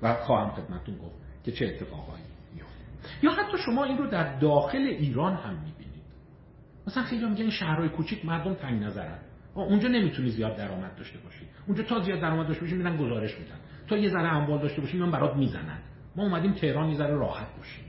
و 0.02 0.14
خواهم 0.14 0.50
خدمتتون 0.50 0.96
گفت 0.98 1.14
که 1.44 1.52
چه 1.52 1.66
اتفاقایی 1.66 2.24
میفته 2.54 2.80
یا 3.22 3.30
حتی 3.30 3.58
شما 3.66 3.84
این 3.84 3.98
رو 3.98 4.10
در 4.10 4.38
داخل 4.38 4.78
ایران 4.78 5.36
هم 5.36 5.54
می‌بینید. 5.54 6.02
مثلا 6.86 7.02
خیلی 7.02 7.26
میگن 7.26 7.50
شهرهای 7.50 7.88
کوچیک 7.88 8.24
مردم 8.24 8.54
تنگ 8.54 8.82
نظرن. 8.82 9.18
اونجا 9.54 9.88
نمی‌تونی 9.88 10.30
زیاد 10.30 10.56
درآمد 10.56 10.96
داشته 10.96 11.18
باشی. 11.18 11.46
اونجا 11.66 11.82
تا 11.82 12.00
زیاد 12.00 12.20
درآمد 12.20 12.46
داشته 12.46 12.62
باشی 12.62 12.74
میرن 12.74 12.96
گزارش 12.96 13.38
میدن. 13.38 13.56
تا 13.88 13.96
یه 13.96 14.08
ذره 14.08 14.36
اموال 14.36 14.62
داشته 14.62 14.80
باشی 14.80 14.98
من 14.98 15.10
برات 15.10 15.36
می‌زنن. 15.36 15.78
ما 16.16 16.22
اومدیم 16.22 16.52
تهران 16.52 16.88
یه 16.88 16.96
ذره 16.96 17.14
راحت 17.14 17.56
باشیم. 17.56 17.84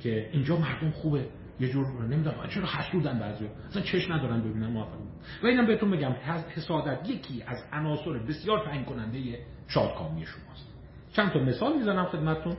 که 0.00 0.28
اینجا 0.32 0.56
مردم 0.56 0.90
خوبه. 0.90 1.26
یه 1.60 1.68
جور 1.68 1.86
نمی‌دونم 1.86 2.46
چرا 2.48 2.66
حسودن 2.66 3.18
بعضیا؟ 3.18 3.48
اصلا 3.68 3.82
چش 3.82 4.10
ندارن 4.10 4.40
ببینن 4.40 4.66
موفق 4.66 4.96
و 5.42 5.46
اینم 5.46 5.66
بهتون 5.66 5.90
بگم 5.90 6.12
حسادت 6.56 7.10
یکی 7.10 7.42
از 7.46 7.58
عناصر 7.72 8.18
بسیار 8.18 8.64
تعیین 8.64 8.84
کننده 8.84 9.38
شادکامی 9.68 10.26
شماست. 10.26 10.72
چند 11.12 11.32
تا 11.32 11.38
مثال 11.38 11.76
می‌زنم 11.76 12.04
خدمتتون. 12.04 12.56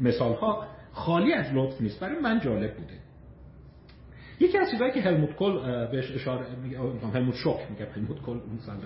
مثال 0.00 0.34
ها 0.34 0.66
خالی 0.92 1.32
از 1.32 1.54
لطف 1.54 1.80
نیست. 1.80 2.00
برای 2.00 2.18
من 2.18 2.40
جالب 2.40 2.76
بوده. 2.76 2.94
یکی 4.40 4.58
از 4.58 4.70
چیزایی 4.70 4.92
که 4.92 5.00
هلموت 5.00 5.36
کل 5.36 5.86
بهش 5.86 6.10
اشاره 6.10 6.46
هلموت 7.14 7.34
شوک 7.34 7.70
میگه 7.70 7.88
هلموت 7.96 8.22
کل 8.22 8.30
اون 8.30 8.58
سال 8.58 8.76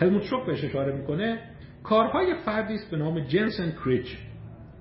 هلموت 0.00 0.22
شوک 0.22 0.46
بهش 0.46 0.64
اشاره 0.64 0.96
می‌کنه 0.96 1.50
کارهای 1.84 2.34
فردی 2.34 2.74
است 2.74 2.90
به 2.90 2.96
نام 2.96 3.20
جنسن 3.20 3.70
کریچ 3.70 4.16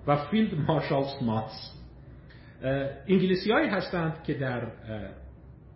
و 0.08 0.16
فیلد 0.16 0.56
مارشال 0.68 1.04
سماتس. 1.20 1.74
انگلیسی 3.08 3.52
هایی 3.52 3.70
هستند 3.70 4.24
که 4.24 4.34
در 4.34 4.68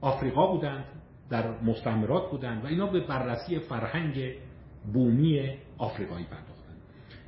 آفریقا 0.01 0.47
بودند 0.47 0.86
در 1.30 1.61
مستعمرات 1.61 2.32
بودند 2.32 2.63
و 2.63 2.67
اینا 2.67 2.88
به 2.88 2.99
بررسی 2.99 3.59
فرهنگ 3.59 4.34
بومی 4.93 5.49
آفریقایی 5.78 6.25
پرداختند. 6.25 6.78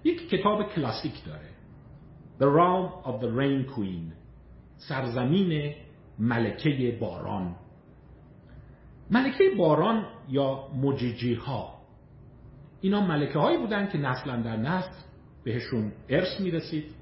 یک 0.03 0.29
کتاب 0.29 0.63
کلاسیک 0.63 1.13
داره 1.25 1.49
The 2.39 2.47
Realm 2.57 3.05
of 3.07 3.21
the 3.21 3.29
Rain 3.39 3.75
Queen 3.75 4.13
سرزمین 4.77 5.75
ملکه 6.19 6.97
باران. 7.01 7.55
ملکه 9.11 9.43
باران 9.57 10.05
یا 10.29 10.67
مجیجی 10.81 11.33
ها 11.33 11.78
اینا 12.81 13.07
ملکه 13.07 13.39
هایی 13.39 13.57
بودن 13.57 13.87
که 13.87 13.97
نسلا 13.97 14.41
در 14.41 14.57
نسل 14.57 14.91
بهشون 15.43 15.91
ارث 16.09 16.39
می‌رسید. 16.39 16.99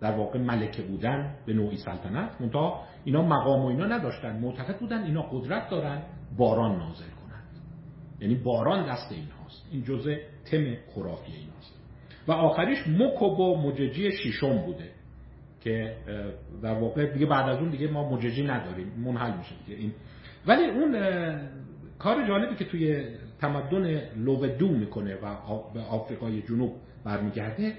در 0.00 0.12
واقع 0.12 0.38
ملکه 0.38 0.82
بودن 0.82 1.34
به 1.46 1.52
نوعی 1.52 1.76
سلطنت. 1.76 2.40
منتها 2.40 2.84
اینا 3.04 3.22
مقام 3.22 3.64
و 3.64 3.66
اینا 3.66 3.86
نداشتن. 3.86 4.40
معتقد 4.40 4.78
بودن 4.78 5.02
اینا 5.02 5.22
قدرت 5.22 5.70
دارن 5.70 6.02
باران 6.36 6.78
نازل 6.78 7.10
کنند. 7.10 7.48
یعنی 8.20 8.34
باران 8.34 8.92
دست 8.92 9.12
اینهاست. 9.12 9.68
این 9.72 9.84
جزء 9.84 10.16
تم 10.50 10.76
خرافی 10.94 11.32
ایناست 11.32 11.80
و 12.28 12.32
آخریش 12.32 12.78
مکوبو 12.88 13.56
مججی 13.56 14.12
شیشم 14.12 14.58
بوده 14.58 14.90
که 15.60 15.96
در 16.62 16.74
واقع 16.74 17.12
دیگه 17.12 17.26
بعد 17.26 17.48
از 17.48 17.58
اون 17.58 17.70
دیگه 17.70 17.88
ما 17.88 18.10
مججی 18.10 18.42
نداریم. 18.42 18.92
منحل 19.04 19.36
میشه 19.38 19.54
دیگه. 19.66 19.80
این 19.80 19.92
ولی 20.46 20.64
اون 20.64 20.92
کار 21.98 22.28
جالبی 22.28 22.56
که 22.56 22.64
توی 22.64 23.04
تمدن 23.40 24.00
لوودو 24.16 24.68
می‌کنه 24.68 25.14
و 25.14 25.36
به 25.74 25.80
آفریقای 25.80 26.42
جنوب 26.42 26.72
برمیگرده. 27.04 27.74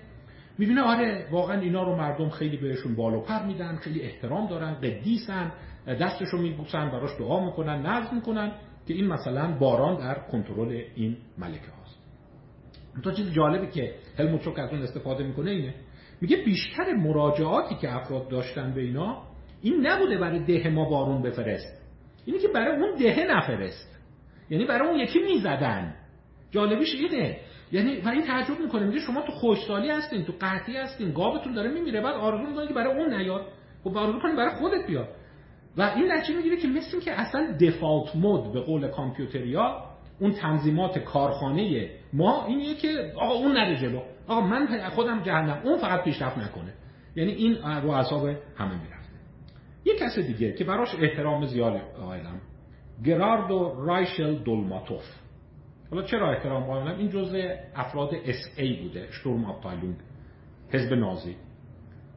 می‌بینه 0.57 0.81
آره 0.81 1.27
واقعا 1.31 1.59
اینا 1.59 1.83
رو 1.83 1.95
مردم 1.95 2.29
خیلی 2.29 2.57
بهشون 2.57 2.95
بالو 2.95 3.21
پر 3.21 3.45
میدن 3.45 3.75
خیلی 3.75 4.01
احترام 4.01 4.47
دارن 4.47 4.73
قدیسن 4.73 5.51
دستشو 5.87 6.37
میبوسن 6.37 6.91
براش 6.91 7.09
دعا 7.19 7.45
می‌کنن 7.45 7.85
نظر 7.85 8.13
می‌کنن 8.13 8.51
که 8.87 8.93
این 8.93 9.07
مثلا 9.07 9.57
باران 9.57 9.97
در 9.97 10.19
کنترل 10.31 10.83
این 10.95 11.17
ملکه 11.37 11.71
هاست. 11.77 11.99
تا 13.03 13.11
چیز 13.11 13.33
جالبی 13.33 13.67
که 13.67 13.95
هلموت 14.17 14.59
از 14.59 14.69
اون 14.71 14.81
استفاده 14.81 15.23
می‌کنه 15.23 15.51
اینه. 15.51 15.73
میگه 16.21 16.37
بیشتر 16.37 16.93
مراجعاتی 16.93 17.75
که 17.75 17.95
افراد 17.95 18.29
داشتن 18.29 18.73
به 18.73 18.81
اینا 18.81 19.21
این 19.61 19.87
نبوده 19.87 20.17
برای 20.17 20.39
ده 20.39 20.69
ما 20.69 20.89
بارون 20.89 21.21
بفرست. 21.21 21.81
اینه 22.25 22.39
که 22.39 22.47
برای 22.47 22.81
اون 22.81 22.95
ده 22.95 23.25
نفرست. 23.29 23.90
یعنی 24.51 24.65
برای 24.65 24.89
اون 24.89 24.99
یکی 24.99 25.19
می‌زدن. 25.19 25.93
جالبیش 26.51 26.95
اینه. 26.95 27.37
یعنی 27.71 28.01
و 28.01 28.09
این 28.09 28.21
تعجب 28.21 28.59
می‌کنه. 28.59 28.85
میگه 28.85 28.99
شما 28.99 29.21
تو 29.21 29.31
خوشسالی 29.31 29.89
هستین 29.89 30.23
تو 30.23 30.33
قحطی 30.39 30.77
هستین 30.77 31.11
گاوتون 31.11 31.53
داره 31.53 31.71
میمیره 31.71 32.01
بعد 32.01 32.13
آرزو 32.13 32.47
می‌کنه 32.47 32.67
که 32.67 32.73
برای 32.73 32.97
اون 32.97 33.13
نیاد. 33.13 33.45
خب 33.83 33.97
آرزو 33.97 34.19
کنید 34.19 34.35
برای 34.35 34.55
خودت 34.55 34.87
بیاد. 34.87 35.07
و 35.77 35.81
این 35.81 36.11
نتیجه 36.11 36.37
می‌گیره 36.37 36.57
که 36.57 36.67
مثل 36.67 36.99
که 36.99 37.11
اصلا 37.11 37.57
دفالت 37.61 38.15
مود 38.15 38.53
به 38.53 38.61
قول 38.61 38.87
کامپیوتریا 38.87 39.83
اون 40.19 40.31
تنظیمات 40.31 40.99
کارخانه 40.99 41.89
ما 42.13 42.45
اینیه 42.45 42.75
که 42.75 43.13
آقا 43.15 43.33
اون 43.33 43.51
نره 43.51 43.77
جلو. 43.77 44.01
آقا 44.27 44.41
من 44.41 44.89
خودم 44.89 45.23
جهنم. 45.23 45.61
اون 45.63 45.77
فقط 45.77 46.03
پیشرفت 46.03 46.37
نکنه. 46.37 46.73
یعنی 47.15 47.31
این 47.31 47.57
رو 47.83 47.89
اعصاب 47.89 48.27
همه 48.57 48.73
می‌رفته. 48.73 49.11
یه 49.85 49.95
کس 49.95 50.19
دیگه 50.19 50.53
که 50.53 50.63
براش 50.63 50.95
احترام 50.99 51.45
زیاد 51.45 51.81
قائلم 51.99 52.41
گراردو 53.05 53.85
رایشل 53.85 54.35
دولماتوف. 54.35 55.03
حالا 55.91 56.03
چرا 56.03 56.31
احترام 56.31 56.63
قائلم؟ 56.63 56.97
این 56.97 57.09
جزء 57.09 57.55
افراد 57.75 58.09
اس 58.25 58.35
ای 58.57 58.81
بوده 58.81 59.07
شتورم 59.11 59.45
آبتایلونگ 59.45 59.95
حزب 60.69 60.93
نازی. 60.93 61.35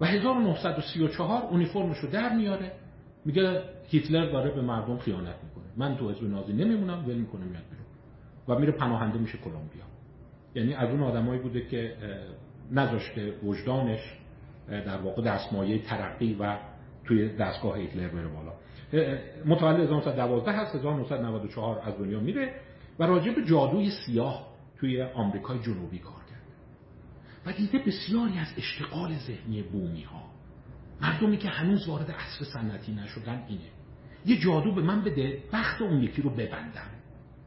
و 0.00 0.06
1934 0.06 1.42
اونیفرمش 1.42 1.98
رو 1.98 2.10
در 2.10 2.36
میاره. 2.36 2.72
میگه 3.24 3.62
هیتلر 3.88 4.32
داره 4.32 4.50
به 4.50 4.62
مردم 4.62 4.98
خیانت 4.98 5.36
می‌کنه. 5.44 5.64
من 5.76 5.96
تو 5.96 6.10
حزب 6.10 6.24
نازی 6.24 6.52
نمیمونم 6.52 7.04
ول 7.06 7.14
می‌کنه 7.14 7.44
میاد 7.44 7.62
بیرون. 7.70 7.86
و 8.48 8.60
میره 8.60 8.72
پناهنده 8.72 9.18
میشه 9.18 9.38
کلمبیا. 9.38 9.84
یعنی 10.54 10.74
از 10.74 10.90
اون 10.90 11.02
آدمایی 11.02 11.40
بوده 11.40 11.66
که 11.66 11.96
نذاشته 12.72 13.32
وجدانش 13.42 14.18
در 14.68 14.96
واقع 14.96 15.22
دستمایه 15.22 15.78
ترقی 15.78 16.36
و 16.40 16.58
توی 17.04 17.36
دستگاه 17.36 17.78
هیتلر 17.78 18.08
بره 18.08 18.28
بالا. 18.28 18.52
متولد 19.46 19.80
1912 19.80 20.52
هست 20.52 20.74
1994 20.74 21.80
از 21.80 21.98
دنیا 21.98 22.20
میره 22.20 22.54
و 22.98 23.04
راجع 23.04 23.32
به 23.32 23.44
جادوی 23.44 23.90
سیاه 23.90 24.46
توی 24.78 25.02
آمریکای 25.02 25.58
جنوبی 25.58 25.98
کار 25.98 26.24
کرد 26.30 26.42
و 27.46 27.52
دیده 27.52 27.78
بسیاری 27.78 28.38
از 28.38 28.54
اشتغال 28.56 29.14
ذهنی 29.14 29.62
بومی 29.62 30.02
ها 30.02 30.22
مردمی 31.00 31.36
که 31.36 31.48
هنوز 31.48 31.88
وارد 31.88 32.10
عصر 32.10 32.44
سنتی 32.44 32.92
نشدن 32.92 33.44
اینه. 33.48 33.60
یه 34.26 34.40
جادو 34.40 34.74
به 34.74 34.82
من 34.82 35.04
بده 35.04 35.42
بخت 35.52 35.82
اون 35.82 36.02
یکی 36.02 36.22
رو 36.22 36.30
ببندم. 36.30 36.90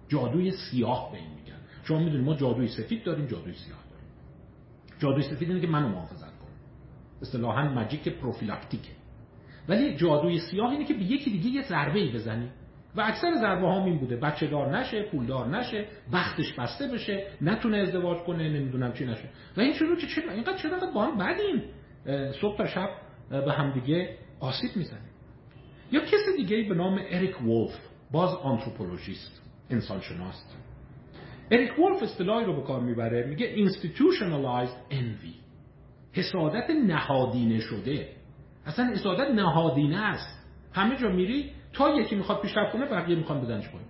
جادوی 0.07 0.51
سیاه 0.51 1.11
به 1.11 1.17
این 1.17 1.29
میگن. 1.29 1.57
شما 1.83 1.99
می‌دونید 1.99 2.25
ما 2.25 2.35
جادوی 2.35 2.67
سفید 2.67 3.03
داریم 3.03 3.25
جادوی 3.25 3.53
سیاه 3.53 3.79
داریم. 3.89 4.07
جادوی 4.99 5.23
سفید 5.23 5.49
اینه 5.49 5.61
که 5.61 5.67
منو 5.67 5.89
محافظت 5.89 6.37
کنه. 6.39 6.51
اصطلاحا 7.21 7.69
ماجیک 7.69 8.09
پروفیلاکتیکه. 8.09 8.96
ولی 9.69 9.95
جادوی 9.95 10.39
سیاه 10.39 10.71
اینه 10.71 10.85
که 10.85 10.93
به 10.93 11.03
یکی 11.03 11.31
دیگه 11.31 11.49
یه 11.49 11.61
ضربه 11.61 11.99
ای 11.99 12.11
بزنی. 12.11 12.49
و 12.95 13.01
اکثر 13.01 13.33
ضربه 13.35 13.67
ها 13.67 13.85
این 13.85 13.97
بوده. 13.99 14.15
بچه 14.15 14.47
دار 14.47 14.77
نشه 14.77 15.03
پولدار 15.03 15.57
نشه 15.57 15.85
بختش 16.13 16.53
بسته 16.53 16.87
بشه 16.87 17.27
نتونه 17.41 17.77
ازدواج 17.77 18.17
کنه 18.17 18.49
نمی‌دونم 18.49 18.93
چی 18.93 19.05
نشه. 19.05 19.29
و 19.57 19.61
این 19.61 19.73
شروع 19.73 19.97
که 19.97 20.07
چرا 20.07 20.31
اینقدر 20.31 20.57
چرا 20.57 20.79
با 20.95 21.05
هم 21.05 21.17
بدیم. 21.17 21.63
صبح 22.41 22.57
تا 22.57 22.67
شب 22.67 22.89
به 23.29 23.53
همدیگه 23.53 24.17
آسیب 24.39 24.69
می‌زنیم. 24.75 25.09
یا 25.91 26.01
کسی 26.01 26.37
دیگه 26.37 26.69
به 26.69 26.75
نام 26.75 26.99
اریک 27.09 27.41
وولف 27.41 27.71
باز 28.11 28.35
آنتروپولوژیست 28.35 29.41
انسان 29.69 30.01
شناست 30.01 30.57
اریک 31.51 31.79
وولف 31.79 32.03
اصطلاحی 32.03 32.45
رو 32.45 32.55
به 32.55 32.61
کار 32.61 32.81
می‌بره 32.81 33.27
میگه 33.27 33.55
institutionalized 33.55 34.93
envy 34.93 35.35
حسادت 36.13 36.69
نهادینه 36.69 37.59
شده. 37.59 38.16
اصلا 38.67 38.85
حسادت 38.85 39.31
نهادینه 39.31 39.99
است. 39.99 40.45
همه 40.73 40.97
جا 40.97 41.09
میری 41.09 41.51
تا 41.73 41.89
یکی 41.89 42.15
می‌خواد 42.15 42.41
پیشرفت 42.41 42.73
کنه 42.73 42.85
بقیه 42.85 43.15
می‌خوان 43.15 43.41
بدنش 43.41 43.69
پایین 43.69 43.87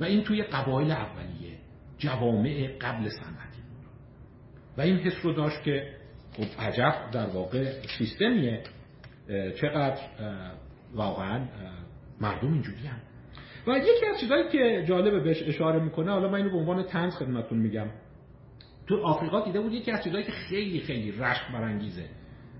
و 0.00 0.04
این 0.04 0.24
توی 0.24 0.42
قبایل 0.42 0.90
اولیه 0.90 1.58
جوامع 1.98 2.68
قبل 2.80 3.08
صنعتی 3.08 3.60
و 4.78 4.80
این 4.80 4.96
حس 4.96 5.24
رو 5.24 5.32
داشت 5.32 5.62
که 5.62 5.96
خب 6.32 6.62
عجب 6.62 6.94
در 7.12 7.26
واقع 7.26 7.72
سیستمیه. 7.98 8.62
چقدر 9.60 10.00
واقعا 10.94 11.46
مردم 12.20 12.52
اینجوری 12.52 12.86
هم 12.86 13.00
و 13.66 13.78
یکی 13.78 14.06
از 14.06 14.20
چیزهایی 14.20 14.48
که 14.48 14.84
جالبه 14.88 15.20
بهش 15.20 15.42
اشاره 15.42 15.84
می‌کنه 15.84 16.12
حالا 16.12 16.28
من 16.28 16.34
اینو 16.34 16.50
به 16.50 16.56
عنوان 16.56 16.82
تنز 16.82 17.16
خدمتتون 17.16 17.58
میگم. 17.58 17.86
تو 18.88 19.06
آفریقا 19.06 19.40
دیده 19.40 19.60
بود 19.60 19.72
یکی 19.72 19.90
از 19.90 20.04
چیزهایی 20.04 20.26
که 20.26 20.32
خیلی 20.32 20.80
خیلی 20.80 21.12
رشک 21.12 21.42
برانگیزه. 21.52 22.04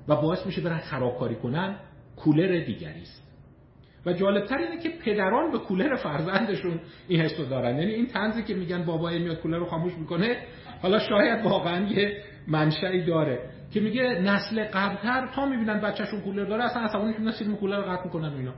و 0.09 0.17
باعث 0.17 0.47
میشه 0.47 0.61
برن 0.61 0.79
خرابکاری 0.79 1.35
کنن 1.35 1.77
کولر 2.17 2.65
دیگری 2.65 3.03
است. 3.03 3.31
و 4.07 4.13
جالبتر 4.13 4.59
اینه 4.59 4.83
که 4.83 4.89
پدران 5.05 5.51
به 5.51 5.59
کولر 5.59 5.97
فرزندشون 5.97 6.81
این 7.09 7.21
حسو 7.21 7.45
دارن. 7.45 7.79
یعنی 7.79 7.93
این 7.93 8.07
تنزی 8.07 8.43
که 8.43 8.55
میگن 8.55 8.85
بابا 8.85 9.11
میاد 9.11 9.41
کولر 9.41 9.57
رو 9.57 9.65
خاموش 9.65 9.93
می‌کنه 9.95 10.37
حالا 10.83 10.99
شاید 10.99 11.45
واقعا 11.45 11.87
یه 11.87 12.23
منشأی 12.49 13.05
داره 13.05 13.51
که 13.73 13.81
میگه 13.81 14.03
نسل 14.03 14.65
قبلتر 14.65 15.29
تا 15.35 15.47
می‌بینن 15.47 15.81
بچهشون 15.81 16.21
کولر 16.21 16.45
داره 16.45 16.65
اصلا 16.65 16.83
عصبانی 16.83 17.15
میشن 17.19 17.39
سیم 17.39 17.57
کولر 17.57 17.77
رو 17.77 17.83
قطع 17.83 18.05
می‌کنن 18.05 18.33
اینا. 18.33 18.53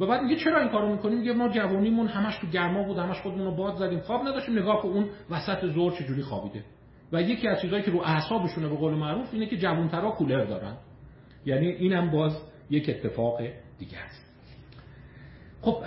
و 0.00 0.06
بعد 0.06 0.22
میگه 0.22 0.36
چرا 0.36 0.60
این 0.60 0.68
کارو 0.68 0.92
می‌کنیم 0.92 1.18
میگه 1.18 1.32
ما 1.32 1.48
جوونیمون 1.48 2.06
همش 2.06 2.38
تو 2.38 2.46
گرما 2.46 2.82
بود 2.82 2.98
همش 2.98 3.20
خودمون 3.20 3.44
رو 3.44 3.54
باد 3.56 3.76
زدیم 3.76 4.00
خواب 4.00 4.28
نداشتیم. 4.28 4.58
نگاه 4.58 4.82
کن 4.82 4.88
اون 4.88 5.08
وسط 5.30 5.66
زور 5.66 5.92
چجوری 5.92 6.22
خوابیده. 6.22 6.64
و 7.12 7.22
یکی 7.22 7.48
از 7.48 7.60
چیزایی 7.60 7.82
که 7.82 7.90
رو 7.90 8.00
اعصابشونه 8.00 8.68
به 8.68 8.76
قول 8.76 8.94
معروف 8.94 9.28
اینه 9.32 9.46
که 9.46 9.56
جوانترا 9.56 10.10
کولر 10.10 10.44
دارن. 10.44 10.76
یعنی 11.48 11.66
اینم 11.66 12.10
باز 12.10 12.42
یک 12.70 12.88
اتفاق 12.88 13.40
دیگه 13.78 13.98
است. 13.98 14.28
خب 15.60 15.84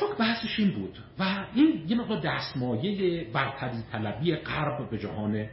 شوک 0.00 0.18
بحثش 0.18 0.58
این 0.60 0.70
بود 0.70 0.98
و 1.18 1.44
این 1.54 1.84
یه 1.88 1.96
مقدار 1.96 2.20
دستمایه 2.20 3.24
برتری 3.32 3.82
طلبی 3.92 4.36
غرب 4.36 4.90
به 4.90 4.98
جهان 4.98 5.46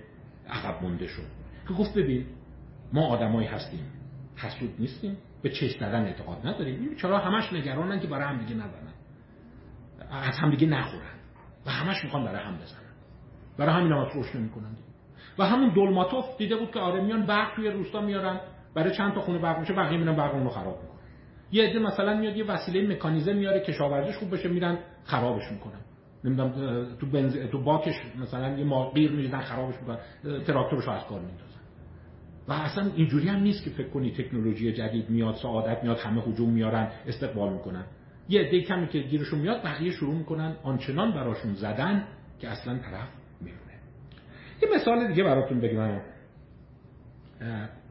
عقب 0.50 0.84
مونده 0.84 1.08
شد 1.08 1.28
که 1.68 1.74
گفت 1.74 1.98
ببین 1.98 2.26
ما 2.94 3.08
آدمایی 3.08 3.48
هستیم 3.48 3.86
حسود 4.36 4.76
نیستیم 4.80 5.18
به 5.42 5.50
چش 5.50 5.72
زدن 5.72 6.06
اعتقاد 6.06 6.48
نداریم. 6.48 6.80
این 6.80 6.96
چرا 6.96 7.20
همش 7.20 7.54
نگرانن 7.54 8.00
که 8.00 8.08
برای 8.08 8.24
هم 8.24 8.38
دیگه 8.38 8.56
نزنن؟ 8.56 8.94
از 10.12 10.38
هم 10.40 10.52
دیگه 10.52 10.68
نخورن. 10.68 11.20
و 11.66 11.72
همش 11.72 12.04
می‌خوان 12.04 12.26
برای 12.26 12.44
هم 12.46 12.56
بزنن. 12.58 12.80
برای 13.58 13.76
همین 13.76 13.92
هم 13.92 14.08
روش 14.14 14.36
نمی‌کنن. 14.36 14.76
و 15.38 15.46
همون 15.46 15.74
دولماتوف 15.74 16.38
دیده 16.38 16.56
بود 16.56 16.72
که 16.72 16.80
آره 16.80 17.02
میان 17.02 17.26
برق 17.26 17.56
توی 17.56 17.70
روستا 17.70 18.02
میارن. 18.02 18.40
برای 18.76 18.96
چند 18.96 19.14
تا 19.14 19.22
خونه 19.22 19.40
برق 19.40 19.60
میشه 19.60 19.74
بقیه 19.74 19.98
میرن 19.98 20.16
برق 20.16 20.36
رو 20.36 20.50
خراب 20.50 20.82
می‌کنن. 20.82 21.00
یه 21.52 21.70
عده 21.70 21.80
مثلا 21.80 22.18
میاد 22.18 22.38
یه 22.38 22.46
وسیله 22.46 22.96
مکانیزه 22.96 23.34
میاره 23.34 23.60
کشاورزیش 23.60 24.18
خوب 24.18 24.34
بشه 24.34 24.50
میرن 24.50 24.78
خرابش 25.04 25.52
می‌کنن. 25.52 25.80
نمی‌دونم 26.24 26.52
تو 27.00 27.06
بنز... 27.06 27.38
تو 27.38 27.64
باکش 27.64 27.96
مثلا 28.22 28.58
یه 28.58 28.66
ماقیر 28.66 29.12
میریزن 29.12 29.42
خرابش 29.42 29.76
می‌کنن. 29.80 29.98
تراکتورش 30.44 30.88
از 30.88 31.04
کار 31.06 31.20
میندازن. 31.20 31.60
و 32.48 32.54
اصلا 32.54 32.92
اینجوری 32.96 33.28
هم 33.28 33.40
نیست 33.40 33.64
که 33.64 33.70
فکر 33.70 33.90
کنی 33.90 34.12
تکنولوژی 34.12 34.74
جدید 34.74 35.10
میاد 35.10 35.36
سعادت 35.36 35.84
میاد 35.84 35.98
همه 35.98 36.22
هجوم 36.22 36.50
میارن 36.50 36.88
استقبال 37.08 37.54
می‌کنن. 37.54 37.86
یه 38.30 38.42
عده 38.42 38.62
کمی 38.62 38.88
که 38.88 39.00
گیرشون 39.00 39.40
میاد 39.40 39.64
بقیه 39.64 39.92
شروع 39.92 40.16
می‌کنن 40.16 40.56
آنچنان 40.64 41.14
براشون 41.14 41.54
زدن 41.54 42.08
که 42.40 42.50
اصلا 42.50 42.78
طرف 42.78 43.08
میمونه 43.42 43.74
یه 44.62 44.70
مثال 44.76 45.08
دیگه 45.08 45.24
براتون 45.24 45.60
بگم. 45.60 46.00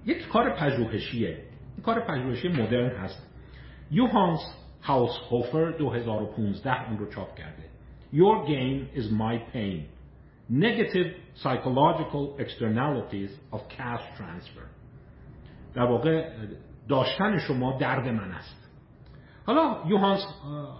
یک 0.06 0.28
کار 0.28 0.56
پژوهشیه. 0.56 1.28
این 1.28 1.82
کار 1.82 2.00
پژوهشی 2.00 2.48
مدرن 2.48 2.96
هست. 2.96 3.28
یوهانس 3.90 4.40
هاوسهوفر 4.82 5.70
2015 5.70 6.88
اون 6.88 6.98
رو 6.98 7.06
چاپ 7.06 7.34
کرده. 7.34 7.62
Your 8.12 8.46
gain 8.46 8.98
is 8.98 9.10
my 9.10 9.38
pain. 9.52 9.80
Negative 10.50 11.08
psychological 11.42 12.36
externalities 12.38 13.30
of 13.52 13.60
cash 13.68 14.02
transfer. 14.18 14.66
در 15.74 15.82
واقع 15.82 16.28
داشتن 16.88 17.38
شما 17.38 17.78
درد 17.78 18.08
من 18.08 18.32
است. 18.32 18.70
حالا 19.46 19.76
یوهانس 19.88 20.26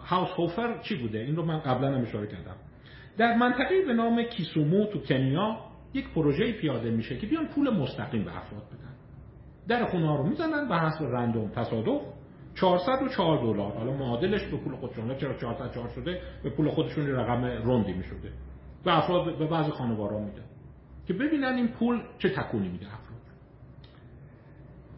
هاوسهوفر 0.05 0.79
چی 0.83 0.97
بوده؟ 0.97 1.19
این 1.19 1.37
رو 1.37 1.45
من 1.45 1.59
قبلا 1.59 1.95
هم 1.95 2.03
اشاره 2.03 2.27
کردم. 2.27 2.57
در 3.19 3.37
منطقه 3.37 3.83
به 3.87 3.93
نام 3.93 4.23
کیسومو 4.23 4.87
تو 4.87 4.99
کنیا 4.99 5.59
یک 5.95 6.09
پروژه 6.09 6.53
پیاده 6.53 6.91
میشه 6.91 7.19
که 7.19 7.27
بیان 7.27 7.47
پول 7.47 7.71
مستقیم 7.71 8.25
به 8.25 8.37
افراد 8.37 8.63
بدن. 8.63 8.92
در 9.69 9.85
خونه 9.85 10.09
ها 10.09 10.17
رو 10.17 10.27
می‌زنن 10.27 10.69
به 10.69 10.77
حسب 10.77 11.05
رندوم 11.05 11.49
تصادف 11.49 12.03
404 12.55 13.39
دلار. 13.39 13.73
حالا 13.73 13.93
معادلش 13.93 14.45
به 14.45 14.57
پول 14.57 14.77
خودشون 14.77 15.17
چرا 15.17 15.35
404 15.35 15.89
شده؟ 15.89 16.21
به 16.43 16.51
پول 16.51 16.71
خودشون 16.71 17.07
رقم 17.07 17.45
روندی 17.45 17.93
می‌شده. 17.93 18.33
به 18.85 18.99
افراد 18.99 19.39
به 19.39 19.47
بعضی 19.47 19.71
خانوارا 19.71 20.19
میده. 20.19 20.43
که 21.07 21.15
ببینن 21.15 21.55
این 21.55 21.69
پول 21.69 22.03
چه 22.19 22.29
تکونی 22.29 22.69
میده 22.69 22.87
افراد. 22.87 23.03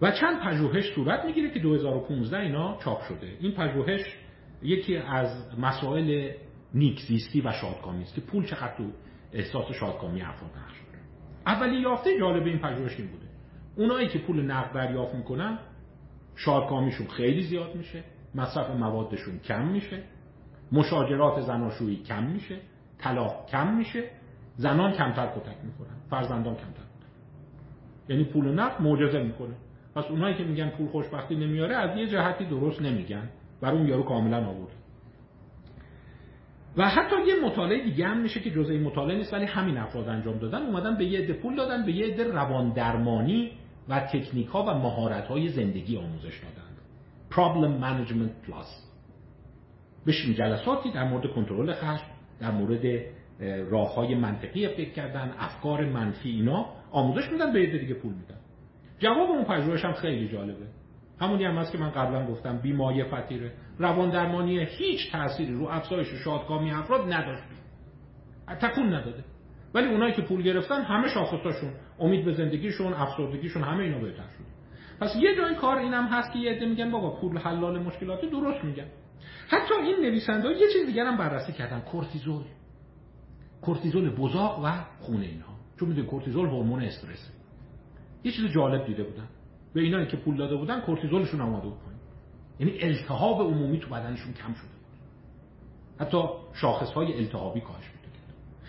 و 0.03 0.11
چند 0.11 0.41
پژوهش 0.41 0.95
صورت 0.95 1.25
می‌گیره 1.25 1.51
که 1.51 1.61
2015 1.61 2.39
اینا 2.39 2.79
چاپ 2.85 3.03
شده. 3.03 3.37
این 3.41 3.53
پژوهش 3.53 4.19
یکی 4.62 4.97
از 4.97 5.59
مسائل 5.59 6.33
نیکزیستی 6.75 7.41
و 7.41 7.53
شادکامی 7.53 8.03
است 8.03 8.15
که 8.15 8.21
پول 8.21 8.47
چقدر 8.47 8.77
تو 8.77 8.85
احساس 9.33 9.73
شادکامی 9.73 10.23
افراد 10.23 10.51
نقش 10.51 10.75
اولی 11.47 11.81
یافته 11.81 12.19
جالب 12.19 12.47
این 12.47 12.59
پژوهش 12.59 13.01
این 13.01 13.09
بوده. 13.09 13.27
اونایی 13.77 14.09
که 14.09 14.18
پول 14.18 14.43
نقد 14.43 14.75
دریافت 14.75 15.14
می‌کنن 15.14 15.59
شادکامیشون 16.37 17.07
خیلی 17.07 17.43
زیاد 17.43 17.75
میشه 17.75 18.05
مصرف 18.35 18.70
موادشون 18.70 19.39
کم 19.39 19.66
میشه 19.66 20.03
مشاجرات 20.72 21.41
زناشویی 21.41 21.97
کم 21.97 22.25
میشه 22.25 22.57
طلاق 22.99 23.47
کم 23.47 23.75
میشه 23.75 24.05
زنان 24.57 24.93
کمتر 24.93 25.27
کتک 25.27 25.57
می‌خورن 25.64 25.91
فرزندان 26.11 26.55
کمتر. 26.55 26.85
یعنی 28.09 28.25
پول 28.25 28.61
نقد 28.61 28.83
معجزه 28.83 29.22
می‌کنه. 29.22 29.55
پس 29.95 30.05
اونایی 30.05 30.35
که 30.35 30.45
میگن 30.45 30.68
پول 30.68 30.87
خوشبختی 30.87 31.37
نمیاره 31.37 31.77
از 31.77 31.99
یه 31.99 32.07
جهتی 32.07 32.45
درست 32.45 32.83
نمیگن. 32.83 33.29
برای 33.61 33.79
اون 33.79 33.87
یارو 33.87 34.03
کاملا 34.03 34.47
آورد 34.47 34.72
و 36.77 36.89
حتی 36.89 37.16
یه 37.27 37.35
مطالعه 37.45 37.85
دیگه 37.85 38.07
هم 38.07 38.20
میشه 38.20 38.41
که 38.41 38.51
جزء 38.51 38.72
این 38.72 38.83
مطالعه 38.83 39.16
نیست 39.16 39.33
ولی 39.33 39.45
همین 39.45 39.79
افراد 39.79 40.09
انجام 40.09 40.39
دادن. 40.39 40.62
اومدن 40.62 40.97
به 40.97 41.05
یه 41.05 41.20
عده 41.20 41.33
پول 41.33 41.57
دادن 41.57 41.87
به 41.87 41.93
یه 41.93 42.07
عده 42.07 42.33
روان 42.33 42.72
درمانی 42.72 43.53
و 43.89 44.01
تکنیک 44.01 44.47
ها 44.47 44.62
و 44.62 44.74
مهارت 44.74 45.26
های 45.26 45.49
زندگی 45.49 45.97
آموزش 45.97 46.41
دادن 46.41 46.64
Problem 47.30 47.80
Management 47.80 48.49
Plus. 48.49 48.85
بشین 50.07 50.35
جلساتی 50.35 50.91
در 50.91 51.09
مورد 51.09 51.26
کنترل 51.26 51.72
خشم 51.72 52.07
در 52.41 52.51
مورد 52.51 53.05
راه 53.70 53.95
های 53.95 54.14
منطقی 54.14 54.68
فکر 54.68 54.91
کردن 54.91 55.35
افکار 55.39 55.85
منفی 55.85 56.30
اینا 56.30 56.66
آموزش 56.93 57.28
میدن 57.32 57.53
به 57.53 57.61
یه 57.61 57.78
دیگه 57.78 57.95
پول 57.95 58.12
میدن. 58.12 58.39
جواب 58.99 59.30
اون 59.30 59.45
پژوهش 59.45 59.85
هم 59.85 59.93
خیلی 59.93 60.28
جالبه. 60.28 60.66
همونی 61.20 61.45
هم 61.45 61.59
هست 61.59 61.72
که 61.72 61.78
من 61.78 61.91
قبلا 61.91 62.26
گفتم 62.26 62.59
بیمایه 62.59 63.05
فتیره 63.05 63.53
روان 63.78 64.11
درمانی 64.11 64.59
هیچ 64.59 65.12
تأثیری 65.12 65.53
رو 65.53 65.68
افزایش 65.68 66.09
شادکامی 66.24 66.70
افراد 66.70 67.12
نداشت. 67.12 67.43
تکون 68.61 68.95
نداده. 68.95 69.24
ولی 69.74 69.87
اونایی 69.87 70.12
که 70.12 70.22
پول 70.22 70.43
گرفتن 70.43 70.82
همه 70.82 71.09
شاخصاشون 71.09 71.70
امید 71.99 72.25
به 72.25 72.33
زندگیشون 72.33 72.93
افسردگیشون 72.93 73.63
همه 73.63 73.83
اینا 73.83 73.99
بهتر 73.99 74.23
شد. 74.23 74.45
پس 75.01 75.17
یه 75.17 75.37
جای 75.37 75.55
کار 75.55 75.79
اینم 75.79 76.07
هست 76.07 76.33
که 76.33 76.39
یه 76.39 76.53
عده 76.53 76.67
میگن 76.67 76.91
بابا 76.91 77.11
پول 77.11 77.39
حلال 77.39 77.79
مشکلات 77.83 78.25
درست 78.25 78.65
میگن. 78.65 78.87
حتی 79.49 79.75
این 79.75 79.97
نویسنده 79.97 80.49
یه 80.49 80.73
چیز 80.73 80.87
دیگر 80.87 81.07
هم 81.07 81.17
بررسی 81.17 81.53
کردن 81.53 81.81
کورتیزول. 81.81 82.43
کورتیزول 83.63 84.11
بزاق 84.11 84.61
و 84.65 84.73
خونه 85.01 85.27
اینها. 85.27 85.55
چون 85.81 85.89
می‌دونید 85.89 86.11
کورتیزول 86.11 86.47
هورمون 86.47 86.83
استرس 86.83 87.31
یه 88.25 88.33
چیز 88.33 88.53
جالب 88.53 88.87
دیده 88.87 89.05
بودن. 89.05 89.29
به 89.75 89.81
اینایی 89.81 90.07
که 90.07 90.17
پول 90.17 90.37
داده 90.37 90.57
بودن 90.57 90.81
کورتیزولشون 90.81 91.41
اومده 91.41 91.69
بود 91.69 91.79
پایین. 91.79 92.01
یعنی 92.61 92.93
التهاب 92.93 93.41
عمومی 93.41 93.79
تو 93.79 93.91
بدنشون 93.91 94.33
کم 94.33 94.55
شده 94.55 94.69
بود. 94.69 94.85
حتی 96.01 96.19
شاخص 96.53 96.93
های 96.93 97.15
التهابی 97.15 97.61
کاهش 97.61 97.85
کرد 97.85 98.04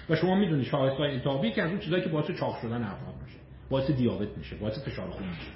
و 0.10 0.16
شما 0.16 0.36
می‌دونید 0.36 0.66
شاخص 0.66 0.98
های 0.98 1.12
التهابی 1.12 1.52
که 1.52 1.64
از 1.64 1.70
اون 1.70 1.80
چیزایی 1.80 2.04
که 2.04 2.10
باعث 2.10 2.32
چاق 2.32 2.62
شدن 2.62 2.84
افراد 2.84 3.16
میشه 3.26 3.38
باعث 3.70 3.92
دیابت 3.92 4.38
میشه 4.38 4.56
باعث 4.56 4.80
فشار 4.86 5.10
خون 5.10 5.28
میشه. 5.28 5.52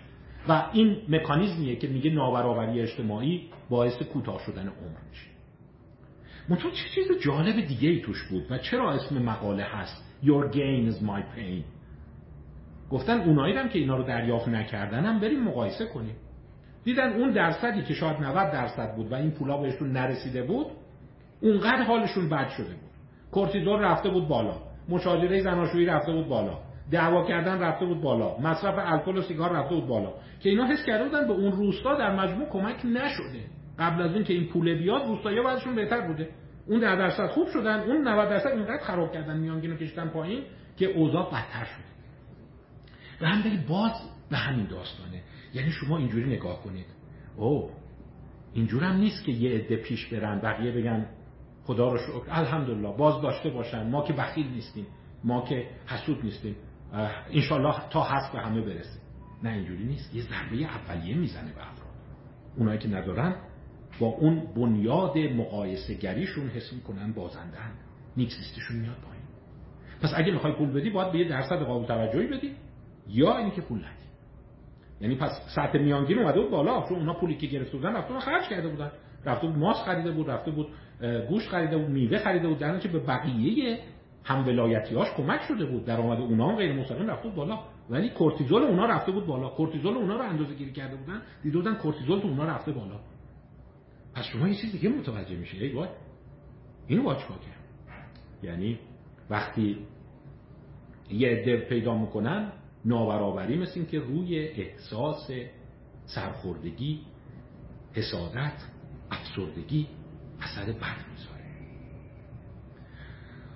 و 0.49 0.63
این 0.73 0.97
مکانیزمیه 1.09 1.75
که 1.75 1.87
میگه 1.87 2.09
نابرابری 2.09 2.81
اجتماعی 2.81 3.49
باعث 3.69 4.01
کوتاه 4.01 4.39
شدن 4.45 4.61
عمر 4.67 4.99
میشه. 5.09 5.25
منتها 6.49 6.69
چه 6.69 6.89
چیز 6.95 7.07
جالب 7.21 7.67
دیگه 7.67 7.89
ای 7.89 8.01
توش 8.01 8.23
بود 8.29 8.51
و 8.51 8.57
چرا 8.57 8.91
اسم 8.91 9.17
مقاله 9.17 9.63
هست؟ 9.63 10.03
Your 10.23 10.53
gain 10.53 10.91
is 10.91 11.01
my 11.03 11.21
pain. 11.37 11.63
گفتن 12.91 13.19
اونایی 13.19 13.57
هم 13.57 13.69
که 13.69 13.79
اینا 13.79 13.97
رو 13.97 14.03
دریافت 14.03 14.47
نکردن 14.47 15.05
هم 15.05 15.19
بریم 15.19 15.43
مقایسه 15.43 15.85
کنیم. 15.85 16.15
دیدن 16.83 17.13
اون 17.13 17.31
درصدی 17.31 17.81
که 17.81 17.93
شاید 17.93 18.17
90 18.17 18.51
درصد 18.51 18.95
بود 18.95 19.11
و 19.11 19.15
این 19.15 19.31
پولا 19.31 19.57
بهشون 19.57 19.91
نرسیده 19.91 20.43
بود 20.43 20.67
اونقدر 21.41 21.83
حالشون 21.83 22.29
بد 22.29 22.49
شده 22.49 22.73
بود. 22.73 22.88
کورتیزول 23.31 23.79
رفته 23.79 24.09
بود 24.09 24.27
بالا. 24.27 24.55
مشاجره 24.89 25.41
زناشویی 25.41 25.85
رفته 25.85 26.11
بود 26.11 26.27
بالا. 26.27 26.57
دعوا 26.91 27.27
کردن 27.27 27.59
رفته 27.59 27.85
بود 27.85 28.01
بالا. 28.01 28.37
مصرف 28.37 28.75
الکل 28.77 29.17
و 29.17 29.21
سیگار 29.21 29.51
رفته 29.51 29.75
بود 29.75 29.87
بالا. 29.87 30.13
که 30.39 30.49
اینا 30.49 30.65
حس 30.65 30.85
کرده 30.85 31.03
بودن 31.03 31.27
به 31.27 31.33
اون 31.33 31.51
روستا 31.51 31.95
در 31.95 32.15
مجموع 32.15 32.49
کمک 32.49 32.85
نشده. 32.85 33.43
قبل 33.79 34.01
از 34.01 34.13
این 34.13 34.23
که 34.23 34.33
این 34.33 34.47
پول 34.47 34.77
بیاد 34.77 35.07
روستایا 35.07 35.43
بعدشون 35.43 35.75
بهتر 35.75 36.07
بوده. 36.07 36.29
اون 36.67 36.79
در 36.79 36.95
درصد 36.95 37.27
خوب 37.27 37.47
شدن 37.47 37.79
اون 37.79 38.07
90 38.07 38.29
درصد 38.29 38.47
اینقدر 38.47 38.83
خراب 38.83 39.11
کردن 39.13 39.37
میانگینو 39.37 39.75
کشتن 39.75 40.07
پایین 40.07 40.43
که 40.77 40.85
اوضاع 40.85 41.25
بدتر 41.25 41.65
شده. 41.65 41.89
و 43.21 43.25
هم 43.25 43.63
باز 43.69 43.91
به 44.29 44.37
همین 44.37 44.65
داستانه. 44.65 45.21
یعنی 45.53 45.71
شما 45.71 45.97
اینجوری 45.97 46.35
نگاه 46.35 46.63
کنید. 46.63 46.85
او 47.37 47.69
اینجور 48.53 48.83
هم 48.83 48.95
نیست 48.95 49.25
که 49.25 49.31
یه 49.31 49.51
عده 49.51 49.75
پیش 49.75 50.05
برن 50.05 50.39
بقیه 50.39 50.71
بگن 50.71 51.05
خدا 51.69 51.91
رو 51.91 51.97
شکر. 51.97 52.23
الحمدلله. 52.29 52.97
باز 52.97 53.21
داشته 53.21 53.49
باشن. 53.49 53.89
ما 53.89 54.03
که 54.03 54.13
بخیل 54.13 54.47
نیستیم. 54.47 54.87
ما 55.23 55.41
که 55.41 55.67
حسود 55.87 56.23
نیستیم. 56.23 56.55
انشالله 57.31 57.89
تا 57.89 58.03
هست 58.03 58.33
به 58.33 58.39
همه 58.39 58.61
برسه. 58.61 58.99
نه 59.43 59.49
اینجوری 59.49 59.83
نیست. 59.83 60.15
یه 60.15 60.21
ضربه 60.21 60.65
اولیه 60.65 61.17
می‌زنه 61.17 61.53
به 61.53 61.69
افراد. 61.69 61.89
اونایی 62.57 62.79
که 62.79 62.87
ندارن 62.87 63.35
با 63.99 64.07
اون 64.07 64.53
بنیاد 64.55 65.17
مقایسه 65.17 65.93
گریشون 65.93 66.47
حس 66.47 66.73
می‌کنن 66.73 67.13
بازندن 67.13 67.71
نیکسیستشون 68.17 68.77
میاد 68.77 68.95
پایین. 68.95 69.23
پس 70.01 70.13
اگه 70.15 70.31
می‌خوای 70.31 70.53
پول 70.53 70.73
بدی 70.73 70.89
باید 70.89 71.11
به 71.11 71.19
یه 71.19 71.27
درصد 71.27 71.59
قابل 71.63 71.85
توجهی 71.85 72.27
بدی 72.27 72.55
یا 73.07 73.37
اینی 73.37 73.51
که 73.51 73.61
پول 73.61 73.77
ندی. 73.77 74.09
یعنی 75.01 75.15
پس 75.15 75.31
سطح 75.55 75.79
میانگین 75.79 76.19
اومده 76.19 76.41
بود 76.41 76.51
بالا. 76.51 76.85
چون 76.89 76.97
اونا 76.97 77.13
پولی 77.13 77.37
که 77.37 77.47
گرفته 77.47 77.77
بودن 77.77 77.93
رفته 77.93 78.19
خرج 78.19 78.47
کرده 78.47 78.69
بودن. 78.69 78.91
رفته 79.25 79.47
ماست 79.47 79.85
خریده 79.85 80.11
بود 80.11 80.29
رفته 80.29 80.51
بود 80.51 80.67
گوش 81.29 81.49
خریده 81.49 81.77
بود 81.77 81.89
میوه 81.89 82.17
خریده 82.17 82.47
بود 82.47 82.57
در 82.59 82.87
به 82.87 82.99
بقیه 82.99 83.79
هم 84.23 84.47
ولایتیاش 84.47 85.07
کمک 85.17 85.41
شده 85.41 85.65
بود. 85.65 85.85
درآمد 85.85 86.19
اونا 86.19 86.49
هم 86.49 86.55
غیر 86.55 86.73
مستقیم 86.73 87.07
رفته 87.07 87.27
بود 87.27 87.35
بالا. 87.35 87.59
ولی 87.89 88.09
کورتیزول 88.09 88.63
اونا 88.63 88.85
رفته 88.85 89.11
بود 89.11 89.25
بالا. 89.25 89.49
کورتیزول 89.49 89.97
اونا 89.97 90.15
رو 90.15 90.21
اندازه 90.21 90.53
گیری 90.53 90.71
کرده 90.71 90.95
بودن. 90.95 91.21
دیده 91.43 91.57
بودن 91.57 91.75
کورتیزول 91.75 92.19
تو 92.19 92.27
اونا 92.27 92.45
رفته 92.45 92.71
بالا. 92.71 92.99
پس 94.15 94.25
شما 94.25 94.47
یه 94.47 94.55
چیز 94.55 94.71
دیگه 94.71 94.89
متوجه 94.89 95.35
میشه 95.35 95.57
ای 95.57 95.71
وای. 95.71 95.89
اینو 96.87 97.03
باید 97.03 97.19
چیکار 97.19 97.37
یعنی 98.43 98.79
وقتی 99.29 99.77
یه 101.11 101.29
عده 101.29 101.57
پیدا 101.57 101.97
می‌کنن 101.97 102.51
نابرابری 102.85 103.57
مثل 103.57 103.71
این 103.75 103.85
که 103.85 103.99
روی 103.99 104.47
احساس 104.47 105.31
سرخوردگی 106.05 106.99
حسادت 107.93 108.53
افسردگی 109.11 109.87
اثر 110.41 110.65
بد 110.65 110.97
می‌ذاره 111.11 111.45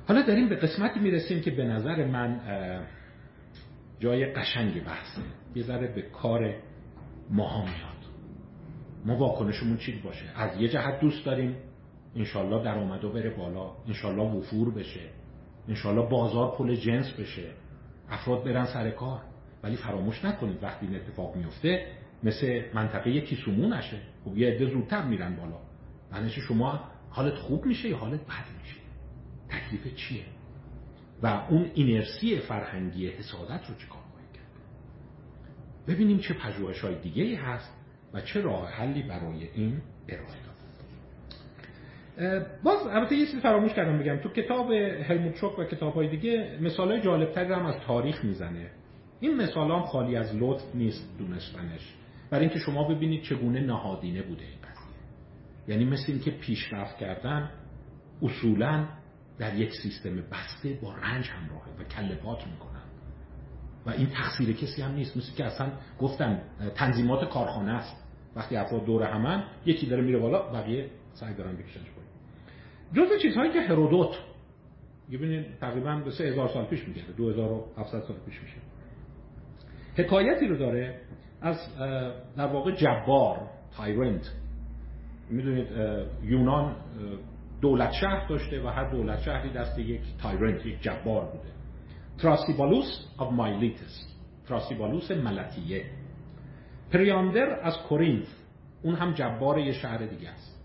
حالا 0.08 0.22
داریم 0.22 0.50
به 0.50 0.56
قسمتی 0.56 1.00
می‌رسیم 1.00 1.42
که 1.42 1.52
به 1.52 1.64
نظر 1.64 2.06
من 2.06 2.40
جای 4.00 4.26
قشنگ 4.26 4.84
بحثه. 4.84 5.22
یه 5.56 5.64
به 5.88 6.02
کار 6.02 6.56
ماها 7.30 7.62
میاد. 7.62 8.04
ما 9.06 9.18
واکنشمون 9.18 9.78
چی 9.78 10.02
باشه؟ 10.02 10.26
از 10.36 10.62
یه 10.62 10.68
جهت 10.68 11.00
دوست 11.00 11.26
داریم. 11.26 11.56
انشالله 12.16 12.64
درآمدو 12.64 13.12
بره 13.12 13.30
بالا. 13.30 13.72
انشالله 13.88 14.24
وفور 14.24 14.74
بشه. 14.74 15.10
انشالله 15.68 16.10
بازار 16.10 16.56
پل 16.58 16.76
جنس 16.76 17.12
بشه. 17.12 17.50
افراد 18.10 18.44
برن 18.44 18.66
سر 18.66 18.90
کار. 18.90 19.22
ولی 19.64 19.76
فراموش 19.76 20.26
نکنید 20.26 20.64
وقتی 20.64 20.86
این 20.86 20.96
اتفاق 20.96 21.36
میفته 21.36 21.88
مثل 22.24 22.62
منطقه 22.74 23.22
کیسومو 23.22 23.68
نشه. 23.68 23.98
خب 24.26 24.38
یه 24.38 24.48
عده 24.48 24.66
زودتر 24.66 25.06
میرن 25.06 25.36
بالا. 25.36 25.58
معنیش 26.14 26.40
شما 26.40 26.80
حالت 27.10 27.34
خوب 27.34 27.66
میشه 27.66 27.90
یا 27.90 27.98
حالت 27.98 28.22
بد 28.22 28.46
میشه 28.62 28.80
تکلیف 29.50 29.96
چیه؟ 29.96 30.24
و 31.24 31.28
اون 31.50 31.72
اینرسی 31.74 32.40
فرهنگی 32.40 33.08
حسادت 33.08 33.70
رو 33.70 33.76
چیکار 33.76 34.02
باید 34.14 34.32
کرد؟ 34.34 34.48
ببینیم 35.88 36.18
چه 36.18 36.34
پژوهش 36.34 36.82
های 36.82 36.96
دیگه 36.96 37.24
ای 37.24 37.36
هست 37.36 37.74
و 38.14 38.22
چه 38.22 38.42
راه 38.42 38.70
حلی 38.70 39.04
برای 39.04 39.48
این 39.54 39.82
ارائه 40.10 40.28
داد. 40.28 40.54
باز 42.64 42.88
البته 42.88 43.16
یه 43.16 43.26
چیزی 43.26 43.42
فراموش 43.42 43.74
کردم 43.74 44.00
بگم. 44.00 44.18
تو 44.18 44.30
کتاب 44.30 44.72
هلموت 44.72 45.36
شوک 45.36 45.60
و 45.60 45.64
کتاب 45.64 45.94
های 45.94 46.10
دیگه 46.10 46.58
مثال 46.62 46.92
های 46.92 47.02
جالبتری 47.02 47.54
هم 47.54 47.66
از 47.66 47.76
تاریخ 47.88 48.26
می‌زنه. 48.26 48.72
این 49.20 49.38
مثال 49.38 49.72
هم 49.72 49.82
خالی 49.82 50.16
از 50.16 50.36
لطف 50.36 50.76
نیست 50.76 51.18
دونستنش. 51.18 51.94
برای 52.30 52.46
اینکه 52.46 52.60
شما 52.60 52.88
ببینید 52.88 53.24
چگونه 53.24 53.60
نهادینه 53.60 54.22
بوده 54.22 54.44
یعنی 55.68 55.86
مثل 55.86 56.06
اینکه 56.08 56.32
پیشرفت 56.32 56.98
کردن 56.98 57.50
اصولا 58.22 58.88
در 59.38 59.56
یک 59.56 59.74
سیستم 59.84 60.16
بسته 60.16 60.80
با 60.82 60.96
رنج 60.96 61.30
همراهه 61.30 61.70
و 61.80 61.84
کله 61.84 62.16
پات 62.16 62.48
می‌کنن. 62.48 62.84
و 63.86 63.90
این 63.90 64.10
تقصیر 64.10 64.56
کسی 64.56 64.82
هم 64.82 64.92
نیست. 64.92 65.18
مثل 65.18 65.34
که 65.36 65.46
اصلا 65.46 65.72
گفتم 66.00 66.42
تنظیمات 66.76 67.30
کارخانه 67.30 67.72
است. 67.72 68.04
وقتی 68.36 68.56
افراد 68.56 68.86
دور 68.86 69.04
همن 69.04 69.44
یکی 69.66 69.88
داره 69.88 70.04
میره 70.04 70.20
بالا 70.20 70.52
بقیه 70.52 70.90
سعی 71.14 71.34
دارن 71.34 71.56
بکشنش 71.56 71.88
پایین. 71.92 72.10
جزء 72.94 73.18
چیزهایی 73.18 73.54
که 73.54 73.62
هرودوت 73.62 74.16
ببینید 75.12 75.46
تقریبا 75.62 75.96
به 75.96 76.12
3000 76.12 76.48
سال 76.48 76.66
پیش 76.66 76.88
میگه 76.88 77.02
2700 77.18 78.02
سال 78.02 78.18
پیش 78.26 78.42
میشه. 78.42 78.58
حکایتی 79.96 80.48
رو 80.48 80.58
داره 80.58 81.02
از 81.42 81.78
در 82.38 82.48
واقع 82.48 82.72
جبار 82.72 83.50
tyrant 83.78 84.32
می‌دونید 85.30 85.68
یونان 86.24 86.76
دولت 87.62 87.92
شهر 87.92 88.28
داشته 88.28 88.64
و 88.64 88.68
هر 88.68 88.90
دولت 88.92 89.22
شهری 89.22 89.50
دست 89.50 89.80
یک 89.80 90.02
tyrant 90.22 90.66
یک 90.66 90.82
جبار 90.82 91.26
بوده. 91.26 91.54
تراسیبولوس 92.18 93.06
of 93.20 93.32
Miletus 93.32 94.08
تراسیبولوس 94.48 95.12
ملطیه. 95.12 95.86
پریاندر 96.92 97.60
از 97.62 97.78
کورینث 97.78 98.28
اون 98.84 98.96
هم 98.96 99.14
جبار 99.14 99.60
یه 99.60 99.74
شهر 99.74 99.98
دیگه 99.98 100.30
است. 100.30 100.64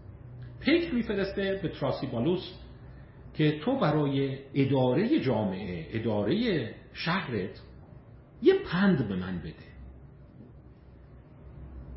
پیک 0.61 0.95
میفرسته 0.95 1.61
به 1.63 1.69
تراسیبالوس 1.69 2.53
که 3.35 3.59
تو 3.59 3.79
برای 3.79 4.39
اداره 4.55 5.21
جامعه 5.21 5.87
اداره 5.91 6.71
شهرت 6.93 7.61
یه 8.43 8.55
پند 8.55 9.09
به 9.09 9.17
من 9.17 9.39
بده. 9.39 9.69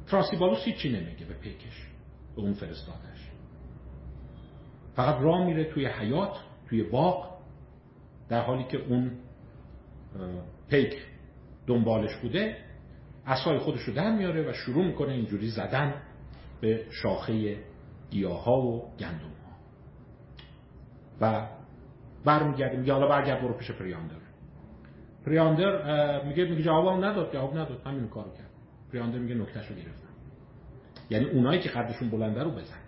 تراسیبالوس 0.08 0.64
هیچی 0.66 0.90
نمیگه 0.90 1.26
به 1.26 1.34
پیکش. 1.34 1.91
به 2.36 2.42
اون 2.42 2.54
فرستادش. 2.54 3.32
فقط 4.96 5.22
راه 5.22 5.46
میره 5.46 5.64
توی 5.64 5.86
حیات 5.86 6.38
توی 6.70 6.84
باغ 6.84 7.32
در 8.30 8.42
حالی 8.42 8.64
که 8.64 8.78
اون 8.78 9.12
پیک 10.70 10.94
دنبالش 11.68 12.16
بوده. 12.16 12.58
اصای 13.26 13.58
خودش 13.58 13.82
رو 13.82 13.94
در 13.94 14.16
میاره 14.16 14.50
و 14.50 14.54
شروع 14.54 14.86
می‌کنه 14.86 15.12
اینجوری 15.12 15.50
زدن 15.50 15.94
به 16.62 16.86
شاخه 16.90 17.58
گیاه 18.10 18.44
ها 18.44 18.62
و 18.62 18.92
گندم 19.00 19.18
ها 19.18 19.52
و 21.22 21.48
برمیگرده 22.26 22.78
میگه 22.78 22.94
حالا 22.94 23.08
برگرد 23.08 23.42
برو 23.42 23.54
پیش 23.54 23.72
پریاندر. 23.72 24.16
پریاندر 25.26 26.26
میگه 26.26 26.44
میگه 26.46 26.64
جواب 26.64 27.04
نداد 27.04 27.34
جواب 27.34 27.58
نداد. 27.58 27.82
همین 27.86 28.08
کارو 28.08 28.32
کرد. 28.32 28.50
پریاندر 28.92 29.20
میگه 29.20 29.36
نکتهش 29.36 29.68
رو 29.68 29.76
گرفتم 29.76 30.01
یعنی 31.12 31.26
اونایی 31.26 31.60
که 31.60 31.70
قدشون 31.70 32.10
بلنده 32.10 32.44
رو 32.44 32.52
بزن. 32.52 32.80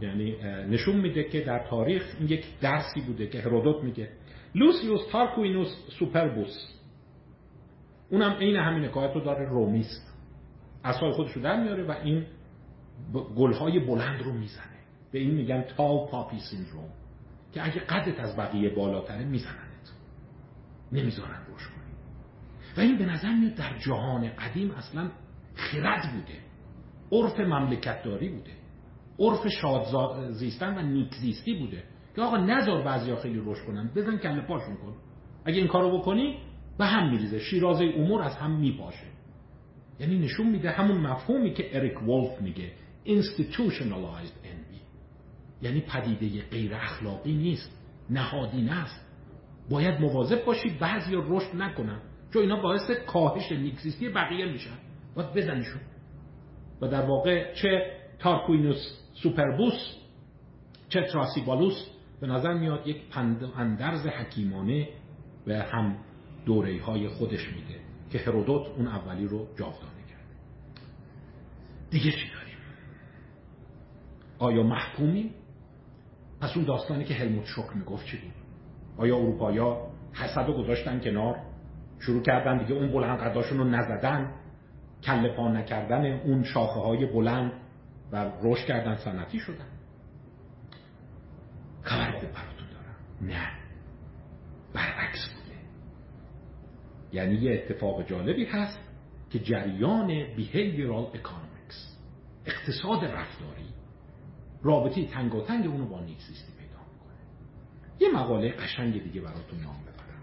یعنی 0.00 0.36
نشون 0.42 0.96
میده 0.96 1.24
که 1.24 1.40
در 1.40 1.66
تاریخ 1.70 2.14
این 2.18 2.28
یک 2.28 2.44
درسی 2.60 3.00
بوده 3.00 3.26
که 3.26 3.40
هرودوت 3.40 3.84
میگه 3.84 4.08
لوسیوس 4.54 5.00
تارکوینوس 5.12 5.68
سوپربوس. 5.98 6.68
اونم 8.10 8.30
عین 8.32 8.56
همین 8.56 8.84
حکایت 8.84 9.14
رو 9.14 9.20
داره 9.20 9.48
رومیست. 9.48 10.14
اصحای 10.84 11.12
خودش 11.12 11.32
رو 11.32 11.42
در 11.42 11.62
میاره 11.62 11.84
و 11.84 11.90
این 11.90 12.26
گلهای 13.36 13.80
بلند 13.80 14.22
رو 14.22 14.32
می‌زنه. 14.32 14.78
به 15.12 15.18
این 15.18 15.34
میگن 15.34 15.62
تال 15.62 16.06
پاپی 16.06 16.38
سیندروم. 16.38 16.90
که 17.52 17.64
اگه 17.64 17.80
قدت 17.80 18.20
از 18.20 18.36
بقیه 18.36 18.70
بالاتره 18.70 19.24
میزننت. 19.24 19.92
نمی‌ذارن 20.92 21.38
روش 21.48 21.68
کنی. 21.68 21.92
و 22.76 22.80
این 22.80 22.98
به 22.98 23.06
نظر 23.06 23.32
میاد 23.34 23.54
در 23.54 23.78
جهان 23.78 24.28
قدیم 24.28 24.70
اصلا 24.70 25.10
خرد 25.54 26.12
بوده. 26.12 26.41
عرف 27.12 27.40
مملکتداری 27.40 28.28
بوده. 28.28 28.50
عرف 29.18 29.48
شاد 29.48 30.30
زیستن 30.30 30.78
و 30.78 30.82
نیک 30.82 31.14
زیستی 31.14 31.54
بوده. 31.54 31.82
که 32.16 32.22
آقا 32.22 32.36
نذار 32.36 32.82
بعضیا 32.82 33.16
خیلی 33.16 33.38
روش 33.38 33.62
کنن. 33.62 33.90
بزن 33.96 34.16
کله 34.16 34.40
پاشون 34.40 34.76
کن. 34.76 34.94
اگه 35.44 35.58
این 35.58 35.66
کارو 35.66 35.98
بکنی 35.98 36.38
به 36.78 36.84
هم 36.86 37.10
میریزه. 37.10 37.38
شیرازه 37.38 37.84
امور 37.96 38.22
از 38.22 38.36
هم 38.36 38.60
میپاشه. 38.60 39.06
یعنی 40.00 40.18
نشون 40.18 40.46
میده 40.46 40.70
همون 40.70 41.00
مفهومی 41.00 41.54
که 41.54 41.76
اریک 41.76 42.02
وولف 42.02 42.40
میگه. 42.40 42.72
Institutionalized 43.06 44.46
envy 44.46 44.80
یعنی 45.62 45.80
پدیده 45.80 46.42
غیر 46.50 46.74
اخلاقی 46.74 47.34
نیست. 47.34 47.78
نهادینه 48.10 48.82
است 48.82 49.06
باید 49.70 50.00
مواظب 50.00 50.44
باشی 50.44 50.68
بعضی 50.80 51.12
رشد 51.14 51.56
نکنن. 51.56 52.00
چون 52.32 52.42
اینا 52.42 52.62
باعث 52.62 52.90
کاهش 53.06 53.52
نیکزیستی 53.52 54.08
بقیه 54.08 54.52
میشن. 54.52 54.78
باید 55.14 55.32
بزنیشون 55.32 55.80
و 56.82 56.88
در 56.88 57.02
واقع 57.02 57.54
چه 57.54 57.92
تارکوینوس 58.18 58.98
سوپربوس 59.14 59.96
چه 60.88 61.02
تراسیبالوس 61.02 61.86
به 62.20 62.26
نظر 62.26 62.54
میاد 62.54 62.86
یک 62.86 63.02
اندرز 63.56 64.06
حکیمانه 64.06 64.88
به 65.46 65.62
هم 65.62 65.96
دوره 66.46 66.82
های 66.82 67.08
خودش 67.08 67.48
میده 67.48 67.80
که 68.10 68.18
هرودوت 68.18 68.66
اون 68.66 68.86
اولی 68.86 69.26
رو 69.26 69.48
جاودانه 69.58 70.02
کرد. 70.10 70.26
دیگه 71.90 72.10
چی 72.10 72.30
داریم؟ 72.34 72.56
آیا 74.38 74.62
محکومی 74.62 75.30
پس 76.40 76.56
اون 76.56 76.64
داستانی 76.64 77.04
که 77.04 77.14
هلموت 77.14 77.44
شوک 77.44 77.76
می‌گفت 77.76 78.06
چی 78.06 78.16
بود؟ 78.16 78.32
آیا 78.96 79.16
اروپایا 79.16 79.86
حسد 80.12 80.46
رو 80.46 80.62
گذاشتن 80.62 81.00
کنار؟ 81.00 81.36
شروع 81.98 82.22
کردن 82.22 82.58
دیگه 82.58 82.74
اون 82.74 82.92
بلند 82.92 83.18
قداشون 83.18 83.58
رو 83.58 83.64
نزدن؟ 83.64 84.41
کله 85.04 85.36
پا 85.36 85.48
نکردن 85.48 86.04
اون 86.04 86.44
شاخه 86.44 86.80
های 86.80 87.06
بلند 87.06 87.52
و 88.12 88.30
رشد 88.42 88.66
کردن 88.66 88.96
سنتی 88.96 89.38
شدن. 89.38 89.66
خبر 91.82 92.10
خوب 92.10 92.32
براتون 92.32 92.68
دارم. 92.72 92.96
نه. 93.20 93.48
برعکس 94.72 95.28
بوده. 95.28 95.58
یعنی 97.12 97.34
یه 97.34 97.52
اتفاق 97.52 98.06
جالبی 98.06 98.44
هست 98.44 98.78
که 99.30 99.38
جریان 99.38 100.36
behavioral 100.36 101.16
economics 101.16 101.76
اقتصاد 102.46 103.04
رفتاری 103.04 103.66
رابطه 104.62 105.06
تنگاتنگ 105.06 105.66
اونو 105.66 105.88
با 105.88 106.00
نیکسیستی 106.00 106.52
پیدا 106.58 106.78
می‌کنه. 106.92 107.18
یه 108.00 108.18
مقاله 108.18 108.50
قشنگ 108.50 109.02
دیگه 109.02 109.20
براتون 109.20 109.60
نام 109.60 109.76
ببرم. 109.82 110.22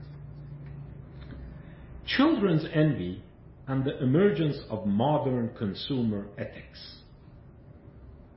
Children's 2.06 2.66
Envy 2.74 3.29
and 3.70 3.86
the 3.86 4.02
Emergence 4.02 4.58
of 4.72 4.88
Modern 4.88 5.52
Consumer 5.60 6.26
Ethics. 6.38 7.04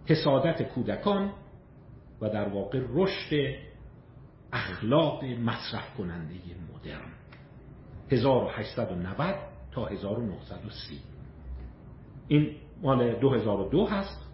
حسادت 0.06 0.62
کودکان 0.62 1.32
و 2.20 2.28
در 2.28 2.48
واقع 2.48 2.80
رشد 2.88 3.54
اخلاق 4.52 5.24
مصرف 5.24 5.96
کننده 5.98 6.34
مدرن. 6.74 7.12
1890 8.10 9.34
تا 9.72 9.86
1930 9.86 11.00
این 12.28 12.56
مال 12.82 13.20
2002 13.20 13.86
هست 13.86 14.26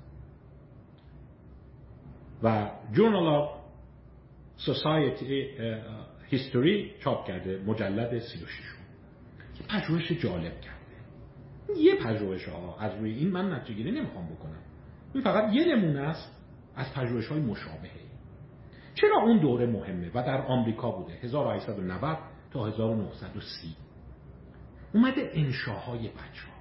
و 2.43 2.71
جورنال 2.93 3.27
آف 3.27 3.51
سوسایتی 4.57 5.47
هیستوری 6.31 6.95
چاپ 7.01 7.27
کرده 7.27 7.63
مجلد 7.67 8.19
36 8.19 8.49
پژوهش 9.69 10.13
جالب 10.13 10.61
کرده 10.61 10.78
یه 11.77 11.95
پژوهش 11.95 12.49
ها. 12.49 12.77
از 12.79 12.95
روی 12.95 13.15
این 13.15 13.31
من 13.31 13.53
نتیجه 13.53 13.75
گیری 13.75 13.91
نمی‌خوام 13.91 14.27
بکنم. 14.27 14.63
این 15.15 15.25
فقط 15.25 15.55
یه 15.55 15.77
نمونه 15.77 16.01
است 16.01 16.39
از 16.77 16.95
پژوهش 16.95 17.27
های 17.27 17.41
مشابهه 17.41 18.09
چرا 18.95 19.23
اون 19.23 19.39
دوره 19.39 19.67
مهمه 19.67 20.11
و 20.15 20.23
در 20.23 20.47
آمریکا 20.47 20.91
بوده؟ 20.91 21.13
1890 21.13 22.19
تا 22.51 22.67
1930 22.67 23.77
اومده 24.95 25.31
انشاهای 25.35 26.09
بچه 26.09 26.47
ها 26.47 26.59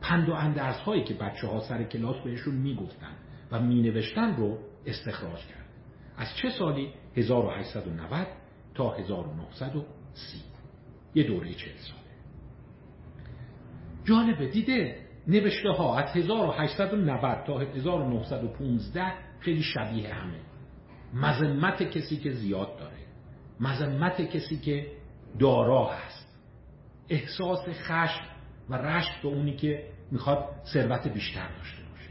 پند 0.00 0.28
و 0.28 0.32
اندرس 0.32 0.76
هایی 0.76 1.04
که 1.04 1.14
بچه 1.14 1.46
ها 1.46 1.60
سر 1.60 1.84
کلاس 1.84 2.16
بهشون 2.24 2.54
می‌گفتن 2.54 3.16
و 3.52 3.60
مینوشتن 3.60 4.36
رو 4.36 4.58
استخراج 4.86 5.46
کرد. 5.46 5.66
از 6.16 6.28
چه 6.42 6.50
سالی؟ 6.50 6.92
1890 7.16 8.26
تا 8.74 8.90
1930 8.90 10.38
یه 11.14 11.24
دوره 11.24 11.54
چه 11.54 11.70
ساله 11.76 12.01
جالبه 14.04 14.46
دیده 14.46 14.96
نوشته 15.28 15.70
ها 15.70 15.98
از 15.98 16.16
1890 16.16 17.44
تا 17.46 17.58
1915 17.58 19.12
خیلی 19.40 19.62
شبیه 19.62 20.14
همه. 20.14 20.40
مذمت 21.14 21.82
کسی 21.82 22.16
که 22.16 22.32
زیاد 22.32 22.76
داره 22.78 22.96
مذمت 23.60 24.20
کسی 24.20 24.56
که 24.56 24.86
دارا 25.38 25.86
هست. 25.86 26.38
احساس 27.08 27.68
خشم 27.68 28.24
و 28.68 28.74
رشک 28.74 29.22
به 29.22 29.28
اونی 29.28 29.56
که 29.56 29.84
می‌خواد 30.10 30.48
ثروت 30.72 31.08
بیشتر 31.08 31.48
داشته 31.48 31.82
باشه. 31.90 32.10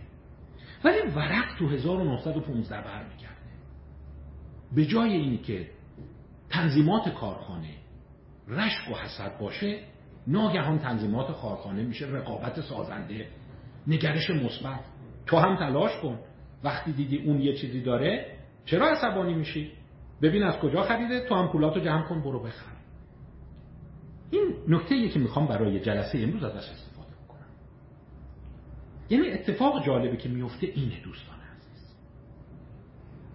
ولی 0.83 1.11
ورق 1.15 1.57
تو 1.59 1.67
1915 1.67 2.81
برمیگرده 2.81 3.31
به 4.75 4.85
جای 4.85 5.13
اینی 5.13 5.37
که 5.37 5.69
تنظیمات 6.49 7.09
کارخانه 7.09 7.73
رشک 8.47 8.91
و 8.91 8.95
حسد 8.95 9.37
باشه 9.37 9.79
ناگهان 10.27 10.79
تنظیمات 10.79 11.41
کارخانه 11.41 11.83
میشه 11.83 12.05
رقابت 12.05 12.61
سازنده. 12.61 13.27
نگرش 13.87 14.29
مثبت. 14.29 14.79
تو 15.25 15.37
هم 15.37 15.55
تلاش 15.55 15.97
کن. 16.01 16.19
وقتی 16.63 16.91
دیدی 16.91 17.17
اون 17.17 17.41
یه 17.41 17.53
چیزی 17.53 17.81
داره 17.81 18.37
چرا 18.65 18.87
عصبانی 18.89 19.33
میشی؟ 19.33 19.71
ببین 20.21 20.43
از 20.43 20.59
کجا 20.59 20.81
خریده 20.81 21.27
تو 21.29 21.35
هم 21.35 21.47
پولاتو 21.51 21.79
جمع 21.79 22.07
کن 22.07 22.21
برو 22.21 22.43
بخر. 22.43 22.71
این 24.31 24.53
نکته 24.67 25.09
که 25.09 25.19
می‌خوام 25.19 25.47
برای 25.47 25.79
جلسه 25.79 26.19
امروز 26.19 26.43
ازش 26.43 26.69
استفاده 26.69 27.11
بکنم. 27.25 27.47
یعنی 29.09 29.27
اتفاق 29.31 29.85
جالبی 29.85 30.17
که 30.17 30.29
میفته 30.29 30.67
اینه 30.67 31.01
دوستان 31.03 31.35
عزیز. 31.55 31.95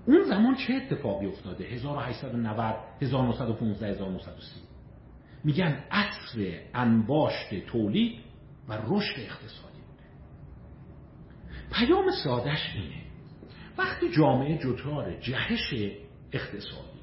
اون 0.06 0.22
زمان 0.22 0.54
چه 0.54 0.74
اتفاقی 0.74 1.26
افتاده؟ 1.26 1.64
1890 1.64 2.74
1915 3.02 3.86
1930 3.86 4.65
میگن 5.46 5.84
عصر 5.90 6.60
انباشت 6.74 7.66
تولید 7.66 8.18
و 8.68 8.72
رشد 8.72 9.20
اقتصادی. 9.20 9.80
بوده 9.86 10.04
پیام 11.72 12.04
سادش 12.24 12.74
اینه 12.74 13.02
وقتی 13.78 14.10
جامعه 14.10 14.58
جتار 14.58 15.20
جهش 15.20 15.74
اقتصادی 16.32 17.00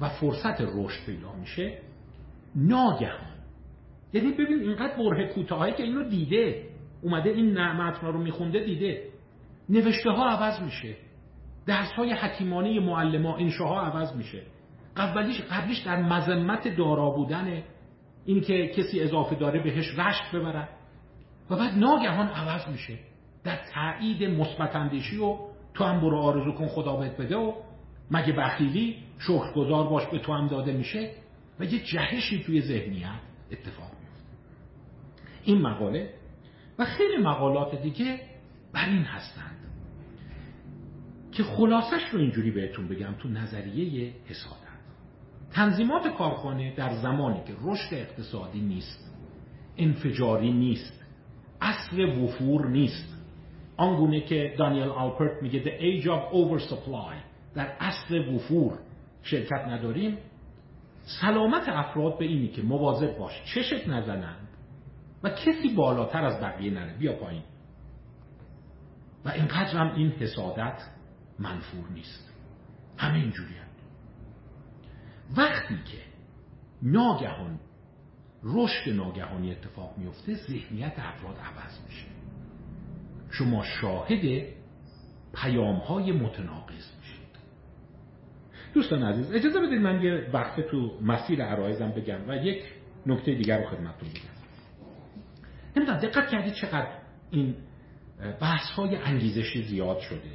و 0.00 0.08
فرصت 0.08 0.60
رشد 0.60 1.06
پیدا 1.06 1.32
میشه 1.32 1.78
ناگهان 2.56 3.34
یعنی 4.12 4.32
ببین 4.32 4.60
اینقدر 4.60 4.96
بره 4.96 5.32
کوتاهی 5.34 5.72
که 5.72 5.82
اینو 5.82 6.08
دیده 6.08 6.68
اومده 7.02 7.30
این 7.30 7.52
نعمت 7.52 7.98
رو 8.02 8.22
میخونده 8.22 8.64
دیده. 8.64 9.08
نوشته 9.68 10.10
ها 10.10 10.30
عوض 10.30 10.60
میشه 10.60 10.96
درس 11.66 11.92
های 11.92 12.12
حکیمانه 12.12 12.80
معلم 12.80 13.26
انشاها 13.26 13.80
عوض 13.80 14.16
میشه. 14.16 14.42
قبلیش 14.96 15.40
قبلیش 15.40 15.78
در 15.78 16.02
مذمت 16.02 16.76
دارا 16.76 17.10
بودن 17.10 17.62
اینکه 18.26 18.68
کسی 18.68 19.00
اضافه 19.00 19.34
داره 19.34 19.62
بهش 19.62 19.98
رشک 19.98 20.32
ببرن. 20.34 20.68
و 21.50 21.56
بعد 21.56 21.78
ناگهان 21.78 22.28
عوض 22.28 22.68
میشه. 22.68 22.98
در 23.44 23.58
تایید 23.74 24.24
مثبت 24.24 24.76
اندیشی 24.76 25.18
و 25.18 25.36
تو 25.74 25.84
هم 25.84 26.00
برو 26.00 26.16
آرزو 26.16 26.52
کن 26.52 26.66
خدا 26.66 26.96
بهت 26.96 27.16
بده 27.16 27.36
و 27.36 27.52
مگه 28.10 28.32
بخیلی 28.32 28.96
شکرگزار 29.18 29.88
باش 29.88 30.06
به 30.06 30.18
تو 30.18 30.32
هم 30.32 30.46
داده 30.46 30.72
میشه؟ 30.72 31.10
و 31.60 31.64
یه 31.64 31.80
جهشی 31.80 32.42
توی 32.42 32.60
ذهنیت 32.60 33.20
اتفاق 33.52 33.90
میفته. 34.00 34.30
این 35.44 35.62
مقاله 35.62 36.14
و 36.78 36.84
خیلی 36.84 37.16
مقالات 37.16 37.82
دیگه 37.82 38.20
بر 38.72 38.88
این 38.88 39.02
هستند 39.02 39.58
که 41.32 41.42
خلاصش 41.42 42.02
رو 42.12 42.20
اینجوری 42.20 42.50
بهتون 42.50 42.88
بگم 42.88 43.14
تو 43.18 43.28
نظریه 43.28 44.12
حسادت 44.26 44.63
تنظیمات 45.54 46.08
کارخانه 46.08 46.74
در 46.74 46.94
زمانی 46.94 47.40
که 47.46 47.52
رشد 47.62 47.94
اقتصادی 47.94 48.60
نیست 48.60 49.14
انفجاری 49.76 50.52
نیست 50.52 51.04
اصل 51.60 52.00
وفور 52.00 52.68
نیست. 52.68 53.14
آنگونه 53.76 54.20
که 54.20 54.54
دانیل 54.58 54.88
آلپرت 54.88 55.42
میگه 55.42 55.62
the 55.62 55.80
age 55.80 56.06
of 56.06 56.34
oversupply 56.34 57.14
در 57.54 57.76
اصل 57.80 58.28
وفور 58.28 58.78
شرکت 59.22 59.68
نداریم 59.68 60.18
سلامت 61.20 61.68
افراد 61.68 62.18
به 62.18 62.24
اینی 62.24 62.48
که 62.48 62.62
مواظب 62.62 63.18
باش 63.18 63.42
چشت 63.54 63.88
نزنند 63.88 64.48
و 65.22 65.30
کسی 65.30 65.74
بالاتر 65.76 66.24
از 66.24 66.40
بقیه 66.40 66.70
نره. 66.70 66.96
بیا 66.98 67.12
پایین. 67.12 67.42
و 69.24 69.28
اینقدر 69.28 69.76
هم 69.76 69.94
این 69.94 70.10
حسادت 70.10 70.82
منفور 71.38 71.84
نیست. 71.94 72.32
همه 72.98 73.14
اینجوری. 73.14 73.63
وقتی 75.36 75.74
که 75.74 75.98
ناگهان 76.82 77.60
رشد 78.42 78.90
ناگهانی 78.90 79.52
اتفاق 79.52 79.98
میفته 79.98 80.34
ذهنیت 80.34 80.92
افراد 80.98 81.36
عوض 81.36 81.80
میشه. 81.86 82.06
شما 83.30 83.64
شاهد 83.64 84.44
پیام 85.34 85.76
های 85.76 86.12
متناقض 86.12 86.72
میشید. 87.00 87.24
دوستان 88.74 89.02
عزیز 89.02 89.32
اجازه 89.32 89.60
بدید 89.60 89.80
من 89.80 90.02
یه 90.02 90.30
وقت 90.32 90.60
تو 90.60 90.98
مسیر 91.02 91.42
عرایزم 91.42 91.90
بگم 91.90 92.28
و 92.28 92.36
یک 92.36 92.64
نکته 93.06 93.34
دیگر 93.34 93.58
رو 93.58 93.70
خدمتتون 93.70 94.08
بگم. 94.08 94.34
نمی‌دونم 95.76 95.98
دقت 95.98 96.30
کردید 96.30 96.52
چقدر 96.52 96.88
این 97.30 97.54
بحث 98.40 98.70
های 98.70 98.96
انگیزشی 98.96 99.62
زیاد 99.62 99.98
شده؟ 99.98 100.30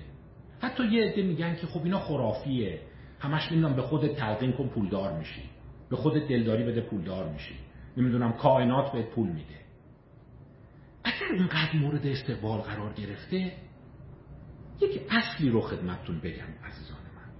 حتی 0.62 0.84
یه 0.84 1.04
عده 1.04 1.24
میگن 1.24 1.56
که 1.56 1.68
خب 1.68 1.84
اینا 1.84 2.00
خرافیه. 2.00 2.80
همش 3.20 3.52
نمی‌دونم 3.52 3.76
به 3.76 3.82
خودت 3.82 4.16
تلقین 4.16 4.52
کن 4.52 4.68
پولدار 4.68 5.18
میشی. 5.18 5.42
به 5.90 5.96
خودت 5.96 6.28
دلداری 6.28 6.64
بده 6.64 6.82
پولدار 6.82 7.30
میشی. 7.30 7.56
نمی‌دونم 7.98 8.34
کائنات 8.34 8.92
بهت 8.92 9.10
پول 9.10 9.28
میده. 9.28 9.60
اگر 11.04 11.32
اینقدر 11.34 11.76
مورد 11.76 12.08
استقبال 12.08 12.60
قرار 12.60 12.94
گرفته 12.94 13.54
یک 14.82 15.02
اصلی 15.10 15.50
رو 15.50 15.62
خدمتتون 15.62 16.20
بگم 16.20 16.66
عزیزان 16.66 17.00
من. 17.16 17.32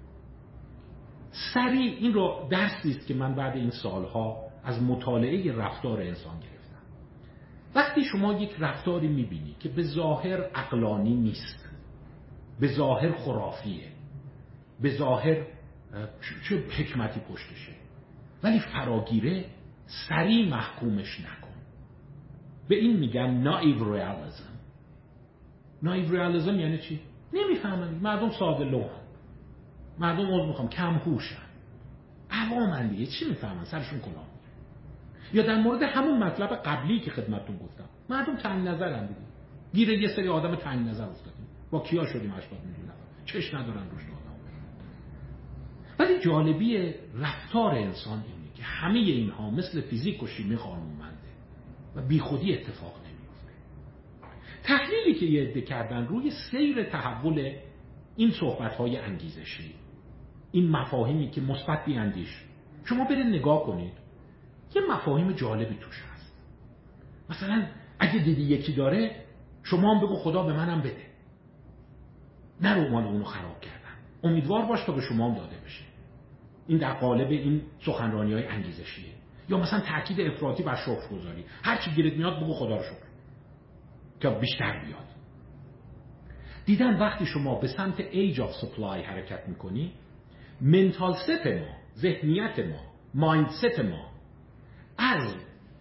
سریع 1.54 1.98
این 2.00 2.14
رو 2.14 2.48
درسی 2.52 2.92
است 2.92 3.08
که 3.08 3.14
من 3.14 3.36
بعد 3.36 3.56
این 3.56 3.70
سالها 3.70 4.38
از 4.64 4.84
مطالعه 4.84 5.56
رفتار 5.56 6.02
انسان 6.02 6.40
گرفتم. 6.40 6.82
وقتی 7.76 8.04
شما 8.04 8.34
یک 8.34 8.56
رفتاری 8.60 9.08
می‌بینی 9.08 9.56
که 9.60 9.70
به 9.70 9.84
ظاهر 9.84 10.50
اقلانی 10.56 11.16
نیست 11.16 11.70
به 12.60 12.68
ظاهر 12.68 13.12
خرافیه 13.12 13.88
به 14.82 14.90
ظاهر 14.98 15.46
چه 16.50 16.56
حکمتی 16.56 17.20
پشتشه. 17.20 17.72
ولی 18.44 18.60
فراگیره 18.60 19.46
سریع 20.10 20.50
محکومش 20.50 21.20
نکن. 21.20 21.50
به 22.68 22.76
این 22.76 22.98
میگن 22.98 23.30
نایو 23.30 23.94
ریالیزم 23.94 24.60
نایو 25.84 26.12
ریالیزم 26.12 26.60
یعنی 26.60 26.78
چی؟ 26.78 27.00
نمی‌فهمن 27.34 27.90
مردم 27.90 28.32
ساده 28.32 28.66
لوح 28.66 28.90
مردم 30.00 30.34
از 30.34 30.48
می‌خوام 30.48 30.70
کم 30.70 30.94
هوشن 30.94 31.50
عوامن 32.32 32.88
دیگه. 32.88 33.06
چی 33.06 33.26
می‌فهمن؟ 33.30 33.64
سرشون 33.64 34.00
کلاه 34.00 34.26
یا 35.34 35.44
در 35.44 35.62
مورد 35.62 35.84
همون 35.84 36.24
مطلب 36.24 36.50
قبلی 36.50 37.00
که 37.00 37.12
خدمتتون 37.12 37.58
گفتم. 37.58 37.86
مردم 38.10 38.36
تنگ 38.36 38.68
نظرن 38.68 39.06
دیگه. 39.08 39.20
گیر 39.74 39.90
یه 39.90 40.08
سری 40.08 40.28
آدم 40.28 40.56
تنگ 40.56 40.88
نظر 40.88 41.10
افتادیم 41.10 41.48
با 41.72 41.80
کیا 41.80 42.06
شدیم 42.06 42.32
80 42.32 42.60
میلیون 42.66 42.86
نفر 42.86 43.26
چش 43.26 43.54
ندارن 43.54 43.90
روش. 43.90 44.09
ولی 46.00 46.20
جالبی 46.20 46.94
رفتار 47.16 47.76
انسان 47.76 48.24
اینه 48.24 48.54
که 48.56 48.64
همه 48.64 49.00
اینها 49.00 49.50
مثل 49.50 49.82
فیزیک 49.82 50.24
و 50.24 50.28
شیمی 50.28 50.56
قانونمنده 50.56 51.30
و 51.96 52.02
بیخودی 52.02 52.54
اتفاق 52.54 52.94
نمیفته 52.98 53.54
تحلیلی 54.64 55.20
که 55.20 55.26
یه 55.26 55.44
عده 55.44 55.62
کردن 55.62 56.08
روی 56.08 56.32
سیر 56.52 56.84
تحول 56.84 57.54
این 58.16 58.32
صحبت 58.32 58.76
های 58.76 58.98
انگیزشی 58.98 59.76
این 60.52 60.70
مفاهیمی 60.70 61.30
که 61.30 61.42
مثبت 61.42 61.86
بیاندیش. 61.86 62.44
شما 62.86 63.04
برید 63.04 63.26
نگاه 63.26 63.64
کنید 63.64 63.94
یه 64.76 64.82
مفاهیم 64.92 65.32
جالبی 65.32 65.76
توش 65.76 66.04
هست. 66.14 66.34
مثلا 67.30 67.68
اگه 68.00 68.20
دیدی 68.20 68.42
یکی 68.42 68.74
داره 68.74 69.26
شما 69.64 69.96
هم 69.96 70.06
بگو 70.06 70.16
خدا 70.16 70.44
به 70.44 70.54
منم 70.54 70.82
بده. 70.82 71.06
نرو 72.62 72.90
مال 72.90 73.04
اونو 73.04 73.24
خراب 73.24 73.62
کردن. 73.62 73.96
امیدوار 74.24 74.66
باش 74.66 74.84
تا 74.84 74.92
به 74.92 75.02
شما 75.02 75.30
هم 75.30 75.36
داده 75.36 75.56
بشه. 75.66 75.89
این 76.70 76.78
در 76.78 76.94
قالب 76.94 77.32
این 77.32 77.62
سخنرانی 77.80 78.34
های 78.34 78.48
انگیزشیه. 78.48 79.14
یا 79.50 79.58
مثلا 79.58 79.80
تاکید 79.80 80.22
افراطی 80.22 80.64
بر 80.64 80.80
گذاری 81.12 81.46
هر 81.64 81.78
چی 81.78 81.92
گیرت 81.92 82.14
میاد 82.14 82.44
بگو 82.44 82.54
خدا 82.54 82.78
رو 82.78 82.84
شکر. 82.84 83.10
که 84.20 84.30
بیشتر 84.30 84.86
بیاد 84.86 85.06
دیدن 86.66 87.00
وقتی 87.00 87.26
شما 87.26 87.56
به 87.56 87.68
سمت 87.68 88.00
age 88.00 88.42
of 88.42 88.52
supply 88.52 89.04
حرکت 89.04 89.48
می‌کنی 89.48 89.92
منتال 90.62 91.14
ست 91.14 91.48
ما 91.48 91.68
ذهنیت 91.98 92.60
ما 92.60 92.82
مایندست 93.14 93.80
ما 93.80 94.10
از 94.98 95.36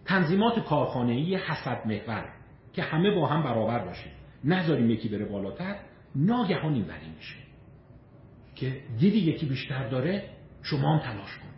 تنظیمات 0.04 0.64
کارخانه‌ای 0.64 1.36
حسد 1.36 1.86
محور 1.86 2.32
که 2.72 2.82
همه 2.82 3.10
با 3.10 3.26
هم 3.26 3.42
برابر 3.42 3.84
باشیم 3.84 4.12
نذاریم 4.44 4.90
یکی 4.90 5.08
بره 5.08 5.24
بالاتر 5.24 5.76
ناگهان 6.14 6.74
اینوری 6.74 7.08
میشه. 7.16 7.36
که 8.54 8.80
دیدی 8.98 9.18
یکی 9.18 9.46
بیشتر 9.46 9.88
داره 9.88 10.37
شما 10.62 10.92
هم 10.92 10.98
تلاش 10.98 11.38
کن. 11.38 11.48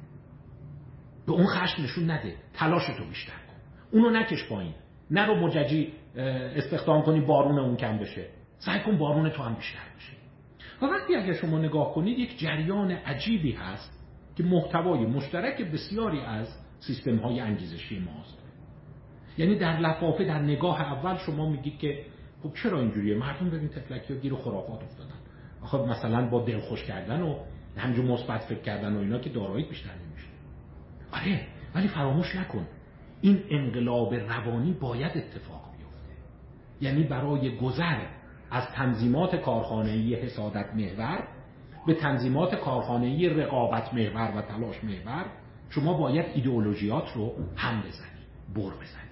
به 1.27 1.33
اون 1.33 1.47
خشم 1.47 1.83
نشون 1.83 2.11
نده 2.11 2.35
تلاش 2.55 2.87
تو 2.87 3.05
بیشتر 3.09 3.33
کن. 3.33 3.55
اونو 3.93 4.11
نکش 4.11 4.49
پایین. 4.49 4.75
نرو 5.11 5.35
مججی 5.35 5.93
استخدام 6.57 7.03
کنی 7.03 7.21
بارون 7.21 7.59
اون 7.59 7.77
کم 7.77 7.99
بشه. 7.99 8.27
سعی 8.59 8.81
کن 8.81 8.99
بارون 8.99 9.31
تو 9.31 9.43
هم 9.43 9.55
بیشتر 9.55 9.79
بشه. 9.97 10.13
و 10.83 10.87
وقتی 10.87 11.15
اگر 11.15 11.33
شما 11.33 11.59
نگاه 11.59 11.95
کنید 11.95 12.19
یک 12.19 12.39
جریان 12.39 12.91
عجیبی 12.91 13.53
هست 13.53 14.07
که 14.37 14.43
محتوای 14.43 15.07
مشترک 15.07 15.63
بسیاری 15.63 16.21
از 16.21 16.49
سیستم 16.81 17.17
های 17.17 17.41
انگیزشی 17.41 17.99
ماست. 17.99 18.39
یعنی 19.39 19.59
در 19.59 19.79
لفافه 19.79 20.25
در 20.25 20.39
نگاه 20.39 20.81
اول 20.81 21.17
شما 21.17 21.51
میگید 21.51 21.79
که 21.79 22.05
خب 22.43 22.53
چرا 22.63 22.81
اینجوریه؟ 22.81 23.17
مردم 23.17 23.51
ببین 23.51 23.69
تفلکی 23.69 24.15
ها 24.15 24.21
گیر 24.21 24.35
خرافات 24.35 24.83
افتادن. 24.83 25.21
آخه 25.63 25.79
مثلا 25.79 26.29
با 26.29 26.45
دلخوش 26.45 26.85
کردن 26.85 27.23
و 27.23 27.37
همجور 27.77 28.05
مثبت 28.05 28.41
فکر 28.41 28.61
کردن 28.61 28.97
و 28.97 28.99
اینا 28.99 29.19
که 29.19 29.31
دارایی 29.31 29.65
بیشتر 29.65 29.91
نمیشه. 29.91 30.27
آره 31.13 31.47
ولی 31.75 31.89
فراموش 31.89 32.37
نکن. 32.37 32.67
این 33.21 33.43
انقلاب 33.51 34.15
روانی 34.15 34.73
باید 34.73 35.13
اتفاق 35.17 35.71
بیفته. 35.79 36.15
یعنی 36.81 37.03
برای 37.03 37.57
گذر 37.57 37.99
از 38.51 38.65
تنظیمات 38.75 39.37
کارخانه‌ای 39.37 40.15
حسادت 40.15 40.75
محور 40.75 41.29
به 41.87 41.95
تنظیمات 41.95 42.55
کارخانه‌ای 42.55 43.29
رقابت 43.29 43.95
محور 43.95 44.33
و 44.37 44.43
تلاش 44.43 44.85
محور 44.85 45.27
شما 45.71 45.95
باید 45.95 46.27
ایدئولوژیات 46.35 47.13
رو 47.15 47.33
هم 47.57 47.81
بزنی 47.81 48.21
بر 48.55 48.75
بزنی. 48.77 49.11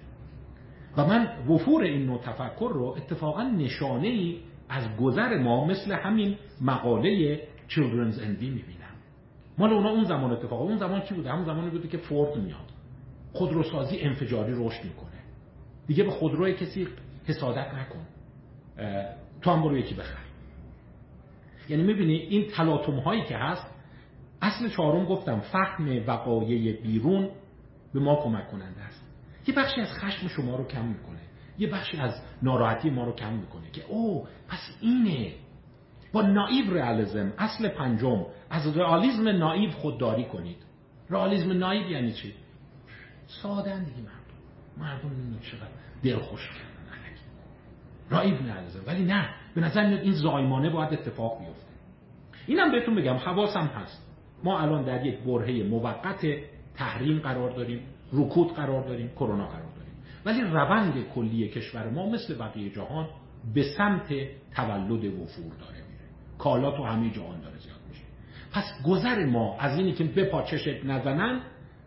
و 0.96 1.06
من 1.06 1.28
وفور 1.48 1.82
این 1.82 2.06
نوع 2.06 2.18
تفکر 2.18 2.70
رو 2.74 2.84
اتفاقا 2.84 3.42
نشانه 3.42 4.08
ای 4.08 4.40
از 4.68 4.96
گذر 4.96 5.38
ما 5.38 5.64
مثل 5.64 5.92
همین 5.92 6.36
مقاله 6.60 7.40
Children's 7.68 8.18
Envy 8.18 8.42
می‌بینم. 8.42 8.94
مال 9.58 9.72
اونا 9.72 9.90
اون 9.90 10.04
زمان 10.04 10.32
اتفاق. 10.32 10.62
اون 10.62 10.76
زمان 10.76 11.00
چی 11.00 11.14
بوده؟ 11.14 11.30
همون 11.30 11.44
زمانی 11.44 11.70
بوده 11.70 11.88
که 11.88 11.98
فورد 11.98 12.36
میاد. 12.36 12.72
خودروسازی 13.32 13.98
انفجاری 14.00 14.52
رشد 14.52 14.84
می‌کنه. 14.84 15.20
دیگه 15.86 16.04
به 16.04 16.10
خودروی 16.10 16.54
کسی 16.54 16.88
حسادت 17.24 17.74
نکن. 17.74 18.06
تو 19.40 19.50
هم 19.50 19.62
برو 19.62 19.78
یکی 19.78 19.94
بخر. 19.94 20.18
یعنی 21.68 21.82
می‌بینی 21.82 22.14
این 22.14 22.46
تلاطم 22.46 22.98
هایی 22.98 23.24
که 23.24 23.36
هست 23.36 23.66
اصل 24.42 24.68
چهارم 24.68 25.04
گفتم 25.04 25.40
فهم 25.40 26.02
وقایع 26.06 26.82
بیرون 26.82 27.30
به 27.94 28.00
ما 28.00 28.16
کمک 28.22 28.50
کننده 28.50 28.80
است. 28.80 29.04
یه 29.46 29.54
بخشی 29.54 29.80
از 29.80 29.88
خشم 29.88 30.28
شما 30.28 30.56
رو 30.56 30.64
کم 30.64 30.84
می‌کنه. 30.84 31.20
یه 31.58 31.68
بخشی 31.68 31.96
از 31.96 32.22
ناراحتی 32.42 32.90
ما 32.90 33.04
رو 33.04 33.12
کم 33.12 33.32
می‌کنه 33.32 33.70
که 33.70 33.84
او 33.88 34.26
پس 34.48 34.76
اینه. 34.80 35.32
با 36.12 36.22
نایب 36.22 36.74
رئالیسم 36.74 37.32
اصل 37.38 37.68
پنجم. 37.68 38.26
از 38.50 38.76
رئالیسم 38.76 39.28
نایب 39.28 39.70
خودداری 39.70 40.24
کنید. 40.24 40.56
رئالیسم 41.10 41.52
نایب 41.52 41.90
یعنی 41.90 42.12
چی؟ 42.12 42.34
ساده 43.42 43.84
دیگه 43.84 43.96
مردم. 43.96 44.38
مردم 44.76 45.08
نمی‌دونن 45.08 45.40
چقدر 45.40 45.68
دلخوش 46.02 46.48
کردن 46.48 46.78
رایب 48.10 48.46
رئالیسم 48.46 48.80
ولی 48.86 49.04
نه 49.04 49.28
به 49.54 49.60
نظر 49.60 49.86
میاد 49.86 50.00
این 50.00 50.12
زایمانه 50.12 50.70
باید 50.70 50.92
اتفاق 50.92 51.38
بیفته. 51.38 51.68
اینم 52.46 52.72
بهتون 52.72 52.94
بگم 52.94 53.14
حواسم 53.14 53.66
هست. 53.66 54.08
ما 54.44 54.60
الان 54.60 54.84
در 54.84 55.06
یک 55.06 55.18
برهه 55.18 55.62
موقت 55.62 56.26
تحریم 56.74 57.18
قرار 57.18 57.50
داریم 57.50 57.80
رکود 58.12 58.54
قرار 58.54 58.88
داریم 58.88 59.08
کرونا 59.08 59.46
قرار 59.46 59.72
داریم. 59.76 59.92
ولی 60.24 60.40
روند 60.40 61.08
کلی 61.14 61.48
کشور 61.48 61.90
ما 61.90 62.10
مثل 62.10 62.38
بقیه 62.38 62.70
جهان 62.70 63.08
به 63.54 63.62
سمت 63.76 64.08
تولد 64.56 65.04
وفور 65.04 65.52
داره. 65.60 65.77
کالا 66.38 66.70
تو 66.70 66.82
همه 66.82 67.10
جهان 67.10 67.40
داره 67.40 67.56
زیاد 67.58 67.78
میشه. 67.88 68.04
پس 68.52 68.64
گذر 68.86 69.24
ما 69.24 69.56
از 69.58 69.78
اینی 69.78 69.92
که 69.92 70.04
به 70.04 70.24
نزنن 70.84 71.40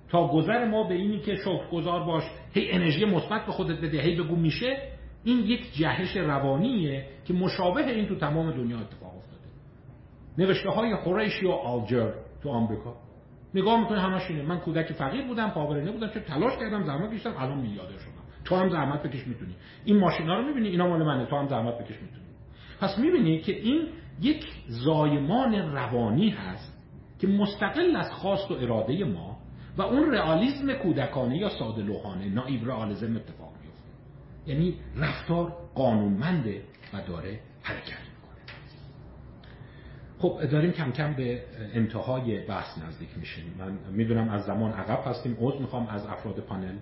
تا 0.09 0.27
گذر 0.27 0.65
ما 0.65 0.83
به 0.83 0.95
اینی 0.95 1.19
که 1.19 1.37
گذار 1.71 2.03
باش 2.03 2.23
هی 2.53 2.71
انرژی 2.71 3.05
مثبت 3.05 3.45
به 3.45 3.51
خودت 3.51 3.81
بده 3.81 4.01
هی 4.01 4.15
بگو 4.15 4.35
میشه 4.35 4.77
این 5.23 5.37
یک 5.37 5.73
جهش 5.73 6.17
روانیه 6.17 7.05
که 7.25 7.33
مشابه 7.33 7.87
این 7.87 8.07
تو 8.07 8.15
تمام 8.15 8.51
دنیا 8.51 8.79
اتفاق 8.79 9.15
افتاده. 9.17 9.47
نوشته 10.37 10.69
های 10.69 10.95
خورشی 10.95 11.45
و 11.45 11.51
آلجر 11.51 12.11
تو 12.43 12.49
آمریکا. 12.49 12.95
نگاه 13.53 13.79
می‌کنه 13.79 13.99
همش 13.99 14.29
اینه. 14.29 14.43
من 14.43 14.59
کودک 14.59 14.93
فقیر 14.93 15.27
بودم 15.27 15.49
پاورنه 15.49 15.91
بودم 15.91 16.09
چه 16.09 16.19
تلاش 16.19 16.57
کردم 16.57 16.83
زحمت 16.83 17.13
کشیدم 17.13 17.33
الان 17.37 17.57
میلیاردر 17.57 17.97
شدم. 17.97 18.11
تو 18.45 18.55
هم 18.55 18.69
زحمت 18.69 19.03
بکش 19.03 19.27
می‌تونی. 19.27 19.55
این 19.85 19.97
ماشینا 19.99 20.39
رو 20.39 20.47
می‌بینی 20.47 20.67
اینا 20.67 20.87
مال 20.87 21.03
منه 21.03 21.25
تو 21.25 21.35
هم 21.35 21.47
زحمت 21.47 21.77
بکش 21.77 22.01
می‌تونی. 22.01 22.25
پس 22.81 22.99
می‌بینی 22.99 23.39
که 23.39 23.51
این 23.51 23.87
یک 24.21 24.45
زایمان 24.67 25.53
روانی 25.53 26.29
هست 26.29 26.77
که 27.19 27.27
مستقل 27.27 27.95
از 27.95 28.11
خواست 28.11 28.51
و 28.51 28.53
اراده 28.53 29.05
ما 29.05 29.37
و 29.77 29.81
اون 29.81 30.11
رئالیسم 30.11 30.73
کودکانه 30.73 31.37
یا 31.37 31.49
ساده 31.49 31.81
لوحانه 31.81 32.29
نایب 32.29 32.67
رئالیسم 32.67 33.15
اتفاق 33.15 33.51
میفته 33.61 33.89
یعنی 34.47 34.75
رفتار 34.97 35.53
قانونمنده 35.75 36.63
و 36.93 37.01
داره 37.07 37.39
حرکت 37.61 38.11
خب 40.21 40.45
داریم 40.51 40.71
کم 40.71 40.91
کم 40.91 41.13
به 41.13 41.43
انتهای 41.73 42.45
بحث 42.45 42.77
نزدیک 42.77 43.09
میشیم. 43.17 43.55
من 43.59 43.77
می‌دونم 43.91 44.29
از 44.29 44.45
زمان 44.45 44.71
عقب 44.71 45.07
هستیم. 45.07 45.37
عذر 45.39 45.59
می‌خوام 45.59 45.87
از 45.87 46.05
افراد 46.05 46.39
پانل. 46.39 46.77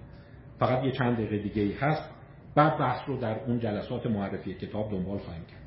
فقط 0.59 0.83
یه 0.83 0.91
چند 0.91 1.13
دقیقه 1.13 1.37
دیگه 1.37 1.61
ای 1.61 1.73
هست. 1.73 2.09
بعد 2.55 2.77
بحث 2.77 3.01
رو 3.07 3.17
در 3.17 3.39
اون 3.39 3.59
جلسات 3.59 4.07
معرفی 4.07 4.53
کتاب 4.53 4.91
دنبال 4.91 5.17
خواهیم 5.17 5.45
کرد. 5.45 5.58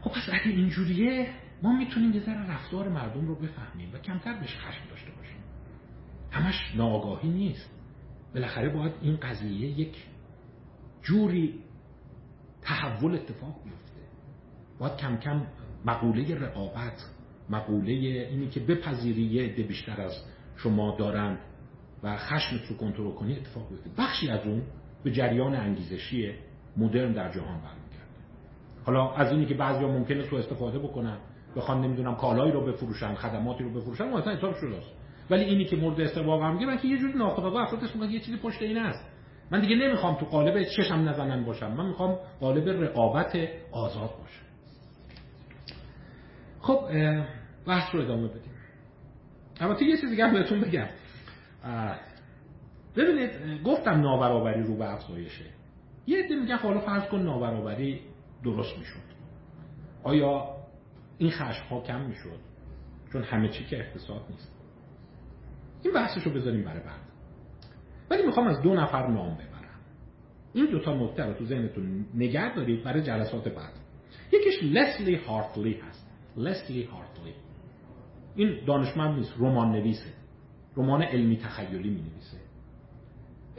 خب 0.00 0.10
پس 0.10 0.28
اگه 0.32 0.46
اینجوریه 0.46 1.26
ما 1.62 1.78
می‌تونیم 1.78 2.12
یه 2.12 2.20
ذره 2.20 2.50
رفتار 2.50 2.88
مردم 2.88 3.26
رو 3.26 3.34
بفهمیم 3.34 3.94
و 3.94 3.98
کمتر 3.98 4.40
بهش 4.40 4.56
خشم 4.56 4.88
داشته 4.90 5.10
باشیم. 5.10 5.36
همش 6.30 6.74
ناآگاهی 6.76 7.28
نیست. 7.28 7.70
بالاخره 8.34 8.68
باید 8.68 8.92
این 9.02 9.16
قضیه 9.16 9.80
یک 9.80 10.04
جوری 11.02 11.58
تحول 12.62 13.14
اتفاق 13.14 13.64
بیفته. 13.64 14.00
باید 14.78 14.96
کم 14.96 15.16
کم 15.16 15.46
مقوله 15.84 16.34
رقابت 16.34 17.10
مقوله 17.50 17.92
اینی 17.92 18.48
که 18.48 18.60
بپذیری 18.60 19.22
یه 19.22 19.42
عده 19.42 19.62
بیشتر 19.62 20.00
از 20.00 20.24
شما 20.56 20.96
دارن 20.96 21.38
و 22.02 22.16
خشمت 22.16 22.66
رو 22.68 22.76
کنترل 22.76 23.10
کنی 23.10 23.36
اتفاق 23.36 23.68
بیفته. 23.68 23.90
بخشی 23.98 24.30
از 24.30 24.46
اون 24.46 24.62
به 25.04 25.12
جریان 25.12 25.54
انگیزشی 25.54 26.34
مدرن 26.76 27.12
در 27.12 27.32
جهان 27.32 27.60
برمیگرده. 27.60 27.79
حالا 28.84 29.10
از 29.10 29.32
اینی 29.32 29.46
که 29.46 29.54
بعضیا 29.54 29.88
ممکنه 29.88 30.22
تو 30.22 30.36
استفاده 30.36 30.78
بکنن 30.78 31.18
بخوان 31.56 31.80
نمی‌دونم 31.80 32.14
کالایی 32.14 32.52
رو 32.52 32.66
بفروشن 32.66 33.14
خدماتی 33.14 33.64
رو 33.64 33.70
بفروشن 33.70 34.04
مثلا 34.08 34.36
حساب 34.36 34.54
شده 34.54 34.76
است 34.76 34.90
ولی 35.30 35.44
اینی 35.44 35.64
که 35.64 35.76
مورد 35.76 36.00
استقبال 36.00 36.38
قرار 36.38 36.52
می‌گیرن 36.52 36.76
که 36.76 36.88
یه 36.88 36.98
جوری 36.98 37.12
ناخودآگاه 37.12 37.62
افراد 37.62 37.94
میگن 37.94 38.10
یه 38.10 38.20
چیزی 38.20 38.36
پشت 38.36 38.62
این 38.62 38.78
است. 38.78 39.06
من 39.50 39.60
دیگه 39.60 39.76
نمی‌خوام 39.76 40.14
تو 40.14 40.26
قالب 40.26 40.62
چشم 40.62 41.08
نزنن 41.08 41.44
باشم 41.44 41.72
من 41.72 41.86
می‌خوام 41.86 42.18
قالب 42.40 42.68
رقابت 42.68 43.36
آزاد 43.72 44.10
باشم. 44.10 44.44
خب 46.60 46.80
بحث 47.66 47.94
رو 47.94 48.00
ادامه 48.00 48.28
بدیم. 48.28 48.52
تو 49.78 49.84
یه 49.84 49.96
چیزی 49.96 50.22
هم 50.22 50.32
بهتون 50.32 50.60
بگم. 50.60 50.86
ببینید 52.96 53.30
گفتم 53.64 54.00
نابرابری 54.00 54.62
رو 54.62 54.76
به 54.76 54.92
افزایشه. 54.92 55.44
یه 56.06 56.24
عده 56.24 56.36
میگن 56.36 56.56
خب 56.56 56.68
حالا 56.68 56.80
فرض 56.80 57.08
کن 57.08 57.18
نابرابری 57.18 58.00
درست 58.44 58.78
می‌شد. 58.78 59.10
آیا 60.02 60.56
این 61.18 61.30
خشم 61.30 61.64
ها 61.70 61.80
کم 61.80 62.00
می‌شد؟ 62.00 62.38
چون 63.12 63.22
همه 63.22 63.48
چی 63.48 63.64
که 63.64 63.78
اقتصاد 63.78 64.22
نیست. 64.30 64.52
این 65.82 65.94
بحثش 65.94 66.22
رو 66.22 66.32
بذاریم 66.32 66.64
برای 66.64 66.80
بعد. 66.80 67.00
ولی 68.10 68.26
می‌خوام 68.26 68.46
از 68.46 68.62
دو 68.62 68.74
نفر 68.74 69.06
نام 69.06 69.34
ببرم. 69.34 69.80
این 70.54 70.66
دوتا 70.66 70.94
نکته 70.94 71.24
رو 71.24 71.34
تو 71.34 71.44
ذهنتون 71.44 72.06
نگه 72.14 72.54
دارید 72.54 72.84
برای 72.84 73.02
جلسات 73.02 73.48
بعد. 73.48 73.72
یکیش 74.32 74.62
لسلی 74.62 75.14
هارتلی 75.14 75.74
هست. 75.74 76.10
لسلی 76.36 76.82
هارتلی 76.82 77.34
این 78.34 78.64
دانشمند 78.64 79.18
نیست 79.18 79.34
رمان 79.38 79.72
نویسه. 79.72 80.12
رمان 80.76 81.02
علمی 81.02 81.36
تخیلی 81.36 81.90
می 81.90 82.00
نویسه 82.00 82.36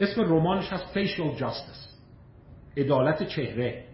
اسم 0.00 0.22
رمانش 0.22 0.72
هست 0.72 0.94
Facial 0.94 1.40
Justice. 1.40 1.92
عدالت 2.76 3.22
چهره. 3.22 3.91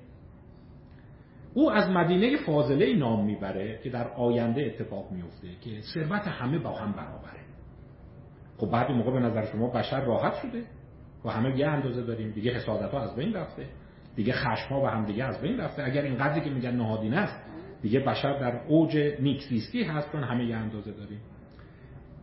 او 1.58 1.72
از 1.72 1.90
مدینه 1.90 2.36
فاضله 2.36 2.96
نام 2.96 3.24
می‌بره 3.24 3.80
که 3.84 3.90
در 3.90 4.08
آینده 4.08 4.62
اتفاق 4.62 5.12
میفته 5.12 5.48
که 5.60 5.80
ثروت 5.94 6.28
همه 6.28 6.58
با 6.58 6.70
هم 6.70 6.92
برابره. 6.92 7.40
خب 8.56 8.70
بعد 8.70 8.90
موقع 8.90 9.12
به 9.12 9.20
نظر 9.20 9.44
شما 9.44 9.70
بشر 9.70 10.04
راحت 10.04 10.34
شده 10.34 10.62
و 11.24 11.28
همه 11.28 11.58
یه 11.58 11.66
اندازه 11.66 12.02
داریم. 12.02 12.30
دیگه 12.30 12.52
حسادت 12.52 12.90
ها 12.90 13.00
از 13.00 13.16
بین 13.16 13.34
رفته. 13.34 13.66
دیگه 14.16 14.32
خشم 14.32 14.68
ها 14.74 14.80
و 14.80 14.86
هم 14.86 15.04
دیگه 15.04 15.24
از 15.24 15.40
بین 15.40 15.60
رفته. 15.60 15.82
اگر 15.84 16.02
این 16.02 16.16
قدری 16.16 16.40
که 16.40 16.50
میگن 16.50 16.76
نهادینه 16.76 17.16
است 17.16 17.44
دیگه 17.82 18.00
بشر 18.00 18.38
در 18.38 18.60
اوج 18.66 18.96
نیکزیستی 19.20 19.82
هست 19.82 20.12
چون 20.12 20.22
همه 20.22 20.44
یه 20.44 20.56
اندازه 20.56 20.92
داریم. 20.92 21.20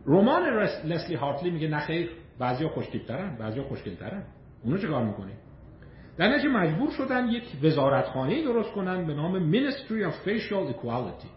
رمان 0.06 0.42
لسلی 0.84 1.14
هارتلی 1.14 1.50
میگه 1.50 1.68
نخیر 1.68 2.10
بعضیا 2.38 2.68
خوشتیبترن 2.68 3.36
بعضیا 3.38 3.64
خوشگلترن. 3.64 4.24
اونو 4.64 4.78
چه 4.78 4.88
کار 4.88 5.04
می‌کنه؟ 5.04 5.32
در 6.18 6.28
نتیجه 6.28 6.48
مجبور 6.48 6.90
شدن 6.90 7.28
یک 7.28 7.44
وزارتخانه 7.62 8.44
درست 8.44 8.72
کنن 8.72 9.06
به 9.06 9.14
نام 9.14 9.52
Ministry 9.52 10.10
of 10.10 10.28
Facial 10.28 10.74
Equality. 10.74 11.28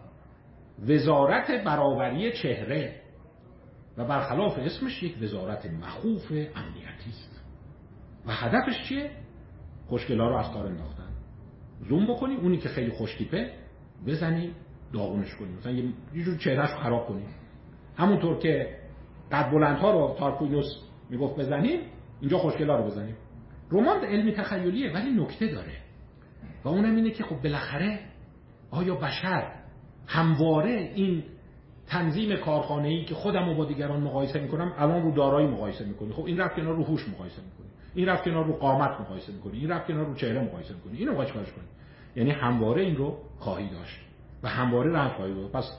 وزارت 0.88 1.64
برابری 1.64 2.32
چهره. 2.32 3.00
و 3.96 4.04
برخلاف 4.04 4.58
اسمش 4.58 5.02
یک 5.02 5.22
وزارت 5.22 5.66
مخوف 5.66 6.30
امنیتی. 6.30 7.10
است 7.10 7.44
و 8.26 8.32
هدفش 8.32 8.88
چیه؟ 8.88 9.10
خوشگلا 9.86 10.28
رو 10.28 10.36
از 10.36 10.52
کار 10.52 10.66
انداختن. 10.66 11.08
زوم 11.88 12.06
بکنی 12.06 12.36
اونی 12.36 12.56
که 12.56 12.68
خیلی 12.68 12.90
خوشتیپه 12.90 13.50
بزنی 14.06 14.54
داغونش 14.92 15.34
کنی. 15.34 15.52
مثلا 15.52 15.72
یه 16.14 16.24
جور 16.24 16.36
چهرهش 16.36 16.70
خراب 16.70 17.06
کنی. 17.06 17.24
همونطور 17.96 18.38
که 18.38 18.76
قد 19.32 19.50
بلندها 19.50 19.90
رو 19.92 20.16
تارکوینوس 20.18 20.66
می‌گفت 21.10 21.38
بزنیم 21.38 21.80
اینجا 22.20 22.38
خوشگلا 22.38 22.76
رو 22.76 22.84
بزنیم. 22.84 23.16
رمان 23.72 24.04
علمی 24.04 24.32
تخیلیه 24.32 24.92
ولی 24.92 25.10
نکته 25.10 25.46
داره. 25.46 25.72
و 26.64 26.68
اونم 26.68 26.96
اینه 26.96 27.10
که 27.10 27.24
خب 27.24 27.42
بالاخره 27.42 28.00
آیا 28.70 28.94
بشر 28.94 29.52
همواره 30.06 30.92
این 30.94 31.24
تنظیم 31.86 32.36
کارخانه 32.36 32.88
ای 32.88 33.04
که 33.04 33.14
خودم 33.14 33.48
رو 33.48 33.54
با 33.54 33.64
دیگران 33.64 34.00
مقایسه 34.00 34.40
می‌کنم 34.40 34.72
الان 34.78 35.02
رو 35.02 35.14
دارایی 35.14 35.48
مقایسه 35.48 35.84
می‌کنی 35.84 36.12
خب 36.12 36.24
این 36.24 36.38
رفت 36.38 36.56
کنار 36.56 36.76
رو 36.76 36.84
هوش 36.84 37.08
مقایسه 37.08 37.42
می‌کنی 37.42 37.66
این 37.94 38.08
رفت 38.08 38.24
کنار 38.24 38.44
رو 38.44 38.52
قامت 38.52 39.00
مقایسه 39.00 39.32
می‌کنی 39.32 39.58
این 39.58 39.70
رفت 39.70 39.86
کنار 39.86 40.06
رو 40.06 40.14
چهره 40.14 40.40
مقایسه 40.40 40.74
می‌کنی 40.74 40.98
اینو 40.98 41.14
باید 41.14 41.28
چیکارش 41.28 41.52
کنی 41.52 41.64
یعنی 42.16 42.30
همواره 42.30 42.82
این 42.82 42.96
رو 42.96 43.18
خواهی 43.38 43.68
داشت 43.68 44.00
و 44.42 44.48
همواره 44.48 44.92
رنج 44.92 45.10
خواهی 45.10 45.34
داشت 45.34 45.52
پس 45.52 45.78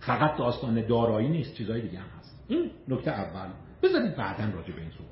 فقط 0.00 0.36
داستان 0.36 0.86
دارایی 0.86 1.28
نیست 1.28 1.54
چیزای 1.54 1.80
دیگه 1.80 1.98
هم 1.98 2.08
هست. 2.18 2.44
این 2.48 2.70
نکته 2.88 3.10
اول. 3.10 3.48
بذارید 3.82 4.16
بعدا 4.16 4.44
راجع 4.44 4.74
به 4.74 4.80
این 4.80 4.90
صحبت 4.90 5.07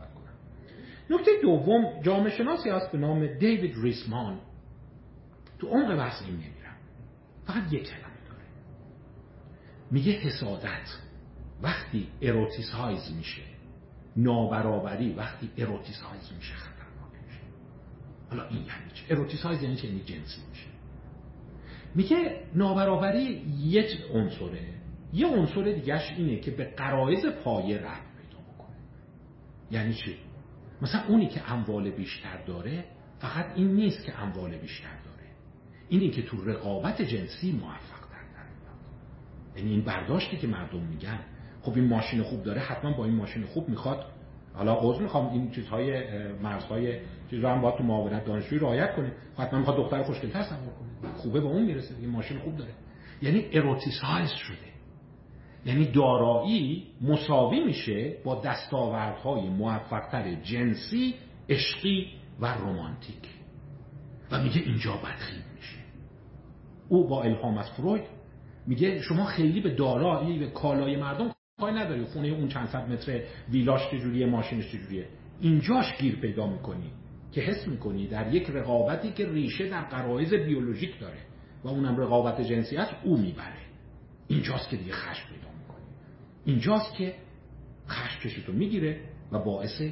نکته 1.11 1.31
دوم 1.43 2.03
جامعه 2.03 2.31
شناسی 2.31 2.71
هست 2.71 2.93
به 2.93 2.99
نام 2.99 3.27
دیوید 3.27 3.75
ریسمان. 3.83 4.41
تو 5.59 5.67
عمق 5.67 5.97
بحث 5.97 6.23
این 6.23 6.35
نمیرم 6.35 6.77
فقط 7.47 7.73
یک 7.73 7.83
کلمه 7.83 8.21
داره. 8.29 8.45
میگه 9.91 10.13
حسادت 10.13 10.99
وقتی 11.63 12.09
eroticize 12.23 13.13
میشه. 13.17 13.43
نابرابری 14.17 15.13
وقتی 15.13 15.51
eroticize 15.59 16.33
میشه 16.37 16.55
خطرناک 16.55 17.13
میشه. 17.27 17.41
حالا 18.31 18.49
این 18.49 18.59
یعنی 18.59 18.91
چه 18.95 19.15
eroticize 19.15 19.63
یعنی 19.63 19.77
چه 19.77 19.89
یعنی 19.89 20.01
جنسی 20.01 20.41
میشه. 20.51 20.67
میگه 21.95 22.41
نابرابری 22.55 23.23
یک 23.59 24.05
عنصره. 24.15 24.77
یه 25.13 25.27
عنصر 25.27 25.63
دیگهش 25.63 26.13
اینه 26.17 26.41
که 26.41 26.51
به 26.51 26.65
غرایز 26.65 27.27
پایه 27.27 27.79
ربط 27.79 28.17
پیدا 28.17 28.39
بکنه 28.55 28.77
یعنی 29.71 29.95
چی؟ 29.95 30.17
مثلا 30.83 31.01
اونی 31.09 31.29
که 31.29 31.53
اموال 31.53 31.91
بیشتر 31.91 32.43
داره 32.47 32.85
فقط 33.19 33.47
این 33.55 33.75
نیست 33.75 34.05
که 34.05 34.23
اموال 34.23 34.59
بیشتر 34.59 34.97
داره. 35.05 35.29
اینی 35.89 36.11
که 36.11 36.23
تو 36.23 36.45
رقابت 36.45 37.03
جنسی 37.03 37.53
موفق 37.53 38.07
یعنی 39.57 39.71
این 39.71 39.83
برداشتی 39.83 40.37
که 40.37 40.47
مردم 40.47 40.81
میگن 40.81 41.19
خب 41.63 41.73
این 41.77 41.89
ماشین 41.89 42.23
خوب 42.23 42.43
داره 42.43 42.61
حتما 42.61 42.93
با 42.93 43.05
این 43.05 43.15
ماشین 43.15 43.45
خوب 43.45 43.69
می‌خواد. 43.69 44.05
حالا 44.55 44.75
عذر 44.75 45.03
می‌خوام 45.03 45.33
این 45.33 45.51
چیزهای 45.51 46.03
مرزهای 46.33 47.01
چیز 47.31 47.41
رو 47.41 47.49
هم 47.49 47.61
باید 47.61 47.77
تو 47.77 47.85
معاونت 47.85 48.25
دانشجویی 48.25 48.61
رعایت 48.61 48.97
کنیم. 48.97 49.13
حتما 49.39 49.59
می‌خواد 49.59 49.77
دختر 49.77 50.03
خوشگل‌تر 50.03 50.43
سوار 50.43 50.59
کنه. 50.59 51.13
خوبه 51.15 51.41
به 51.41 51.47
اون 51.47 51.63
می‌رسه 51.63 51.95
این 52.01 52.11
ماشین 52.11 52.39
خوب 52.39 52.57
داره. 52.57 52.71
یعنی 53.23 53.47
اروتیسایز 53.53 54.31
شده. 54.31 54.66
یعنی 55.67 55.85
دارایی 55.85 56.87
مساوی 57.01 57.65
میشه 57.65 58.17
با 58.25 58.41
دستاوردهای 58.41 59.49
موفقتر 59.49 60.35
جنسی 60.35 61.15
عشقی 61.49 62.07
و 62.41 62.47
رمانتیک. 62.47 63.29
و 64.31 64.43
میگه 64.43 64.61
اینجا 64.61 64.93
بدخیم 64.93 65.43
میشه. 65.57 65.77
او 66.89 67.09
با 67.09 67.23
الهام 67.23 67.59
از 67.59 67.71
فروید 67.71 68.05
میگه 68.67 69.01
شما 69.01 69.25
خیلی 69.25 69.61
به 69.61 69.75
دارایی 69.75 70.39
به 70.39 70.47
کالای 70.47 70.97
مردم 70.97 71.33
کاری 71.61 71.75
نداری. 71.75 72.05
خونه 72.05 72.29
اون 72.29 72.49
چند 72.49 72.69
صد 72.69 72.91
متر 72.91 73.21
ویلاش 73.51 73.91
چجوریه 73.91 74.27
ماشینش 74.27 74.73
چجوریه. 74.73 75.09
اینجاش 75.41 75.97
گیر 75.99 76.17
پیدا 76.17 76.47
می‌کنی 76.47 76.91
که 77.33 77.41
حس 77.41 77.69
می‌کنی 77.69 78.07
در 78.07 78.35
یک 78.35 78.51
رقابتی 78.51 79.13
که 79.13 79.29
ریشه 79.29 79.69
در 79.69 79.83
قرائز 79.83 80.35
بیولوژیک 80.35 81.01
داره 81.01 81.19
و 81.65 81.69
اونم 81.69 81.97
رقابت 81.97 82.41
جنسی 82.41 82.77
است 82.77 82.93
او 83.05 83.17
می‌بره. 83.17 83.67
اینجاست 84.29 84.69
که 84.69 84.77
دیگه 84.77 84.93
خشم 84.93 85.29
پیدا 85.29 85.56
اینجاست 86.47 86.95
که 86.95 87.15
خشم 87.89 88.21
کشیتو 88.21 88.53
می‌گیره 88.53 89.01
و 89.33 89.39
باعث 89.39 89.83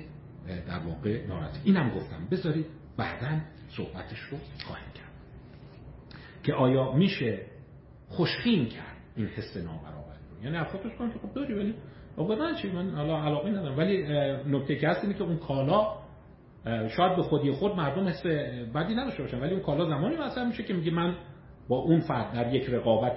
در 0.67 0.79
واقع 0.79 1.27
ناراحتی. 1.27 1.59
اینم 1.65 1.91
گفتم. 1.91 2.29
بذارید 2.31 2.67
بعدا 2.97 3.41
صحبتش 3.69 4.19
رو 4.19 4.39
خواهیم 4.67 4.91
کرد. 4.95 5.11
که 6.43 6.55
آیا 6.55 6.93
میشه 6.93 7.47
خوشخیم 8.09 8.67
کرد 8.67 8.97
این 9.17 9.27
حس 9.27 9.57
نابرابری 9.57 10.19
رو؟ 10.31 10.45
یعنی 10.45 10.57
افرادش 10.57 10.97
کنم 10.99 11.13
که 11.13 11.19
خب 11.19 11.35
داری 11.35 11.55
ولی 11.55 11.75
واقعا 12.17 12.55
چی 12.55 12.69
من 12.69 12.91
حالا 12.91 13.23
علاقه 13.23 13.51
ندارم. 13.51 13.79
ولی 13.79 14.03
نکته 14.47 14.77
که 14.77 14.89
هست 14.89 15.05
اینه 15.05 15.15
که 15.15 15.23
اون 15.23 15.37
کالا 15.37 16.05
شاید 16.65 17.17
به 17.17 17.23
خودی 17.23 17.53
خود 17.53 17.77
مردم 17.77 18.09
حس 18.09 18.27
بدی 18.75 18.95
نداشته 18.95 19.23
باشن 19.23 19.41
ولی 19.41 19.53
اون 19.53 19.63
کالا 19.63 19.85
زمانی 19.87 20.17
مثلا 20.17 20.45
میشه 20.45 20.63
که 20.63 20.75
میگه 20.75 20.91
من 20.91 21.17
با 21.69 21.77
اون 21.77 22.01
فرد 22.01 22.35
در 22.35 22.55
یک 22.55 22.71
رقابت 22.71 23.17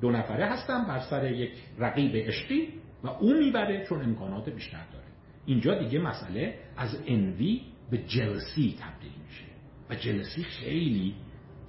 دو 0.00 0.10
نفره 0.10 0.46
هستم 0.46 0.84
بر 0.84 0.98
سر 0.98 1.32
یک 1.32 1.52
رقیب 1.78 2.16
عشقی 2.16 2.68
و 3.04 3.08
او 3.08 3.34
می‌بره 3.34 3.86
چون 3.86 4.02
امکانات 4.02 4.48
بیشتر 4.48 4.84
داره. 4.92 5.04
اینجا 5.46 5.74
دیگه 5.78 5.98
مسئله 5.98 6.58
از 6.76 7.02
انوی 7.06 7.62
به 7.90 7.98
جلسی 7.98 8.76
تبدیل 8.80 9.12
میشه 9.26 9.44
و 9.90 9.94
جلسی 9.94 10.42
خیلی 10.42 11.14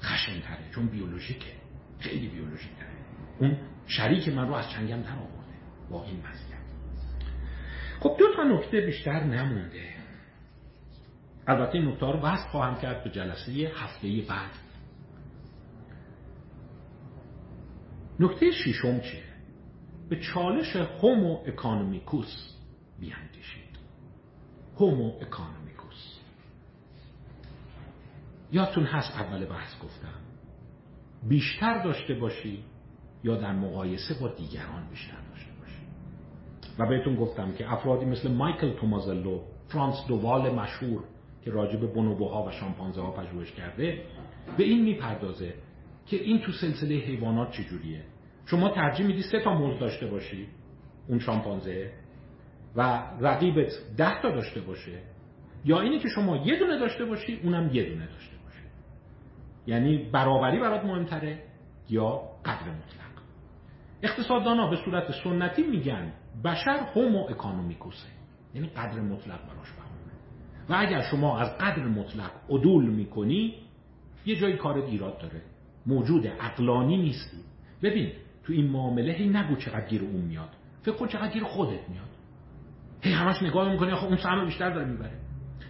خشنتره 0.01 0.71
چون 0.75 0.87
بیولوژیکه. 0.87 1.51
خیلی 1.99 2.27
بیولوژیکه. 2.27 2.85
اون 3.39 3.57
شریک 3.87 4.29
من 4.29 4.47
رو 4.47 4.53
از 4.53 4.69
چنگم 4.69 5.01
در 5.01 5.15
آورده 5.15 5.55
با 5.89 6.03
این 6.03 6.17
وضعیت. 6.17 6.65
خب 7.99 8.15
دو 8.19 8.25
تا 8.35 8.43
نکته 8.43 8.81
بیشتر 8.81 9.23
نمونده. 9.23 9.89
البته 11.47 11.75
این 11.75 11.87
نکته 11.87 12.05
رو 12.05 12.19
وصل 12.19 12.49
خواهم 12.49 12.81
کرد 12.81 13.03
به 13.03 13.09
جلسه 13.09 13.51
هفته 13.75 14.07
بعد. 14.29 14.64
نکته 18.19 18.51
ششم 18.51 18.99
چیه؟ 18.99 19.23
به 20.09 20.19
چالش 20.19 20.75
homo 20.75 21.39
economicus 21.45 22.53
بیاندیشید. 22.99 23.75
homo 24.75 25.11
economicus 25.21 26.19
یادتون 28.51 28.83
هست 28.83 29.15
اول 29.15 29.45
بحث 29.45 29.79
گفتم. 29.83 30.19
بیشتر 31.29 31.83
داشته 31.83 32.13
باشی 32.13 32.63
یا 33.23 33.35
در 33.35 33.53
مقایسه 33.53 34.13
با 34.21 34.27
دیگران 34.27 34.89
بیشتر 34.89 35.17
داشته 35.31 35.51
باشی 35.59 35.81
و 36.79 36.85
بهتون 36.85 37.15
گفتم 37.15 37.51
که 37.51 37.73
افرادی 37.73 38.05
مثل 38.05 38.31
مایکل 38.31 38.73
تومازلو 38.73 39.39
فرانس 39.67 39.95
دووال 40.07 40.53
مشهور 40.53 41.03
که 41.45 41.51
راجع 41.51 41.76
به 41.76 41.93
بونوبوها 41.93 42.45
و 42.45 42.51
شامپانزه 42.51 43.01
ها 43.01 43.11
پژوهش 43.11 43.51
کرده 43.51 44.01
به 44.57 44.63
این 44.63 44.83
می‌پردازه 44.83 45.53
که 46.05 46.15
این 46.15 46.41
تو 46.41 46.51
سلسله 46.51 46.95
حیوانات 46.95 47.51
چجوریه؟ 47.51 48.03
شما 48.45 48.69
ترجیح 48.69 49.05
میدی 49.05 49.21
سه 49.21 49.39
تا 49.39 49.53
موز 49.53 49.79
داشته 49.79 50.07
باشی 50.07 50.47
اون 51.07 51.19
شامپانزه 51.19 51.91
و 52.75 53.03
رقیبت 53.21 53.71
ده 53.97 54.21
تا 54.21 54.31
داشته 54.31 54.61
باشه 54.61 54.99
یا 55.65 55.81
اینی 55.81 55.99
که 55.99 56.07
شما 56.07 56.37
یه 56.37 56.59
دونه 56.59 56.79
داشته 56.79 57.05
باشی 57.05 57.39
اونم 57.43 57.69
یه 57.73 57.83
دونه 57.83 58.05
داشته 58.05 58.35
باشه. 58.45 58.59
یعنی 59.67 59.97
برابری 59.97 60.59
برات 60.59 60.85
مهمتره 60.85 61.43
یا 61.89 62.21
قدر 62.45 62.69
مطلق. 62.69 63.05
اقتصاددانا 64.03 64.69
به 64.69 64.75
صورت 64.85 65.11
سنتی 65.23 65.63
میگن 65.63 66.13
بشر 66.43 66.77
هومو 66.95 67.27
اکانومیکوسه 67.29 68.07
یعنی 68.53 68.67
قدر 68.67 68.99
مطلق 68.99 69.39
براش 69.47 69.71
بهونه 69.71 70.13
و 70.69 70.75
اگر 70.77 71.01
شما 71.01 71.39
از 71.39 71.57
قدر 71.57 71.83
مطلق 71.83 72.31
عدول 72.49 72.85
می‌کنی 72.85 73.55
یه 74.25 74.35
جایی 74.35 74.57
کارت 74.57 74.83
ایراد 74.83 75.17
داره. 75.17 75.41
موجود 75.85 76.27
عقلانی 76.27 76.97
نیستی. 76.97 77.37
ببین 77.83 78.11
تو 78.43 78.53
این 78.53 78.67
معامله 78.67 79.13
هی 79.13 79.29
نگو 79.29 79.55
چقدر 79.55 79.87
گیر 79.87 80.01
اون 80.01 80.21
میاد. 80.21 80.49
فکر 80.81 80.95
کن 80.95 81.07
چقدر 81.07 81.33
گیر 81.33 81.43
خودت 81.43 81.89
میاد. 81.89 82.09
هی 83.01 83.11
همش 83.11 83.43
نگاه 83.43 83.71
می‌کنی 83.71 83.91
آخه 83.91 84.05
اون 84.05 84.17
سهم 84.17 84.45
بیشتر 84.45 84.69
داره 84.69 84.85
می‌بره. 84.85 85.17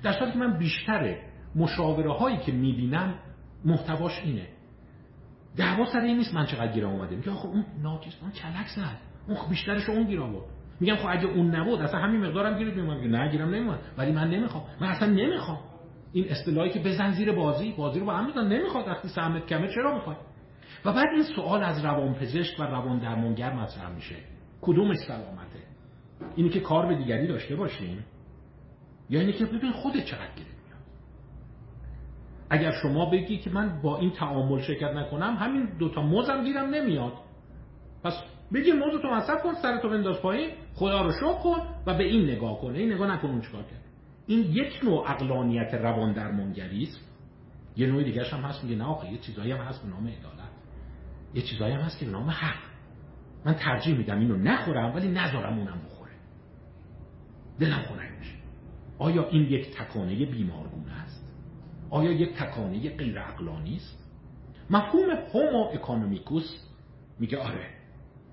در 0.04 0.14
صورتی 0.14 0.32
که 0.32 0.40
من 0.40 0.58
بیشتر 0.58 1.18
مشاوره 1.56 2.14
هایی 2.14 2.38
که 2.38 2.52
می‌بینم 2.52 3.14
محتواش 3.66 4.22
اینه. 4.24 4.48
دعوا 5.58 5.86
سر 5.86 6.00
این 6.00 6.18
نیست 6.18 6.34
من 6.34 6.46
چقدر 6.46 6.72
گیرم 6.72 6.90
اومده. 6.90 7.16
میگه 7.16 7.32
آخه 7.32 7.46
اون 7.46 7.66
ناچیز 7.84 8.14
اون 8.22 8.32
کلک 8.32 8.68
زد. 8.68 8.98
اون 9.28 9.38
بیشترش 9.50 9.90
اون 9.90 10.04
گیر 10.04 10.22
آورد. 10.22 10.46
میگم 10.80 10.96
خب 10.96 11.08
اگه 11.10 11.26
اون 11.26 11.56
نبود 11.56 11.82
اصلا 11.82 12.00
همین 12.00 12.26
مقدارم 12.26 12.58
گیرت 12.58 12.74
میومد 12.74 13.08
نه 13.08 13.32
گیرم 13.32 13.56
نمیومد 13.56 13.80
ولی 13.98 14.12
من 14.12 14.30
نمی‌خوام. 14.30 14.64
من 14.82 14.88
اصلا 14.88 15.10
نمی‌خوام. 15.10 15.60
این 16.16 16.30
اصطلاحی 16.30 16.70
که 16.70 16.80
بزن 16.80 17.12
زیر 17.12 17.32
بازی 17.32 17.72
بازی 17.72 18.00
رو 18.00 18.06
با 18.06 18.14
هم 18.14 18.26
میزن 18.26 18.48
نمی‌خواد 18.48 18.88
وقتی 18.88 19.08
سهمت 19.08 19.46
کمه 19.46 19.68
چرا 19.68 19.94
می‌خواد؟ 19.94 20.18
و 20.86 20.94
بعد 20.94 21.08
این 21.14 21.24
سوال 21.36 21.64
از 21.64 21.86
روانپزشک 21.86 22.60
و 22.60 22.64
روان 22.64 23.00
درمانگر 23.00 23.54
مطرح 23.54 23.90
میشه. 23.90 24.16
کدومش 24.62 24.98
سلامته؟ 25.08 25.60
اینی 26.36 26.50
که 26.50 26.60
کار 26.60 26.86
به 26.86 26.96
دیگری 26.96 27.28
داشته 27.28 27.56
باشیم؟ 27.56 28.06
یا 29.10 29.20
اینی 29.20 29.34
که 29.34 29.46
ببین 29.46 29.72
خودت 29.72 30.06
چقدر 30.06 30.36
گیرت 30.36 30.48
میاد 30.66 30.80
اگر 32.50 32.72
شما 32.72 33.10
بگی 33.10 33.38
که 33.38 33.50
من 33.50 33.82
با 33.82 33.98
این 33.98 34.12
تعامل 34.12 34.62
شرکت 34.62 34.92
نکنم 34.92 35.36
همین 35.40 35.78
دوتا 35.80 36.02
موزم 36.02 36.44
گیرم 36.44 36.70
نمیاد. 36.70 37.14
پس 38.04 38.24
بگی 38.54 38.72
موضوع 38.72 39.02
تو 39.02 39.08
مصرف 39.08 39.44
کن 39.44 39.54
سرتو 39.54 39.90
بنداز 39.90 40.22
پایین 40.22 40.52
خدا 40.76 41.02
رو 41.02 41.12
شکر 41.12 41.34
کن 41.44 41.58
و 41.88 41.98
به 41.98 42.04
این 42.04 42.30
نگاه 42.30 42.62
کن. 42.62 42.76
این 42.76 42.94
نگاه 42.94 43.16
نکن 43.16 43.28
اون 43.28 43.42
چیکار 43.42 43.64
کرد. 43.64 43.85
این 44.28 44.40
یک 44.40 44.80
نوع 44.84 45.12
اقلانیت 45.12 45.74
روان 45.74 46.14
درمانگری 46.14 46.84
است. 46.84 47.00
یه 47.78 47.88
نوع 47.88 48.04
دیگه 48.04 48.24
هم 48.24 48.42
هست 48.42 48.64
میگه 48.64 48.76
نه 48.76 48.84
آخه 48.84 49.12
یه 49.12 49.18
چیزایی 49.18 49.52
هم 49.52 49.58
هست 49.58 49.84
به 49.84 49.90
نام 49.90 50.08
عدالت. 50.08 50.52
یه 51.34 51.42
چیزایی 51.42 51.74
هم 51.74 51.82
هست 51.82 52.00
که 52.00 52.06
به 52.06 52.12
نام 52.12 52.30
حق. 52.30 52.60
من 53.46 53.54
ترجیح 53.54 53.98
میدم 53.98 54.20
اینو 54.20 54.38
نخورم 54.38 54.96
ولی 54.96 55.08
نذارم 55.08 55.58
اونم 55.58 55.82
بخوره. 55.86 56.12
دلم 57.60 57.82
خنک 57.82 58.12
میشه. 58.20 58.36
آیا 59.00 59.30
این 59.30 59.44
یک 59.44 59.78
تکانه 59.78 60.26
بیمارگونه 60.26 60.92
است؟ 60.92 61.32
آیا 61.90 62.12
یک 62.12 62.34
تکانه 62.36 62.90
غیر 62.90 63.20
عقلانی 63.20 63.76
است؟ 63.76 64.06
مفهوم 64.70 65.10
هومو 65.34 65.70
اکونومیکوس 65.74 66.66
میگه 67.20 67.38
آره. 67.38 67.70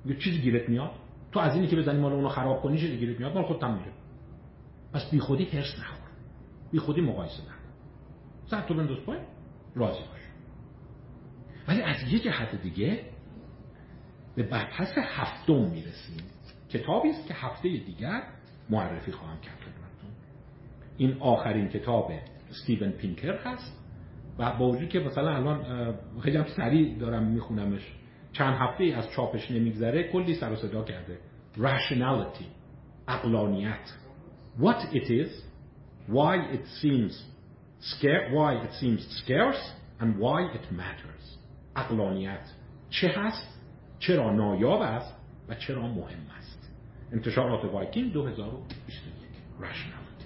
یه 0.07 0.17
چیزی 0.17 0.41
گیرت 0.41 0.69
میاد. 0.69 0.91
تو 1.33 1.41
از 1.41 1.55
اینی 1.55 1.67
که 1.67 1.77
بزنی 1.77 2.01
مال 2.01 2.13
اونو 2.13 2.29
خراب 2.29 2.63
کنی 2.63 2.79
چیزی 2.79 2.97
گیرت 2.97 3.21
میاد. 3.21 3.35
مال 3.35 3.45
خودت 3.45 3.65
میره 3.65 3.93
پس 4.93 5.11
بی 5.11 5.21
خودی 5.21 5.45
هرس 5.45 5.79
نخور. 5.79 6.09
بی 6.73 6.79
خودی 6.79 7.01
مقایسه 7.01 7.43
نکن. 7.43 7.53
سر 8.47 8.61
تو 8.61 8.75
بنداز 8.75 8.99
پای 8.99 9.19
راضی 9.75 10.01
باش. 10.01 10.21
ولی 11.69 11.83
از 11.83 12.13
یه 12.13 12.19
جهت 12.19 12.63
دیگه 12.63 13.01
به 14.35 14.43
بحث 14.43 14.99
هفتم 14.99 15.55
می‌رسیم. 15.55 16.17
کتابی 16.71 17.09
است 17.11 17.29
که 17.29 17.35
هفته 17.35 17.69
دیگر 17.69 18.23
معرفی 18.71 19.13
خواهم 19.13 19.41
کرد 19.41 19.57
خدمتتون. 19.57 20.11
این 20.97 21.17
آخرین 21.21 21.69
کتاب 21.69 22.13
استیون 22.51 22.91
پینکر 22.91 23.37
هست 23.37 23.79
و 24.39 24.57
با 24.57 24.69
وجود 24.69 24.89
که 24.89 25.01
مثلا 25.01 25.37
الان 25.37 25.95
خیلی 26.23 26.37
هم 26.37 26.47
سریع 26.57 26.99
دارم 26.99 27.27
میخونمش. 27.27 27.95
چند 28.33 28.55
هفته 28.55 28.85
از 28.85 29.11
چاپش 29.11 29.51
نمیگذره 29.51 30.13
کلی 30.13 30.35
سر 30.35 30.53
و 30.53 30.57
صدا 30.57 30.85
کرده. 30.85 31.19
Rationality 31.57 32.45
اقلانیت 33.09 34.02
what 34.59 34.95
it 34.95 35.11
is 35.11 35.31
why 36.07 36.37
it 36.57 36.65
seems 36.81 37.13
scarce 37.81 38.33
why 38.33 38.55
it 38.65 38.73
seems 38.81 39.01
scarce 39.25 39.63
and 40.01 40.19
why 40.19 40.41
it 40.55 40.73
matters. 40.73 41.39
اقلانیت 41.77 42.51
چه 42.91 43.09
هست 43.09 43.61
چرا 43.99 44.33
نایاب 44.33 44.81
است 44.81 45.15
و 45.49 45.55
چرا 45.55 45.83
مهم 45.83 46.27
است 46.39 46.71
انتشارات 47.13 47.65
وایکینگ 47.65 48.13
2021 48.13 49.33
rationality. 49.61 50.25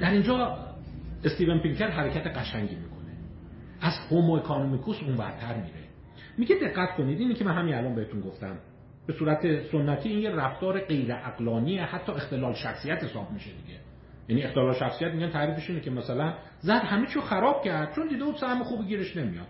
در 0.00 0.10
اینجا 0.10 0.58
استیون 1.24 1.58
پینکر 1.58 1.90
حرکت 1.90 2.26
قشنگی 2.26 2.74
می‌کنه. 2.76 3.16
از 3.80 3.92
هومو 4.10 4.32
اکانومیکوس 4.32 4.96
اون 5.02 5.16
میره. 5.56 5.88
میگه 6.38 6.56
دقت 6.56 6.96
کنید 6.96 7.20
اینی 7.20 7.34
که 7.34 7.44
من 7.44 7.54
همین 7.54 7.74
الان 7.74 7.94
بهتون 7.94 8.20
گفتم. 8.20 8.58
به 9.10 9.16
صورت 9.18 9.62
سنتی 9.72 10.08
این 10.08 10.18
یه 10.18 10.30
رفتار 10.30 10.80
غیر 10.80 11.12
عقلانی 11.12 11.78
حتی 11.78 12.12
اختلال 12.12 12.54
شخصیت 12.54 13.04
حساب 13.04 13.30
میشه 13.30 13.50
دیگه. 13.50 13.78
یعنی 14.28 14.42
اختلال 14.42 14.74
شخصیت 14.74 15.12
میگن 15.12 15.30
تعریفش 15.30 15.70
اینه 15.70 15.82
که 15.82 15.90
مثلا 15.90 16.34
زد 16.60 16.70
همه 16.70 17.06
چیو 17.06 17.22
خراب 17.22 17.64
کرد 17.64 17.94
چون 17.94 18.08
دیده 18.08 18.24
بود 18.24 18.36
سهم 18.36 18.62
خوب 18.62 18.86
گیرش 18.86 19.16
نمیاد. 19.16 19.46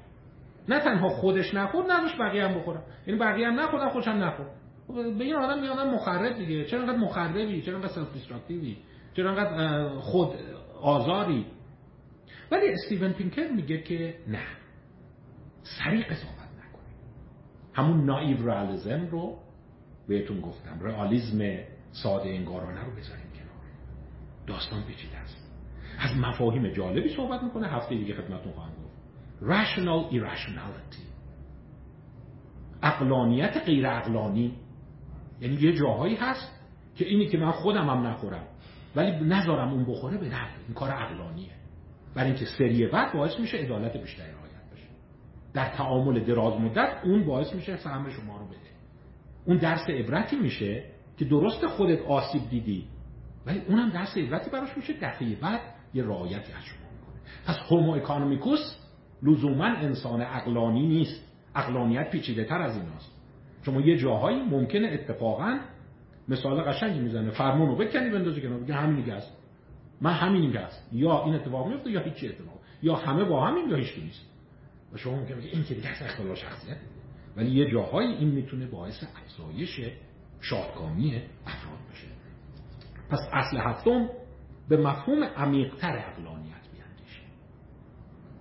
نه 0.68 0.80
تنها 0.80 1.08
خودش 1.08 1.54
نخورد 1.54 1.90
نداشت 1.90 2.18
بقیه 2.18 2.48
هم 2.48 2.54
بخورن. 2.58 2.82
یعنی 3.06 3.20
بقیه 3.20 3.46
هم 3.46 3.60
نخوردن 3.60 3.88
خودش 3.88 4.08
هم 4.08 4.24
نخورد. 4.24 4.50
به 5.18 5.24
این 5.24 5.34
آدم 5.34 5.60
میگن 5.60 5.94
مخرب 5.94 6.36
دیگه. 6.36 6.64
چرا 6.64 6.80
انقدر 6.80 6.98
مخربی؟ 6.98 7.62
چرا 7.62 7.74
انقدر 7.74 7.92
self-destructive 7.92 8.12
ی 8.12 8.76
چرا 9.16 9.30
انقدر 9.30 9.88
خود 9.88 10.28
آزاری؟ 10.82 11.46
ولی 12.50 12.68
استیون 12.68 13.12
پینکر 13.12 13.48
میگه 13.48 13.82
که 13.82 14.14
نه. 14.28 14.46
سریع 15.62 16.04
قضاوت 16.04 16.50
نکنید. 16.58 17.00
همون 17.74 18.04
naive 18.04 18.36
رو 19.10 19.38
بهتون 20.10 20.40
گفتم 20.40 20.78
realism 20.80 21.58
ساده 21.92 22.28
انگارانه 22.28 22.84
رو 22.84 22.90
بذاریم 22.90 23.30
کنار. 23.34 23.64
داستان 24.46 24.82
پیچیده 24.82 25.16
است. 25.16 25.50
از 25.98 26.16
مفاهیم 26.16 26.68
جالبی 26.68 27.08
صحبت 27.08 27.42
می‌کنه 27.42 27.68
هفته 27.68 27.94
دیگه 27.94 28.14
خدمتتون 28.14 28.52
خواهم 28.52 28.70
گفت. 28.70 28.90
Rational 29.42 30.14
irrationality. 30.14 31.04
اقلانیت 32.82 33.56
غیر 33.66 33.86
اقلانی. 33.86 34.54
یعنی 35.40 35.54
یه 35.54 35.72
جاهایی 35.72 36.14
هست 36.14 36.60
که 36.96 37.04
اینی 37.06 37.26
که 37.26 37.38
من 37.38 37.50
خودم 37.50 37.90
هم 37.90 38.06
نخورم 38.06 38.44
ولی 38.96 39.10
نذارم 39.10 39.72
اون 39.72 39.84
بخوره 39.84 40.18
به 40.18 40.28
نفع 40.28 40.58
این 40.66 40.74
کار 40.74 40.90
عقلانیه 40.90 41.52
برای 42.14 42.30
اینکه 42.30 42.46
سری 42.58 42.86
بعد 42.86 43.12
باعث 43.12 43.40
میشه 43.40 43.58
عدالت 43.58 43.96
بیشتری 43.96 44.32
رعایت 44.32 44.72
بشه. 44.72 44.86
در 45.54 45.68
تعامل 45.68 46.24
دراز 46.24 46.60
مدت 46.60 47.00
اون 47.04 47.26
باعث 47.26 47.54
میشه 47.54 47.76
سهم 47.76 48.10
شما 48.10 48.38
رو 48.38 48.46
بده. 48.46 48.69
اون 49.44 49.56
درس 49.56 49.90
عبرتی 49.90 50.36
میشه 50.36 50.84
که 51.18 51.24
درست 51.24 51.66
خودت 51.66 52.02
آسیب 52.02 52.42
دیدی 52.50 52.84
ولی 53.46 53.62
اونم 53.68 53.90
درس 53.90 54.16
عبرتی 54.16 54.50
براش 54.50 54.76
میشه 54.76 54.92
دفعه 54.92 55.34
بعد 55.34 55.60
یه 55.94 56.04
رعایتی 56.04 56.52
از 56.52 56.64
شما 56.64 56.90
پس 57.46 57.56
هومو 57.70 57.92
اکانومیکوس 57.92 58.76
لزوما 59.22 59.64
انسان 59.64 60.22
اقلانی 60.22 60.86
نیست. 60.86 61.26
اقلانیت 61.54 62.10
پیچیده 62.10 62.44
تر 62.44 62.62
از 62.62 62.76
ایناست. 62.76 63.16
شما 63.62 63.80
یه 63.80 63.96
جاهایی 63.96 64.42
ممکنه 64.42 64.88
اتفاقا 64.88 65.58
مثال 66.28 66.62
قشنگی 66.62 67.00
می‌زنه 67.00 67.30
فرمون 67.30 67.68
رو 67.68 67.76
بکنی 67.76 68.10
بندازی 68.10 68.40
کنار 68.40 68.60
بگه 68.60 68.74
همینی 68.74 69.02
که 69.02 69.12
هست 69.12 69.36
من 70.00 70.12
همینی 70.12 70.52
که 70.52 70.58
هست 70.58 70.88
یا 70.92 71.24
این 71.24 71.34
اتفاق 71.34 71.68
میفته 71.68 71.90
یا 71.90 72.00
هیچی 72.00 72.28
اتفاق. 72.28 72.58
یا 72.82 72.94
همه 72.94 73.24
با 73.24 73.46
همین 73.46 73.70
یا 73.70 73.76
هیچ 73.76 73.98
نیست. 73.98 74.26
و 74.92 74.96
شما 74.96 75.14
ممکنه 75.16 75.36
بگه 75.36 75.48
این 75.48 75.64
که 75.64 75.74
دیگه 75.74 75.88
اصلا 75.88 76.06
اختلال 76.08 76.34
شخصیت 76.34 76.76
ولی 77.36 77.50
یه 77.50 77.70
جاهایی 77.70 78.08
این 78.14 78.28
می‌تونه 78.28 78.66
باعث 78.66 79.04
افزایش 79.16 79.80
شادکامی 80.40 81.22
افراد 81.46 81.78
بشه. 81.92 82.06
پس 83.10 83.20
اصل 83.32 83.58
هفتم 83.58 84.08
به 84.68 84.76
مفهوم 84.76 85.24
عمیقتر 85.24 85.98
اقلانیت 85.98 86.62
بیاندیشه. 86.72 87.22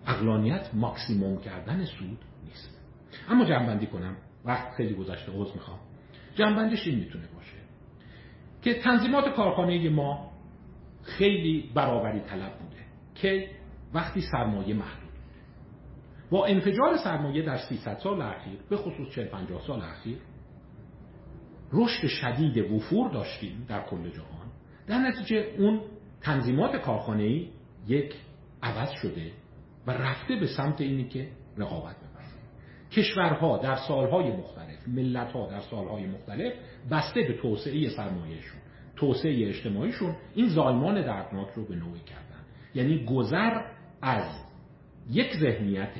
اقلانیت 0.07 0.69
ماکسیموم 0.73 1.41
کردن 1.41 1.85
سود 1.85 2.17
نیست. 2.43 2.79
اما 3.29 3.45
جنبندی 3.45 3.87
کنم. 3.87 4.17
وقت 4.45 4.73
خیلی 4.73 4.93
گذشته 4.93 5.31
عوض 5.31 5.53
می‌خوام. 5.53 5.79
جنبندش 6.35 6.87
این 6.87 6.99
می‌تونه 6.99 7.27
باشه 7.35 7.57
که 8.61 8.73
تنظیمات 8.73 9.35
کارخانه 9.35 9.89
ما 9.89 10.31
خیلی 11.03 11.71
برابری 11.73 12.19
طلب 12.19 12.59
بوده. 12.59 12.79
که 13.15 13.49
وقتی 13.93 14.21
سرمایه 14.21 14.73
محدود 14.73 14.98
با 16.29 16.45
انفجار 16.45 16.97
سرمایه 16.97 17.41
در 17.41 17.57
300 17.57 17.97
سال 17.97 18.21
اخیر 18.21 18.59
به 18.69 18.77
خصوص 18.77 19.09
40 19.15 19.27
50 19.27 19.61
سال 19.67 19.81
اخیر 19.81 20.17
رشد 21.73 22.07
شدید 22.07 22.57
وفور 22.57 23.11
داشتیم 23.11 23.65
در 23.69 23.81
کل 23.81 24.09
جهان. 24.09 24.47
در 24.87 24.97
نتیجه 24.97 25.55
اون 25.57 25.81
تنظیمات 26.21 26.75
کارخانه‌ای 26.75 27.49
یک 27.87 28.15
عوض 28.63 28.91
شده 28.91 29.31
و 29.87 29.91
رفته 29.91 30.35
به 30.35 30.47
سمت 30.47 30.81
اینی 30.81 31.07
که 31.07 31.27
رقابت 31.57 31.95
ببرد 31.95 32.33
کشورها 32.91 33.57
در 33.57 33.75
سالهای 33.75 34.31
مختلف 34.31 34.87
ملتها 34.87 35.49
در 35.49 35.59
سالهای 35.59 36.07
مختلف 36.07 36.53
بسته 36.91 37.21
به 37.21 37.33
توسعه 37.41 37.89
سرمایهشون 37.89 38.59
توسعه 38.95 39.47
اجتماعیشون 39.49 40.15
این 40.35 40.47
زایمان 40.47 41.01
دردناک 41.01 41.47
رو 41.55 41.65
به 41.65 41.75
نوعی 41.75 41.99
کردن. 41.99 42.43
یعنی 42.75 43.05
گذر 43.05 43.61
از 44.01 44.25
یک 45.09 45.35
ذهنیت 45.37 45.93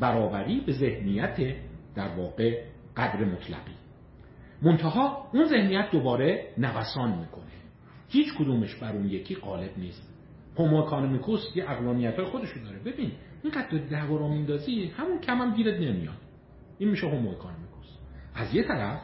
برابری 0.00 0.60
به 0.60 0.72
ذهنیت 0.72 1.56
در 1.94 2.08
واقع 2.08 2.64
قدر 2.96 3.24
مطلقی. 3.24 3.74
منتها 4.62 5.30
اون 5.32 5.44
ذهنیت 5.44 5.90
دوباره 5.92 6.54
نوسان 6.58 7.18
می‌کنه. 7.18 7.44
هیچ 8.08 8.34
کدومش 8.38 8.74
بر 8.74 8.92
اون 8.92 9.06
یکی 9.06 9.34
غالب 9.34 9.78
نیست. 9.78 10.14
homo 10.58 10.76
economicus 10.76 11.56
یه 11.56 11.70
عقلانیت 11.70 12.16
های 12.16 12.24
خودشو 12.24 12.60
داره. 12.64 12.78
ببین 12.78 13.12
اینقدر 13.42 13.78
دعوا 13.78 14.16
رو 14.16 14.28
میندازی 14.28 14.86
همون 14.96 15.20
کم 15.20 15.38
هم 15.38 15.54
گیرت 15.54 15.80
نمیاد. 15.80 16.18
این 16.78 16.90
میشه 16.90 17.06
homo 17.06 17.30
economicus 17.30 17.86
از 18.34 18.54
یه 18.54 18.62
طرف 18.62 19.00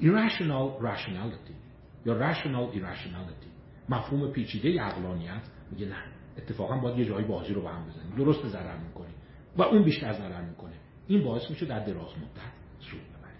irrational 0.00 0.82
rationality 0.82 1.54
یا 2.06 2.32
rational 2.32 2.74
irrationality. 2.76 3.48
مفهوم 3.88 4.32
پیچیده 4.32 4.84
عقلانیت 4.84 5.42
میگه 5.70 5.86
نه. 5.86 6.02
اتفاقا 6.38 6.76
باید 6.76 6.98
یه 6.98 7.04
جایی 7.04 7.26
بازی 7.26 7.54
رو 7.54 7.62
به 7.62 7.68
هم 7.68 7.86
بزنیم. 7.86 8.16
درست 8.16 8.46
ضرر 8.46 8.78
می‌کنی 8.78 9.07
و 9.58 9.62
اون 9.62 9.82
بیشتر 9.82 10.12
ضرر 10.12 10.42
می‌کنه. 10.42 10.74
این 11.06 11.24
باعث 11.24 11.50
میشه 11.50 11.66
در 11.66 11.78
دراز 11.78 12.08
مدت 12.08 12.52
سود 12.80 13.00
ببریم. 13.00 13.38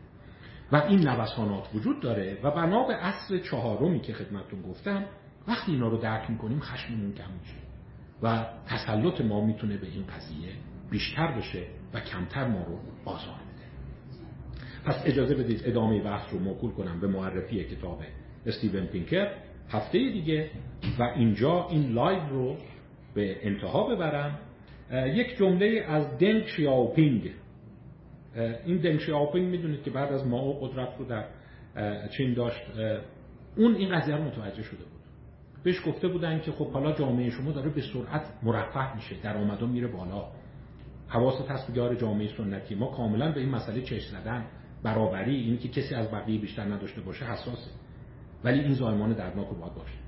و 0.72 0.76
این 0.76 1.08
نوسانات 1.08 1.68
وجود 1.74 2.00
داره 2.00 2.38
و 2.42 2.50
بنا 2.50 2.86
به 2.86 2.94
اصل 2.94 3.40
چهارمی 3.40 4.00
که 4.00 4.12
خدمتتون 4.12 4.62
گفتم 4.62 5.04
وقتی 5.48 5.72
اینا 5.72 5.88
رو 5.88 5.96
درک 5.96 6.30
می‌کنیم 6.30 6.60
خشممون 6.60 7.12
کم 7.12 7.30
میشه 7.40 7.54
و 8.22 8.46
تسلط 8.66 9.20
ما 9.20 9.44
می‌تونه 9.46 9.76
به 9.76 9.86
این 9.86 10.04
قضیه 10.06 10.48
بیشتر 10.90 11.38
بشه 11.38 11.66
و 11.94 12.00
کمتر 12.00 12.48
ما 12.48 12.62
رو 12.62 12.78
آزار 13.04 13.34
میده 13.34 13.66
پس 14.84 15.02
اجازه 15.04 15.34
بدید 15.34 15.62
ادامه 15.64 16.02
بحث 16.02 16.32
رو 16.32 16.38
موکول 16.38 16.70
کنم 16.70 17.00
به 17.00 17.06
معرفی 17.06 17.64
کتاب 17.64 18.02
استیون 18.46 18.86
پینکر 18.86 19.32
هفته 19.70 19.98
دیگه 19.98 20.50
و 20.98 21.02
اینجا 21.02 21.66
این 21.70 21.92
live 21.92 22.28
رو 22.28 22.56
به 23.14 23.46
انتها 23.46 23.94
ببرم. 23.94 24.38
یک 24.93 25.36
جمله 25.36 25.85
از 25.89 26.19
دنگ 26.19 26.47
شیاوپینگ. 26.47 27.31
این 28.66 28.77
دنگ 28.77 28.98
شیاوپینگ 28.98 29.48
می‌دونید 29.48 29.82
که 29.82 29.90
بعد 29.90 30.12
از 30.12 30.27
ماو 30.27 30.60
قدرت 30.60 30.89
رو 30.98 31.05
در 31.05 31.24
چین 32.16 32.35
داشت. 32.35 32.62
اون 33.56 33.74
این 33.74 33.98
قضیه 33.98 34.16
رو 34.16 34.24
متوجه 34.24 34.62
شده 34.62 34.85
بود. 34.85 34.98
بهش 35.62 35.86
گفته 35.86 36.09
بودن 36.09 36.40
که 36.40 36.52
خب 36.52 36.70
حالا 36.70 36.93
جامعه 36.93 37.31
شما 37.31 37.52
داره 37.52 37.70
به 37.70 37.82
سرعت 37.93 38.27
مرفه 38.43 38.97
میشه 38.97 39.16
درآمدا 39.23 39.66
میره 39.66 39.89
بالا. 39.89 40.28
حواست 41.09 41.51
هست 41.51 41.74
جامعه 41.74 42.28
سنتی. 42.36 42.74
ما 42.74 42.86
کاملا 42.86 43.32
به 43.32 43.40
این 43.40 43.48
مسئله 43.48 43.82
چشم 43.82 44.20
زدن. 44.20 44.47
برابری 44.82 45.36
اینی 45.36 45.56
که 45.56 45.69
کسی 45.69 45.94
از 45.94 46.10
بقیه 46.10 46.40
بیشتر 46.40 46.65
نداشته 46.65 47.01
باشه 47.01 47.24
حساسه. 47.24 47.70
ولی 48.44 48.60
این 48.60 48.73
زایمان 48.73 49.12
دردناک 49.12 49.48
باید 49.48 49.74
باشه. 49.74 50.07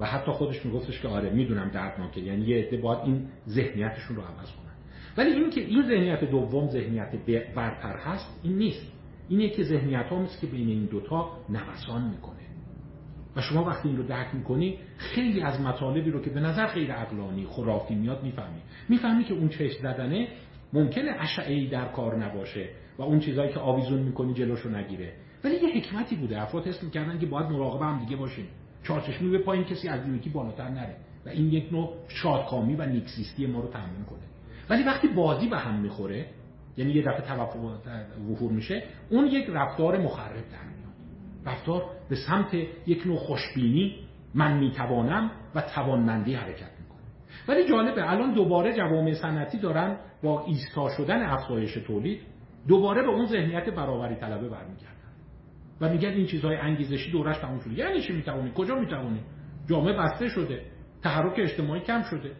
و 0.00 0.06
حتی 0.06 0.32
خودش 0.32 0.66
میگفتش 0.66 1.00
که 1.00 1.08
آره 1.08 1.30
می‌دونم 1.30 1.68
دردناکه. 1.68 2.20
یعنی 2.20 2.46
یه 2.46 2.56
عده 2.56 2.76
باید 2.76 2.98
این 3.04 3.28
ذهنیتشون 3.48 4.16
رو 4.16 4.22
عوض 4.22 4.52
کنن. 4.52 4.74
ولی 5.16 5.30
این 5.30 5.50
که 5.50 5.60
این 5.60 5.82
ذهنیت 5.82 6.24
دوم 6.24 6.68
ذهنیت 6.68 7.12
برتر 7.54 7.96
هست 7.96 8.40
این 8.42 8.58
نیست. 8.58 8.92
اینه 9.28 9.48
که 9.48 9.62
ذهنیت 9.62 10.06
ها 10.06 10.26
که 10.40 10.46
بین 10.46 10.68
این 10.68 10.84
دوتا 10.84 11.30
نوسان 11.48 12.08
می‌کنه. 12.10 12.36
و 13.36 13.40
شما 13.40 13.64
وقتی 13.64 13.88
این 13.88 13.96
رو 13.96 14.02
درک 14.02 14.34
می‌کنی 14.34 14.78
خیلی 14.96 15.40
از 15.40 15.60
مطالبی 15.60 16.10
رو 16.10 16.20
که 16.20 16.30
به 16.30 16.40
نظر 16.40 16.66
غیر 16.66 16.92
عقلانی 16.92 17.46
خرافی 17.46 17.94
میاد 17.94 18.22
می‌فهمی. 18.22 18.60
می‌فهمی 18.88 19.24
که 19.24 19.34
اون 19.34 19.48
چشم 19.48 19.82
زدنه 19.82 20.28
ممکنه 20.72 21.16
اشعه 21.18 21.70
در 21.70 21.88
کار 21.88 22.24
نباشه 22.24 22.68
و 22.98 23.02
اون 23.02 23.18
چیزهایی 23.20 23.52
که 23.52 23.60
آویزون 23.60 24.02
می‌کنی 24.02 24.34
جلوشو 24.34 24.68
نگیره. 24.68 25.12
ولی 25.44 25.54
یه 25.54 25.76
حکمتی 25.76 26.16
بوده. 26.16 26.42
افراد 26.42 26.66
حس 26.66 26.82
می‌کردن 26.82 27.18
که 27.18 27.26
باید 27.26 27.46
مراقب 27.46 27.82
هم 27.82 27.98
دیگه 27.98 28.16
باشیم. 28.16 28.46
چارچشمی 28.86 29.30
به 29.30 29.38
پایین 29.38 29.64
کسی 29.64 29.88
از 29.88 30.08
یکی 30.08 30.30
بالاتر 30.30 30.68
نره. 30.68 30.96
و 31.26 31.28
این 31.28 31.52
یک 31.52 31.72
نوع 31.72 31.94
شادکامی 32.08 32.74
و 32.74 32.86
نیکسیستی 32.86 33.46
ما 33.46 33.60
رو 33.60 33.68
تامین 33.68 34.04
کنه. 34.10 34.18
ولی 34.70 34.82
وقتی 34.82 35.08
بازی 35.08 35.48
به 35.48 35.58
هم 35.58 35.80
می‌خوره 35.80 36.26
یعنی 36.76 36.92
یه 36.92 37.02
دفعه 37.02 37.20
توقع 37.20 37.58
وفور 38.30 38.52
میشه 38.52 38.82
اون 39.10 39.26
یک 39.26 39.46
رفتار 39.48 39.98
مخرب 39.98 40.34
در 40.34 40.64
میاد. 40.64 40.94
رفتار 41.46 41.82
به 42.08 42.16
سمت 42.16 42.54
یک 42.86 43.06
نوع 43.06 43.16
خوشبینی 43.16 43.96
من 44.34 44.58
می‌توانم 44.58 45.30
و 45.54 45.60
توانمندی 45.60 46.34
حرکت 46.34 46.70
می‌کنه. 46.80 47.00
ولی 47.48 47.68
جالبه 47.68 48.10
الان 48.12 48.34
دوباره 48.34 48.72
جوامع 48.72 49.14
صنعتی 49.14 49.58
دارن 49.58 49.96
با 50.22 50.44
ایستا 50.44 50.88
شدن 50.96 51.22
افزایش 51.22 51.74
تولید 51.74 52.20
دوباره 52.68 53.02
به 53.02 53.08
اون 53.08 53.26
ذهنیت 53.26 53.70
برابری 53.70 54.14
طلبه 54.14 54.48
برمیگردن. 54.48 54.95
و 55.80 55.88
میگن 55.88 56.08
این 56.08 56.26
چیزهای 56.26 56.56
انگیزشی 56.56 57.10
دورش 57.10 57.38
تموم 57.38 57.60
شده. 57.60 57.74
یعنی 57.74 58.02
چی 58.02 58.12
می‌توانی؟ 58.12 58.52
کجا 58.54 58.74
می‌توانی؟ 58.74 59.20
جامعه 59.68 59.92
بسته 59.92 60.28
شده. 60.28 60.62
تحرک 61.02 61.34
اجتماعی 61.38 61.80
کم 61.80 62.02
شده. 62.02 62.32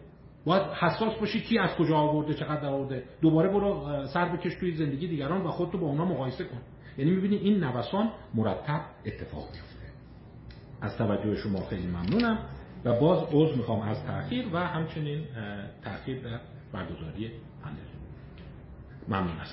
باید 0.45 0.63
حساس 0.63 1.19
باشی 1.19 1.41
کی 1.41 1.59
از 1.59 1.77
کجا 1.77 1.97
آورده 1.97 2.35
چقدر 2.35 2.67
آورده. 2.67 3.05
دوباره 3.23 3.49
برو 3.49 4.05
سر 4.07 4.37
بکش 4.37 4.55
توی 4.55 4.73
زندگی 4.73 5.09
دیگران 5.09 5.43
و 5.43 5.51
خودتو 5.51 5.79
با 5.79 5.87
اونا 5.87 6.05
مقایسه 6.05 6.45
کن. 6.45 6.61
یعنی 6.99 7.11
می‌بینی 7.11 7.37
این 7.37 7.65
نوسان 7.65 8.13
مرتب 8.35 8.81
اتفاق 9.07 9.45
میفته 9.45 9.87
از 10.81 10.99
توجه 10.99 11.35
شما 11.35 11.61
خیلی 11.61 11.87
ممنونم. 11.87 12.39
و 12.85 13.01
باز 13.01 13.29
عذر 13.33 13.57
می‌خوام 13.57 13.81
از 13.81 14.07
تاخیر 14.07 14.47
و 14.53 14.59
همچنین 14.59 15.25
تاخیر 15.85 16.23
در 16.23 16.41
برگزاری 16.73 17.31
پنل 17.63 17.77
ممنون 19.09 19.41
از 19.41 19.53